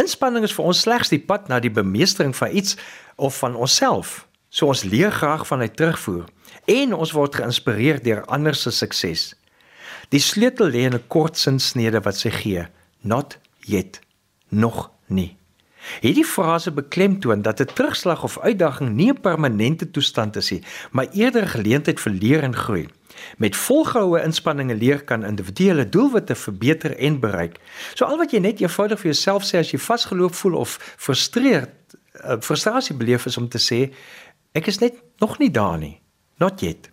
Inspanning 0.00 0.44
is 0.44 0.54
vir 0.56 0.64
ons 0.64 0.80
slegs 0.80 1.12
die 1.12 1.20
pad 1.20 1.48
na 1.48 1.60
die 1.60 1.72
bemeestering 1.72 2.34
van 2.36 2.56
iets 2.56 2.76
of 3.16 3.38
van 3.38 3.56
onsself. 3.56 4.26
So 4.48 4.72
ons 4.72 4.84
leer 4.88 5.12
graag 5.12 5.46
vanuit 5.46 5.76
terugvoer 5.76 6.24
en 6.68 6.94
ons 6.96 7.12
word 7.12 7.36
geïnspireer 7.36 8.00
deur 8.04 8.24
ander 8.32 8.56
se 8.56 8.72
sukses. 8.72 9.34
Die 10.08 10.20
sleutel 10.20 10.72
lê 10.72 10.86
in 10.88 10.94
'n 10.94 11.08
kort 11.08 11.36
sinsnede 11.36 12.00
wat 12.00 12.16
sy 12.16 12.30
gee: 12.30 12.66
not 13.02 13.38
yet, 13.60 14.00
nog 14.48 14.90
nie. 15.06 15.36
Hierdie 16.00 16.24
frase 16.24 16.70
beklemtoon 16.70 17.42
dat 17.42 17.60
'n 17.60 17.72
terugslag 17.74 18.22
of 18.22 18.38
uitdaging 18.38 18.90
nie 18.94 19.10
'n 19.10 19.20
permanente 19.20 19.90
toestand 19.90 20.36
is 20.36 20.50
nie, 20.50 20.62
maar 20.90 21.08
eerder 21.12 21.46
geleentheid 21.46 22.00
vir 22.00 22.12
leer 22.12 22.42
en 22.42 22.56
groei. 22.56 22.88
Met 23.36 23.56
volgehoue 23.56 24.22
inspanninge 24.22 24.74
leer 24.74 25.04
kan 25.04 25.24
individuele 25.24 25.88
doelwitte 25.88 26.34
verbeter 26.34 26.96
en 26.96 27.20
bereik. 27.20 27.58
So 27.94 28.04
al 28.04 28.18
wat 28.20 28.32
jy 28.32 28.42
net 28.44 28.60
eenvoudig 28.60 29.00
vir 29.00 29.12
jouself 29.12 29.46
sê 29.46 29.62
as 29.62 29.72
jy 29.72 29.78
vasgeloop 29.78 30.34
voel 30.34 30.58
of 30.60 30.78
frustreerd, 30.96 31.74
uh, 32.24 32.38
frustrasie 32.40 32.96
beleef 32.96 33.26
is 33.26 33.36
om 33.36 33.48
te 33.48 33.58
sê 33.62 33.88
ek 34.52 34.70
is 34.70 34.80
net 34.82 34.98
nog 35.18 35.38
nie 35.38 35.50
daar 35.50 35.78
nie. 35.78 36.00
Not 36.38 36.60
yet. 36.60 36.88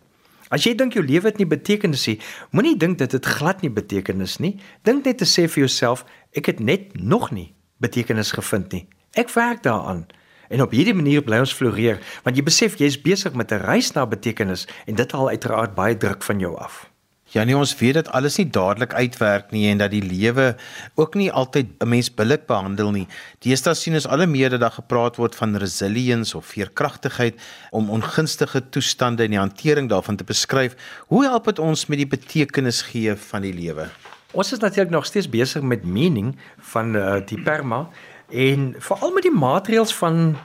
As 0.54 0.66
jy 0.66 0.76
dink 0.78 0.94
jou 0.94 1.04
lewe 1.06 1.26
het 1.30 1.40
nie 1.42 1.50
betekenis 1.50 2.06
nie, 2.08 2.20
moenie 2.54 2.76
dink 2.78 3.00
dit 3.02 3.12
het 3.18 3.26
glad 3.26 3.64
nie 3.66 3.72
betekenis 3.74 4.38
nie. 4.40 4.56
Dink 4.86 5.06
net 5.06 5.18
te 5.22 5.28
sê 5.30 5.48
vir 5.50 5.66
jouself 5.66 6.06
ek 6.38 6.52
het 6.54 6.60
net 6.60 6.94
nog 6.94 7.32
nie 7.34 7.54
betekenis 7.82 8.32
gevind 8.36 8.72
nie. 8.74 8.86
Ek 9.18 9.32
werk 9.34 9.64
daaraan. 9.66 10.06
En 10.50 10.62
op 10.62 10.72
hierdie 10.72 10.94
manier 10.94 11.24
bly 11.24 11.40
ons 11.40 11.54
floreer, 11.54 12.02
want 12.24 12.38
jy 12.38 12.44
besef 12.44 12.80
jy 12.80 12.86
is 12.86 13.02
besig 13.02 13.34
met 13.34 13.52
'n 13.52 13.66
reis 13.66 13.94
na 13.94 14.06
betekenis 14.06 14.68
en 14.86 14.96
dit 14.96 15.12
haal 15.12 15.30
uiteraard 15.30 15.76
baie 15.76 15.98
druk 15.98 16.24
van 16.24 16.40
jou 16.40 16.58
af. 16.58 16.90
Ja 17.34 17.44
nee, 17.44 17.58
ons 17.58 17.74
weet 17.76 17.98
dat 17.98 18.10
alles 18.14 18.38
nie 18.38 18.46
dadelik 18.48 18.94
uitwerk 18.94 19.50
nie 19.52 19.66
en 19.68 19.80
dat 19.82 19.92
die 19.92 20.04
lewe 20.04 20.54
ook 20.96 21.18
nie 21.20 21.32
altyd 21.32 21.68
'n 21.84 21.90
mens 21.90 22.14
billik 22.14 22.46
behandel 22.46 22.92
nie. 22.92 23.08
Deesdae 23.40 23.74
sien 23.74 23.94
ons 23.94 24.08
al 24.08 24.18
hoe 24.18 24.28
meer 24.28 24.50
dat 24.50 24.60
daar 24.60 24.72
gepraat 24.72 25.16
word 25.16 25.36
van 25.36 25.58
resilience 25.58 26.38
of 26.38 26.46
veerkragtigheid 26.46 27.36
om 27.72 27.90
ongunstige 27.90 28.70
toestande 28.70 29.24
en 29.24 29.30
die 29.30 29.40
hantering 29.40 29.90
daarvan 29.90 30.16
te 30.16 30.24
beskryf. 30.24 30.76
Hoe 31.08 31.24
help 31.24 31.46
dit 31.46 31.60
ons 31.60 31.86
met 31.86 31.98
die 31.98 32.08
betekenis 32.08 32.82
gee 32.82 33.16
van 33.16 33.42
die 33.42 33.54
lewe? 33.54 33.90
Ons 34.32 34.52
is 34.52 34.60
natuurlik 34.60 34.92
nog 34.92 35.06
steeds 35.06 35.30
besig 35.30 35.62
met 35.62 35.84
meaning 35.84 36.36
van 36.58 36.96
uh, 36.96 37.16
die 37.26 37.42
perma 37.42 37.90
en 38.30 38.76
veral 38.78 39.12
met 39.12 39.24
die 39.24 39.34
maatreëls 39.34 39.96
van 39.96 40.38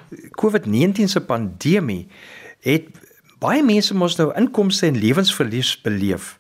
COVID-19 0.42 1.04
se 1.04 1.20
pandemie 1.20 2.08
het 2.60 2.88
baie 3.40 3.62
mense 3.64 3.94
mos 3.96 4.16
nou 4.16 4.28
inkomste 4.36 4.86
en 4.86 4.98
lewensverlies 4.98 5.80
beleef. 5.80 6.38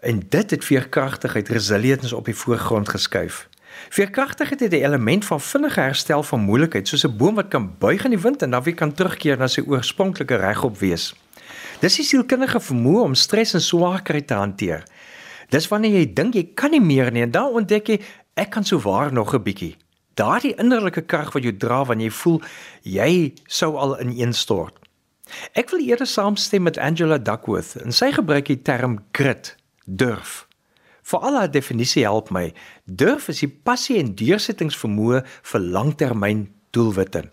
En 0.00 0.22
dit 0.28 0.50
het 0.50 0.64
veerkragtigheid, 0.64 1.48
resilience 1.48 2.16
op 2.16 2.24
die 2.24 2.36
voorgrond 2.36 2.88
geskuif. 2.88 3.48
Veerkragtigheid 3.88 4.60
het 4.60 4.72
'n 4.72 4.84
element 4.84 5.24
van 5.24 5.40
vinnige 5.40 5.80
herstel 5.80 6.22
van 6.22 6.40
moeilikheid, 6.40 6.88
soos 6.88 7.04
'n 7.06 7.16
boom 7.16 7.34
wat 7.34 7.48
kan 7.48 7.74
buig 7.78 8.04
in 8.04 8.10
die 8.10 8.20
wind 8.20 8.42
en 8.42 8.50
dan 8.50 8.62
weer 8.62 8.74
kan 8.74 8.92
terugkeer 8.92 9.38
na 9.38 9.46
sy 9.46 9.62
oorspronklike 9.66 10.34
regop 10.34 10.78
wees. 10.78 11.14
Dis 11.80 11.96
die 11.96 12.04
sielkundige 12.04 12.60
vermoë 12.60 13.02
om 13.02 13.14
stres 13.14 13.54
en 13.54 13.60
swaarkry 13.60 14.20
te 14.20 14.34
hanteer. 14.34 14.82
Dis 15.48 15.68
wanneer 15.68 15.90
jy 15.90 16.12
dink 16.12 16.34
jy 16.34 16.50
kan 16.54 16.70
nie 16.70 16.80
meer 16.80 17.12
nie 17.12 17.22
en 17.22 17.30
dan 17.30 17.52
ontdek 17.52 17.86
jy 17.86 18.00
ek 18.34 18.50
kan 18.50 18.64
souwaar 18.64 19.12
nog 19.12 19.34
'n 19.34 19.42
bietjie. 19.42 19.76
Daardie 20.18 20.54
innerlike 20.58 21.02
krag 21.06 21.32
wat 21.32 21.46
jou 21.46 21.54
dra 21.56 21.84
wanneer 21.84 22.10
jy 22.10 22.16
voel 22.18 22.38
jy 22.82 23.12
sou 23.46 23.76
al 23.76 23.96
ineenstort. 24.00 24.76
Ek 25.54 25.70
wil 25.70 25.82
eerder 25.86 26.08
saamstem 26.10 26.66
met 26.66 26.78
Angela 26.78 27.18
Duckworth 27.18 27.76
en 27.80 27.94
sy 27.94 28.10
gebruik 28.14 28.50
die 28.50 28.62
term 28.66 28.98
grit 29.16 29.54
durf. 29.86 30.46
Vir 31.10 31.26
al 31.26 31.38
haar 31.38 31.50
definisie 31.50 32.04
help 32.04 32.30
my. 32.34 32.50
Durf 32.84 33.28
is 33.32 33.42
die 33.42 33.50
passie 33.50 33.98
en 33.98 34.12
deursettingsvermoë 34.18 35.22
vir 35.52 35.64
langtermyn 35.76 36.44
doelwitte. 36.76 37.24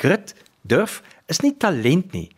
Grit, 0.00 0.34
durf 0.62 1.00
is 1.30 1.42
nie 1.44 1.54
talent 1.58 2.14
nie. 2.16 2.28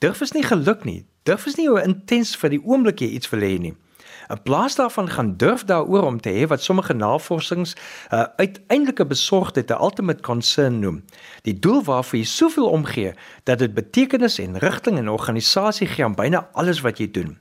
Durf 0.00 0.22
is 0.24 0.34
nie 0.34 0.46
geluk 0.46 0.86
nie. 0.88 1.04
Durf 1.28 1.46
is 1.46 1.58
nie 1.60 1.68
hoe 1.68 1.82
intens 1.84 2.32
vir 2.40 2.54
die 2.54 2.62
oomblik 2.64 3.02
jy 3.04 3.12
iets 3.18 3.30
wil 3.30 3.44
hê 3.44 3.58
nie. 3.60 3.74
'n 4.30 4.42
Plaas 4.42 4.74
daarvan 4.74 5.08
gaan 5.10 5.36
durf 5.36 5.64
daaroor 5.64 6.02
om 6.02 6.20
te 6.20 6.30
hê 6.30 6.46
wat 6.46 6.62
sommige 6.62 6.92
navorsings 6.92 7.74
'n 7.74 8.14
uh, 8.14 8.24
uiteindelike 8.36 9.06
besorgdheid 9.06 9.70
'n 9.70 9.82
ultimate 9.82 10.22
concern 10.22 10.78
noem. 10.78 11.04
Die 11.42 11.58
doel 11.58 11.82
waarvoor 11.84 12.18
jy 12.18 12.24
soveel 12.24 12.68
omgee 12.68 13.14
dat 13.44 13.58
dit 13.58 13.74
betekenis 13.74 14.38
en 14.38 14.58
rigting 14.58 14.98
en 14.98 15.08
organisasie 15.08 15.86
gee 15.86 16.04
aan 16.04 16.14
byna 16.14 16.48
alles 16.52 16.80
wat 16.80 16.98
jy 16.98 17.10
doen. 17.10 17.38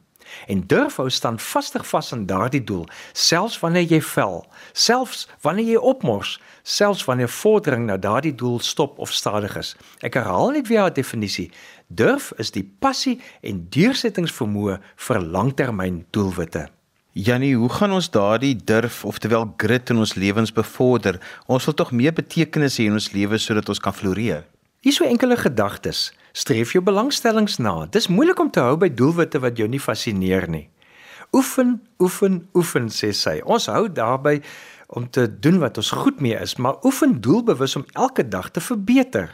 En 0.47 0.67
durf 0.67 0.95
hou 0.95 1.09
standvastig 1.09 1.87
vas 1.87 2.13
aan 2.13 2.25
daardie 2.25 2.63
doel 2.63 2.87
selfs 3.11 3.59
wanneer 3.59 3.83
jy 3.83 4.01
val 4.01 4.45
selfs 4.73 5.27
wanneer 5.41 5.65
jy 5.65 5.75
opmors 5.75 6.39
selfs 6.63 7.05
wanneer 7.05 7.29
vordering 7.29 7.85
na 7.85 7.97
daardie 7.97 8.35
doel 8.35 8.59
stop 8.59 8.97
of 8.97 9.11
stadig 9.11 9.57
is. 9.57 9.75
Ek 9.99 10.13
herhaal 10.13 10.49
net 10.49 10.67
weer 10.67 10.79
haar 10.79 10.93
definisie. 10.93 11.51
Durf 11.87 12.31
is 12.37 12.51
die 12.51 12.65
passie 12.79 13.21
en 13.41 13.67
deursettingsvermoë 13.69 14.79
vir 15.07 15.21
langtermyn 15.21 16.05
doelwitte 16.09 16.67
Jannie, 17.20 17.55
hoe 17.55 17.70
gaan 17.70 17.91
ons 17.91 18.07
daardie 18.13 18.53
durf 18.55 19.01
oftewel 19.05 19.49
grit 19.59 19.89
in 19.91 19.97
ons 19.99 20.13
lewens 20.15 20.53
bevorder? 20.55 21.17
Ons 21.51 21.65
wil 21.67 21.76
tog 21.76 21.89
meer 21.91 22.13
betekenis 22.15 22.78
hê 22.80 22.86
in 22.88 22.95
ons 22.95 23.09
lewe 23.11 23.36
sodat 23.43 23.67
ons 23.67 23.82
kan 23.84 23.95
floreer. 23.95 24.45
Hier 24.86 24.95
so 24.95 25.03
enkele 25.03 25.36
gedagtes 25.36 26.13
streef 26.32 26.72
jou 26.72 26.80
belangstellings 26.86 27.57
na. 27.59 27.74
Dis 27.91 28.07
moeilik 28.07 28.39
om 28.39 28.51
te 28.53 28.63
hou 28.63 28.78
by 28.80 28.88
doelwitte 28.95 29.41
wat 29.43 29.59
jou 29.59 29.67
nie 29.67 29.82
fascineer 29.84 30.47
nie. 30.47 30.70
Oefen, 31.36 31.82
oefen, 31.99 32.39
oefen 32.55 32.88
sê 32.93 33.11
sy. 33.11 33.36
Ons 33.43 33.67
hou 33.67 33.89
daarby 33.91 34.38
om 34.95 35.09
te 35.11 35.28
doen 35.28 35.59
wat 35.59 35.82
ons 35.82 35.91
goed 36.05 36.24
mee 36.24 36.39
is, 36.39 36.55
maar 36.55 36.80
oefen 36.88 37.20
doelbewus 37.20 37.76
om 37.82 37.88
elke 37.99 38.24
dag 38.24 38.47
te 38.55 38.63
verbeter. 38.63 39.34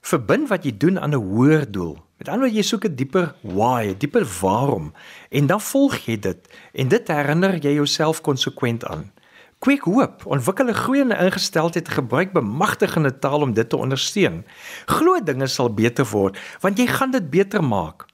Verbind 0.00 0.48
wat 0.48 0.64
jy 0.64 0.72
doen 0.76 1.00
aan 1.00 1.14
'n 1.14 1.22
hoër 1.22 1.70
doel. 1.70 1.98
Met 2.20 2.28
ander 2.28 2.48
woorde, 2.48 2.56
jy 2.56 2.62
soek 2.62 2.84
'n 2.84 2.94
dieper 2.94 3.34
why, 3.40 3.88
'n 3.88 3.98
dieper 3.98 4.24
waarom 4.40 4.92
en 5.30 5.46
dan 5.46 5.60
volg 5.60 5.96
jy 5.96 6.18
dit 6.18 6.48
en 6.72 6.88
dit 6.88 7.08
herinner 7.08 7.54
jy 7.56 7.72
jouself 7.72 8.20
konsekwent 8.20 8.84
aan. 8.84 9.12
Quick 9.58 9.80
hoop, 9.80 10.26
ontwikkel 10.26 10.68
'n 10.68 10.74
groeiende 10.74 11.16
ingesteldheid 11.16 11.88
gebruik 11.88 12.32
bemagtigende 12.32 13.18
taal 13.18 13.40
om 13.40 13.52
dit 13.52 13.68
te 13.68 13.76
ondersteun. 13.76 14.44
Glo 14.86 15.20
dinge 15.24 15.46
sal 15.46 15.74
beter 15.74 16.04
word 16.04 16.38
want 16.60 16.78
jy 16.78 16.86
gaan 16.86 17.10
dit 17.10 17.30
beter 17.30 17.64
maak. 17.64 18.06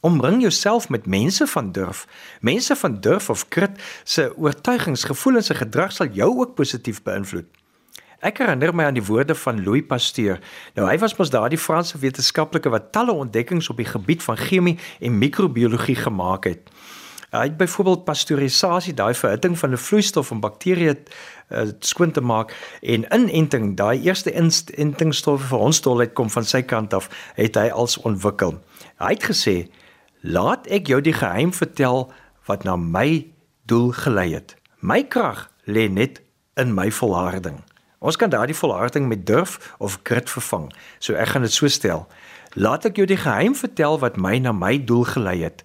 Omring 0.00 0.40
jouself 0.40 0.88
met 0.88 1.06
mense 1.06 1.46
van 1.46 1.72
durf. 1.72 2.06
Mense 2.40 2.76
van 2.76 3.00
durf 3.00 3.30
of 3.30 3.48
krit 3.48 3.82
se 4.04 4.36
oortuigings, 4.36 5.04
gevoelens 5.04 5.50
en 5.50 5.56
gedrag 5.56 5.92
sal 5.92 6.06
jou 6.06 6.38
ook 6.38 6.54
positief 6.54 7.02
beïnvloed. 7.02 7.46
Ek 8.22 8.38
herinner 8.38 8.70
my 8.70 8.84
aan 8.86 8.94
die 8.94 9.02
woorde 9.02 9.34
van 9.34 9.64
Louis 9.64 9.82
Pasteur. 9.82 10.38
Nou 10.76 10.84
hy 10.86 10.94
was 11.02 11.16
mos 11.18 11.30
daardie 11.34 11.58
Franse 11.58 11.98
wetenskaplike 11.98 12.70
wat 12.70 12.92
talle 12.94 13.16
ontdekkings 13.18 13.66
op 13.72 13.80
die 13.82 13.88
gebied 13.88 14.22
van 14.22 14.38
chemie 14.38 14.76
en 15.02 15.16
microbiologie 15.18 15.96
gemaak 15.98 16.46
het. 16.46 16.70
Hy 17.32 17.48
het 17.48 17.56
byvoorbeeld 17.58 18.04
pasteurisasie, 18.04 18.94
daai 18.94 19.14
verhitting 19.18 19.58
van 19.58 19.72
'n 19.72 19.80
vloeistof 19.86 20.30
om 20.30 20.40
bakterieë 20.40 20.94
uh, 20.94 21.64
skoon 21.80 22.12
te 22.12 22.20
maak 22.20 22.54
en 22.82 23.08
inenting, 23.10 23.74
daai 23.76 23.98
eerste 24.06 24.30
inentingsstowwe 24.30 25.42
vir 25.42 25.58
hondsdolheid 25.58 26.14
kom 26.14 26.30
van 26.30 26.44
sy 26.44 26.62
kant 26.62 26.94
af, 26.94 27.10
het 27.34 27.58
hy 27.58 27.68
als 27.74 27.98
ontwikkel. 27.98 28.62
Hy 29.02 29.10
het 29.18 29.24
gesê: 29.24 29.66
"Laat 30.20 30.66
ek 30.66 30.86
jou 30.86 31.00
die 31.00 31.18
geheim 31.18 31.52
vertel 31.52 32.12
wat 32.46 32.62
na 32.64 32.76
my 32.76 33.26
doel 33.66 33.90
gelei 33.90 34.34
het. 34.34 34.54
My 34.78 35.02
krag 35.02 35.50
lê 35.66 35.90
net 35.90 36.22
in 36.54 36.74
my 36.74 36.90
volharding." 36.90 37.71
Ons 38.02 38.18
kan 38.18 38.30
daardie 38.30 38.56
volharding 38.58 39.06
met 39.08 39.26
durf 39.26 39.74
of 39.78 40.00
grit 40.02 40.30
vervang. 40.30 40.66
So 40.98 41.14
ek 41.14 41.34
gaan 41.34 41.46
dit 41.46 41.54
so 41.54 41.70
stel. 41.70 42.08
Laat 42.58 42.84
ek 42.90 42.98
jou 42.98 43.06
die 43.06 43.20
geheim 43.20 43.54
vertel 43.54 44.00
wat 44.02 44.18
my 44.18 44.36
na 44.42 44.52
my 44.52 44.74
doel 44.82 45.06
gelei 45.08 45.38
het. 45.46 45.62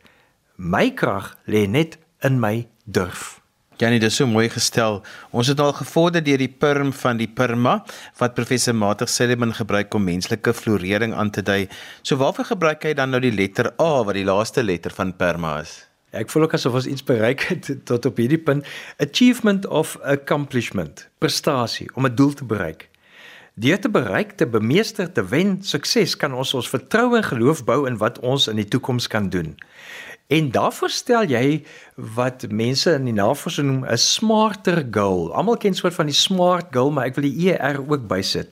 My 0.55 0.91
krag 0.93 1.33
lê 1.49 1.65
net 1.65 1.97
in 2.21 2.39
my 2.39 2.67
durf. 2.85 3.41
Janie, 3.77 3.99
dit 4.01 4.09
is 4.09 4.15
so 4.17 4.25
mooi 4.25 4.47
gestel. 4.49 5.03
Ons 5.29 5.51
het 5.51 5.59
al 5.61 5.73
gevorder 5.77 6.23
deur 6.25 6.41
die 6.41 6.49
perm 6.49 6.89
van 6.97 7.19
die 7.19 7.29
perma 7.29 7.75
wat 8.17 8.33
professor 8.38 8.73
Matig 8.73 9.09
Sullivan 9.13 9.53
gebruik 9.53 9.93
om 9.93 10.05
menslike 10.05 10.53
florering 10.57 11.13
aan 11.13 11.29
te 11.29 11.43
dui. 11.45 11.67
So 12.01 12.17
waarvoor 12.17 12.53
gebruik 12.53 12.89
hy 12.89 12.95
dan 12.97 13.13
nou 13.13 13.21
die 13.21 13.33
letter 13.33 13.73
A 13.77 14.01
wat 14.01 14.17
die 14.17 14.25
laaste 14.25 14.65
letter 14.65 14.93
van 14.93 15.13
perma 15.17 15.59
is? 15.61 15.86
Ek 16.11 16.29
voel 16.29 16.43
ook 16.47 16.53
asof 16.53 16.73
ons 16.73 16.87
iets 16.87 17.03
bereik 17.03 17.41
het 17.51 17.71
tot 17.89 18.05
op 18.05 18.17
hierdie 18.17 18.39
punt, 18.39 18.67
achievement 18.97 19.67
of 19.67 19.97
accomplishment, 20.01 21.09
prestasie 21.17 21.89
om 21.95 22.05
'n 22.05 22.15
doel 22.15 22.33
te 22.33 22.45
bereik. 22.45 22.89
Deur 23.53 23.79
te 23.79 23.89
bereik, 23.89 24.31
te 24.31 24.47
bemeester, 24.47 25.11
te 25.11 25.25
wen, 25.25 25.57
sukses 25.61 26.15
kan 26.15 26.33
ons 26.33 26.53
ons 26.53 26.69
vertroue 26.69 27.17
en 27.17 27.23
geloof 27.23 27.63
bou 27.65 27.87
in 27.87 27.97
wat 27.97 28.19
ons 28.19 28.47
in 28.47 28.55
die 28.55 28.67
toekoms 28.67 29.07
kan 29.07 29.29
doen. 29.29 29.57
En 30.27 30.51
daarvoor 30.51 30.89
stel 30.89 31.23
jy 31.31 31.63
wat 31.95 32.45
mense 32.51 32.91
in 32.93 33.07
die 33.07 33.15
navorsing 33.15 33.67
noem 33.67 33.85
'n 33.85 33.97
smarter 33.97 34.85
goal. 34.91 35.33
Almal 35.33 35.57
ken 35.57 35.73
soort 35.73 35.93
van 35.93 36.05
die 36.05 36.15
smart 36.15 36.67
goal, 36.71 36.91
maar 36.91 37.05
ek 37.05 37.15
wil 37.15 37.31
die 37.31 37.51
ER 37.51 37.79
ook 37.87 38.07
bysit. 38.07 38.49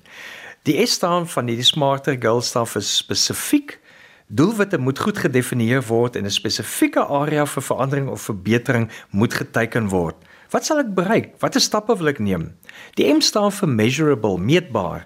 Die 0.64 0.86
S 0.86 0.92
staan 0.92 1.28
van 1.28 1.48
hierdie 1.48 1.66
smarter 1.66 2.18
goal 2.20 2.42
staan 2.42 2.68
vir 2.68 2.82
spesifiek. 2.82 3.80
Doelwitte 4.28 4.78
moet 4.78 5.00
goed 5.00 5.18
gedefinieer 5.22 5.84
word 5.86 6.16
en 6.16 6.26
'n 6.26 6.32
spesifieke 6.34 7.00
area 7.00 7.46
vir 7.46 7.64
verandering 7.64 8.08
of 8.10 8.22
verbetering 8.22 8.90
moet 9.10 9.34
geteken 9.34 9.90
word. 9.90 10.16
Wat 10.50 10.66
sal 10.66 10.80
ek 10.80 10.94
bereik? 10.96 11.36
Watter 11.40 11.62
stappe 11.62 11.98
wil 11.98 12.08
ek 12.08 12.20
neem? 12.20 12.56
Die 12.96 13.06
M 13.14 13.22
staan 13.22 13.52
vir 13.52 13.70
measurable, 13.70 14.38
meetbaar. 14.38 15.06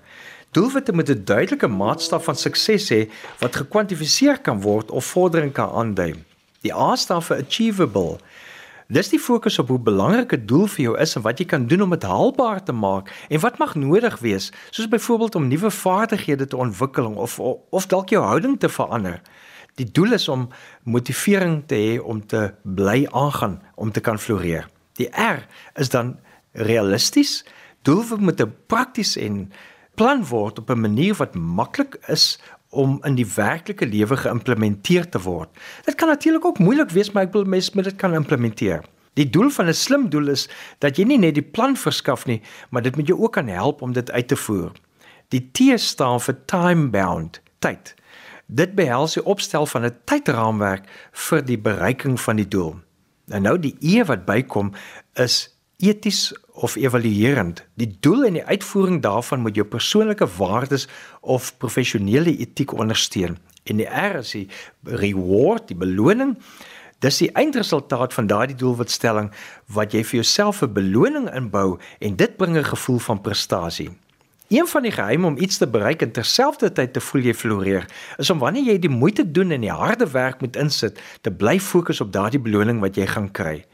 Doelwitte 0.51 0.93
moet 0.93 1.09
'n 1.09 1.25
duidelike 1.25 1.67
maatstaf 1.67 2.23
van 2.23 2.35
sukses 2.35 2.89
hê 2.89 3.09
wat 3.39 3.55
gekwantifiseer 3.55 4.37
kan 4.37 4.61
word 4.61 4.91
of 4.91 5.05
vordering 5.05 5.51
kan 5.51 5.69
aandui. 5.69 6.15
Die 6.61 6.73
A 6.73 6.95
staan 6.95 7.21
vir 7.21 7.37
achievable. 7.37 8.19
Dis 8.89 9.11
die 9.11 9.19
fokus 9.21 9.59
op 9.61 9.67
hoe 9.69 9.77
belangrik 9.77 10.31
'n 10.33 10.45
doel 10.49 10.65
vir 10.67 10.81
jou 10.83 10.97
is 10.97 11.15
en 11.15 11.21
wat 11.21 11.37
jy 11.37 11.45
kan 11.45 11.67
doen 11.67 11.81
om 11.81 11.89
dit 11.89 12.03
haalbaar 12.03 12.63
te 12.63 12.71
maak 12.71 13.13
en 13.29 13.39
wat 13.39 13.57
mag 13.57 13.75
nodig 13.75 14.19
wees, 14.19 14.51
soos 14.69 14.87
byvoorbeeld 14.87 15.35
om 15.35 15.47
nuwe 15.47 15.71
vaardighede 15.71 16.47
te 16.47 16.57
ontwikkel 16.57 17.05
of 17.05 17.39
of 17.69 17.85
dalk 17.85 18.09
jou 18.09 18.23
houding 18.23 18.59
te 18.59 18.69
verander. 18.69 19.21
Die 19.75 19.91
doel 19.91 20.13
is 20.13 20.27
om 20.27 20.49
motivering 20.83 21.63
te 21.67 21.75
hê 21.75 22.01
om 22.01 22.25
te 22.25 22.53
bly 22.63 23.07
aangaan 23.11 23.61
om 23.75 23.91
te 23.91 23.99
kan 23.99 24.19
floreer. 24.19 24.69
Die 24.93 25.09
R 25.09 25.47
is 25.75 25.89
dan 25.89 26.19
realisties. 26.51 27.45
Doel 27.81 28.17
moet 28.17 28.41
'n 28.41 28.55
prakties 28.67 29.17
en 29.17 29.51
plan 29.95 30.25
word 30.25 30.59
op 30.59 30.69
'n 30.69 30.81
manier 30.81 31.13
wat 31.15 31.35
maklik 31.35 31.99
is 32.07 32.39
om 32.69 32.99
in 33.03 33.15
die 33.15 33.27
werklike 33.35 33.85
lewe 33.85 34.17
geïmplementeer 34.17 35.09
te 35.09 35.21
word. 35.21 35.49
Dit 35.85 35.95
kan 35.95 36.07
natuurlik 36.07 36.45
ook 36.45 36.59
moeilik 36.59 36.89
wees, 36.93 37.11
maar 37.11 37.23
ek 37.23 37.33
wil 37.33 37.49
mens 37.49 37.71
met 37.73 37.89
dit 37.89 37.95
kan 37.95 38.13
implementeer. 38.13 38.85
Die 39.17 39.29
doel 39.29 39.49
van 39.49 39.67
'n 39.67 39.73
slim 39.73 40.09
doel 40.09 40.27
is 40.27 40.49
dat 40.79 40.97
jy 40.97 41.03
nie 41.03 41.17
net 41.17 41.33
die 41.33 41.49
plan 41.55 41.75
verskaf 41.75 42.25
nie, 42.25 42.41
maar 42.69 42.81
dit 42.81 42.95
moet 42.95 43.07
jou 43.07 43.19
ook 43.19 43.33
kan 43.33 43.47
help 43.47 43.81
om 43.81 43.93
dit 43.93 44.11
uit 44.11 44.27
te 44.27 44.35
voer. 44.35 44.71
Die 45.27 45.49
T 45.51 45.79
staan 45.79 46.21
vir 46.21 46.45
time 46.45 46.89
bound, 46.89 47.41
tyd. 47.59 47.95
Dit 48.47 48.75
behels 48.75 49.13
die 49.13 49.25
opstel 49.25 49.65
van 49.65 49.85
'n 49.85 49.97
tydraamwerk 50.05 50.85
vir 51.11 51.45
die 51.45 51.57
bereiking 51.57 52.19
van 52.21 52.35
die 52.35 52.47
doel. 52.47 52.79
En 53.27 53.41
nou 53.41 53.59
die 53.59 53.75
E 53.79 54.03
wat 54.03 54.25
bykom 54.25 54.73
is 55.13 55.58
eties 55.79 56.33
of 56.59 56.75
evaluerend. 56.75 57.63
Die 57.79 57.97
doel 57.99 58.25
en 58.27 58.35
die 58.39 58.45
uitvoering 58.45 59.01
daarvan 59.01 59.39
moet 59.39 59.55
jou 59.55 59.65
persoonlike 59.67 60.27
waardes 60.37 60.87
of 61.21 61.53
professionele 61.57 62.35
etiek 62.37 62.73
ondersteun. 62.75 63.37
En 63.63 63.79
die 63.79 63.87
R 63.87 64.19
is 64.19 64.33
die 64.35 64.47
reward, 64.83 65.69
die 65.71 65.77
beloning. 65.79 66.35
Dis 66.99 67.21
die 67.23 67.31
eindresultaat 67.31 68.13
van 68.13 68.27
daardie 68.27 68.57
doelwitstelling 68.59 69.31
wat 69.71 69.95
jy 69.95 70.03
vir 70.03 70.19
jouself 70.19 70.61
'n 70.61 70.73
beloning 70.73 71.31
inbou 71.31 71.79
en 71.99 72.15
dit 72.15 72.37
bring 72.37 72.57
'n 72.57 72.63
gevoel 72.75 72.99
van 72.99 73.21
prestasie. 73.21 73.89
Een 74.49 74.67
van 74.67 74.81
die 74.81 74.91
geheime 74.91 75.27
om 75.27 75.37
iets 75.37 75.57
te 75.57 75.67
bereik 75.67 76.01
en 76.01 76.11
terselfdertyd 76.11 76.93
te 76.93 77.01
voel 77.01 77.21
jy 77.21 77.33
floreer, 77.33 77.85
is 78.17 78.29
om 78.29 78.39
wanneer 78.39 78.63
jy 78.63 78.79
die 78.79 78.89
moeite 78.89 79.31
doen 79.31 79.51
en 79.51 79.61
die 79.61 79.71
harde 79.71 80.09
werk 80.11 80.41
moet 80.41 80.55
insit, 80.55 80.99
te 81.21 81.31
bly 81.31 81.59
fokus 81.59 82.01
op 82.01 82.11
daardie 82.11 82.39
beloning 82.39 82.79
wat 82.79 82.95
jy 82.95 83.05
gaan 83.05 83.31
kry. 83.31 83.65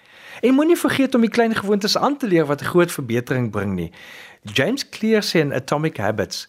En 0.42 0.54
moenie 0.54 0.78
vergeet 0.78 1.16
om 1.16 1.22
die 1.22 1.30
klein 1.30 1.56
gewoontes 1.56 1.98
aan 1.98 2.18
te 2.18 2.28
leer 2.28 2.46
wat 2.46 2.62
'n 2.62 2.66
groot 2.66 2.92
verbetering 2.92 3.52
bring 3.52 3.76
nie. 3.76 3.92
James 4.42 4.90
Clear 4.90 5.22
sê 5.24 5.40
in 5.40 5.54
Atomic 5.54 5.98
Habits, 5.98 6.48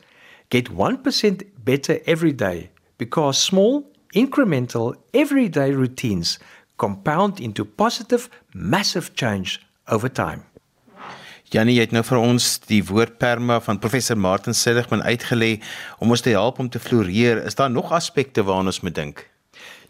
get 0.49 0.68
1% 0.68 1.43
better 1.64 2.01
every 2.05 2.34
day 2.34 2.70
because 2.97 3.41
small 3.41 3.84
incremental 4.11 4.95
everyday 5.11 5.72
routines 5.72 6.39
compound 6.76 7.41
into 7.41 7.64
positive 7.64 8.28
massive 8.53 9.11
change 9.14 9.59
over 9.87 10.12
time. 10.12 10.43
Janie, 11.45 11.76
jy 11.76 11.84
het 11.87 11.93
nou 11.95 12.03
vir 12.03 12.18
ons 12.18 12.47
die 12.66 12.82
woord 12.84 13.18
perma 13.22 13.61
van 13.62 13.78
professor 13.78 14.18
Martin 14.18 14.55
Seligman 14.55 15.05
uitgelê 15.07 15.61
om 16.03 16.11
ons 16.11 16.20
te 16.20 16.34
help 16.34 16.59
om 16.59 16.68
te 16.68 16.82
floreer. 16.82 17.45
Is 17.47 17.55
daar 17.55 17.70
nog 17.70 17.93
aspekte 17.95 18.43
waaraan 18.43 18.66
ons 18.66 18.80
moet 18.82 18.95
dink? 18.95 19.22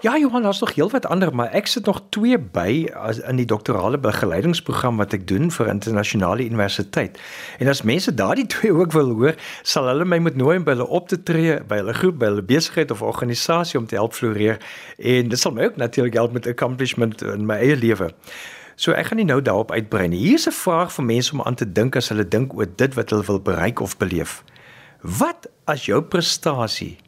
Ja, 0.01 0.19
Johan, 0.19 0.43
daar's 0.43 0.61
nog 0.61 0.75
heelwat 0.75 1.07
ander, 1.07 1.35
maar 1.35 1.55
ek 1.57 1.67
sit 1.67 1.87
nog 1.89 2.03
twee 2.13 2.37
by 2.39 2.85
as 3.01 3.17
in 3.25 3.39
die 3.41 3.47
doktorale 3.49 3.97
begeleidingsprogram 3.99 4.99
wat 5.01 5.15
ek 5.17 5.23
doen 5.25 5.49
vir 5.51 5.71
internasionale 5.73 6.45
universiteit. 6.45 7.17
En 7.57 7.71
as 7.73 7.81
mense 7.83 8.13
daardie 8.15 8.45
twee 8.53 8.75
ook 8.77 8.93
wil 8.93 9.15
hoor, 9.17 9.39
sal 9.63 9.89
hulle 9.89 10.05
my 10.05 10.19
moet 10.21 10.37
nooi 10.37 10.59
om 10.59 10.67
by 10.67 10.75
hulle 10.77 10.89
op 10.99 11.09
te 11.09 11.17
tree 11.23 11.57
by 11.65 11.79
hulle 11.81 11.95
groep, 11.97 12.19
by 12.21 12.29
hulle 12.29 12.45
besigheid 12.45 12.93
of 12.93 13.01
organisasie 13.01 13.81
om 13.81 13.87
te 13.89 13.97
help 13.97 14.13
floreer. 14.13 14.61
En 14.99 15.33
dit 15.33 15.41
sal 15.41 15.57
my 15.57 15.71
ook 15.71 15.81
natuurlik 15.81 16.21
help 16.21 16.37
met 16.37 16.47
accomplishment 16.47 17.25
in 17.25 17.49
my 17.49 17.57
eie 17.65 17.81
lewe. 17.81 18.11
So 18.77 18.93
ek 18.93 19.09
gaan 19.09 19.23
nie 19.23 19.29
nou 19.33 19.41
daarop 19.41 19.73
uitbrei 19.73 20.11
nie. 20.13 20.21
Hier's 20.21 20.45
'n 20.45 20.53
vraag 20.53 20.93
vir 20.93 21.05
mense 21.05 21.33
om 21.33 21.41
aan 21.41 21.57
te 21.57 21.73
dink 21.73 21.97
as 21.97 22.13
hulle 22.13 22.29
dink 22.29 22.53
oor 22.53 22.69
dit 22.77 22.95
wat 22.95 23.11
hulle 23.11 23.25
wil 23.25 23.41
bereik 23.41 23.81
of 23.81 23.97
beleef. 23.97 24.45
Wat 25.01 25.49
as 25.65 25.87
jou 25.87 26.03
prestasie 26.03 26.99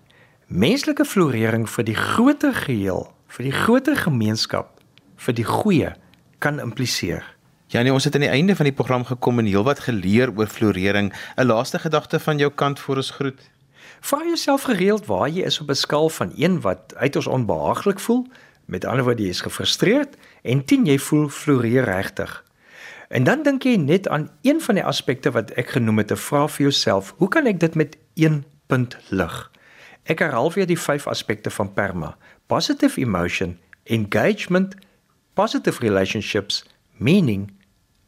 menslike 0.48 1.04
florering 1.04 1.68
vir 1.68 1.84
die 1.84 1.96
groter 1.96 2.54
geheel, 2.54 3.06
vir 3.28 3.44
die 3.44 3.52
groter 3.52 3.96
gemeenskap, 3.96 4.80
vir 5.16 5.34
die 5.34 5.44
goeie 5.44 5.92
kan 6.40 6.60
impliseer? 6.60 7.24
Ja 7.68 7.82
nee, 7.82 7.92
ons 7.92 8.04
het 8.08 8.14
aan 8.16 8.24
die 8.24 8.32
einde 8.32 8.56
van 8.56 8.64
die 8.64 8.72
program 8.72 9.04
gekom 9.04 9.38
en 9.38 9.46
heelwat 9.46 9.84
geleer 9.84 10.32
oor 10.32 10.48
florering. 10.48 11.12
'n 11.36 11.46
Laaste 11.46 11.78
gedagte 11.78 12.20
van 12.20 12.38
jou 12.38 12.50
kant 12.50 12.80
voor 12.80 12.96
ons 12.96 13.10
groet. 13.10 13.40
Vra 14.00 14.24
jouself 14.24 14.62
gereeld 14.62 15.06
waar 15.06 15.28
jy 15.28 15.44
is 15.44 15.60
op 15.60 15.68
'n 15.68 15.74
skaal 15.74 16.08
van 16.08 16.32
1 16.36 16.60
wat 16.60 16.94
uiters 16.96 17.26
onbehaaglik 17.26 18.00
voel 18.00 18.26
Met 18.68 18.84
ander 18.84 19.04
woorde, 19.04 19.22
jy 19.24 19.32
is 19.32 19.40
gefrustreerd 19.40 20.16
en 20.42 20.60
10 20.64 20.84
jy 20.84 20.98
voel 21.00 21.28
floreer 21.32 21.86
regtig. 21.88 22.44
En 23.08 23.24
dan 23.24 23.42
dink 23.42 23.64
jy 23.64 23.78
net 23.80 24.08
aan 24.12 24.26
een 24.44 24.60
van 24.60 24.76
die 24.76 24.84
aspekte 24.84 25.32
wat 25.32 25.54
ek 25.56 25.72
genoem 25.78 26.02
het, 26.04 26.12
'n 26.12 26.20
vraag 26.20 26.50
vir 26.50 26.62
jouself: 26.62 27.14
Hoe 27.16 27.28
kan 27.28 27.46
ek 27.46 27.60
dit 27.60 27.74
met 27.74 27.96
1 28.14 28.44
punt 28.66 28.98
lig? 29.08 29.50
Ek 30.08 30.22
herhaal 30.24 30.52
weer 30.52 30.66
die 30.66 30.78
5 30.80 31.06
aspekte 31.06 31.50
van 31.50 31.72
PERMA: 31.72 32.16
positive 32.46 33.00
emotion, 33.00 33.58
engagement, 33.84 34.74
positive 35.34 35.80
relationships, 35.80 36.64
meaning, 36.96 37.50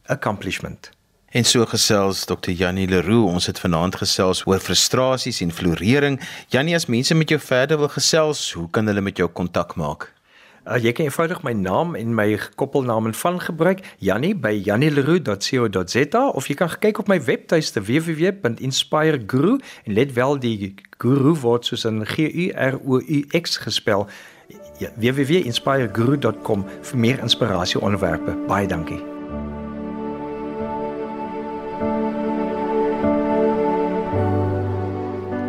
accomplishment. 0.06 0.90
En 1.30 1.44
so 1.44 1.66
gesels 1.66 2.24
Dr. 2.24 2.50
Janie 2.50 2.88
Leroux, 2.88 3.28
ons 3.28 3.46
het 3.46 3.60
vanaand 3.60 3.96
gesels 4.00 4.40
oor 4.46 4.58
frustrasies 4.58 5.40
en 5.40 5.52
florering. 5.52 6.16
Janie, 6.48 6.74
as 6.74 6.86
mense 6.86 7.14
met 7.14 7.28
jou 7.28 7.38
verder 7.40 7.78
wil 7.78 7.92
gesels, 7.92 8.52
hoe 8.52 8.70
kan 8.70 8.86
hulle 8.86 9.04
met 9.04 9.16
jou 9.16 9.28
kontak 9.28 9.76
maak? 9.76 10.08
Uh, 10.64 10.76
jy 10.76 10.92
kan 10.92 11.04
eenvoudig 11.08 11.42
my 11.42 11.52
naam 11.56 11.94
en 11.96 12.14
my 12.14 12.38
koppelnaam 12.60 13.06
en 13.06 13.14
van 13.14 13.40
gebruik 13.40 13.80
Jannie 13.98 14.34
by 14.36 14.52
jannieleroux.co.za 14.64 16.24
of 16.28 16.48
jy 16.48 16.54
kan 16.54 16.68
kyk 16.78 16.98
op 17.00 17.08
my 17.08 17.16
webtuiste 17.24 17.80
www.inspireguru 17.80 19.58
en 19.84 19.92
let 19.92 20.12
wel 20.12 20.38
die 20.38 20.74
guru 20.98 21.34
word 21.40 21.64
soos 21.64 21.86
'n 21.88 22.04
G 22.04 22.28
U 22.28 22.50
R 22.52 22.76
O 22.84 23.00
U 23.00 23.24
X 23.32 23.56
gespel. 23.56 24.08
Ja, 24.78 24.88
www.inspireguru.com 24.96 26.64
vir 26.82 26.98
meer 26.98 27.18
inspirasie 27.18 27.80
onderwerpe. 27.80 28.36
Baie 28.46 28.66
dankie 28.66 29.19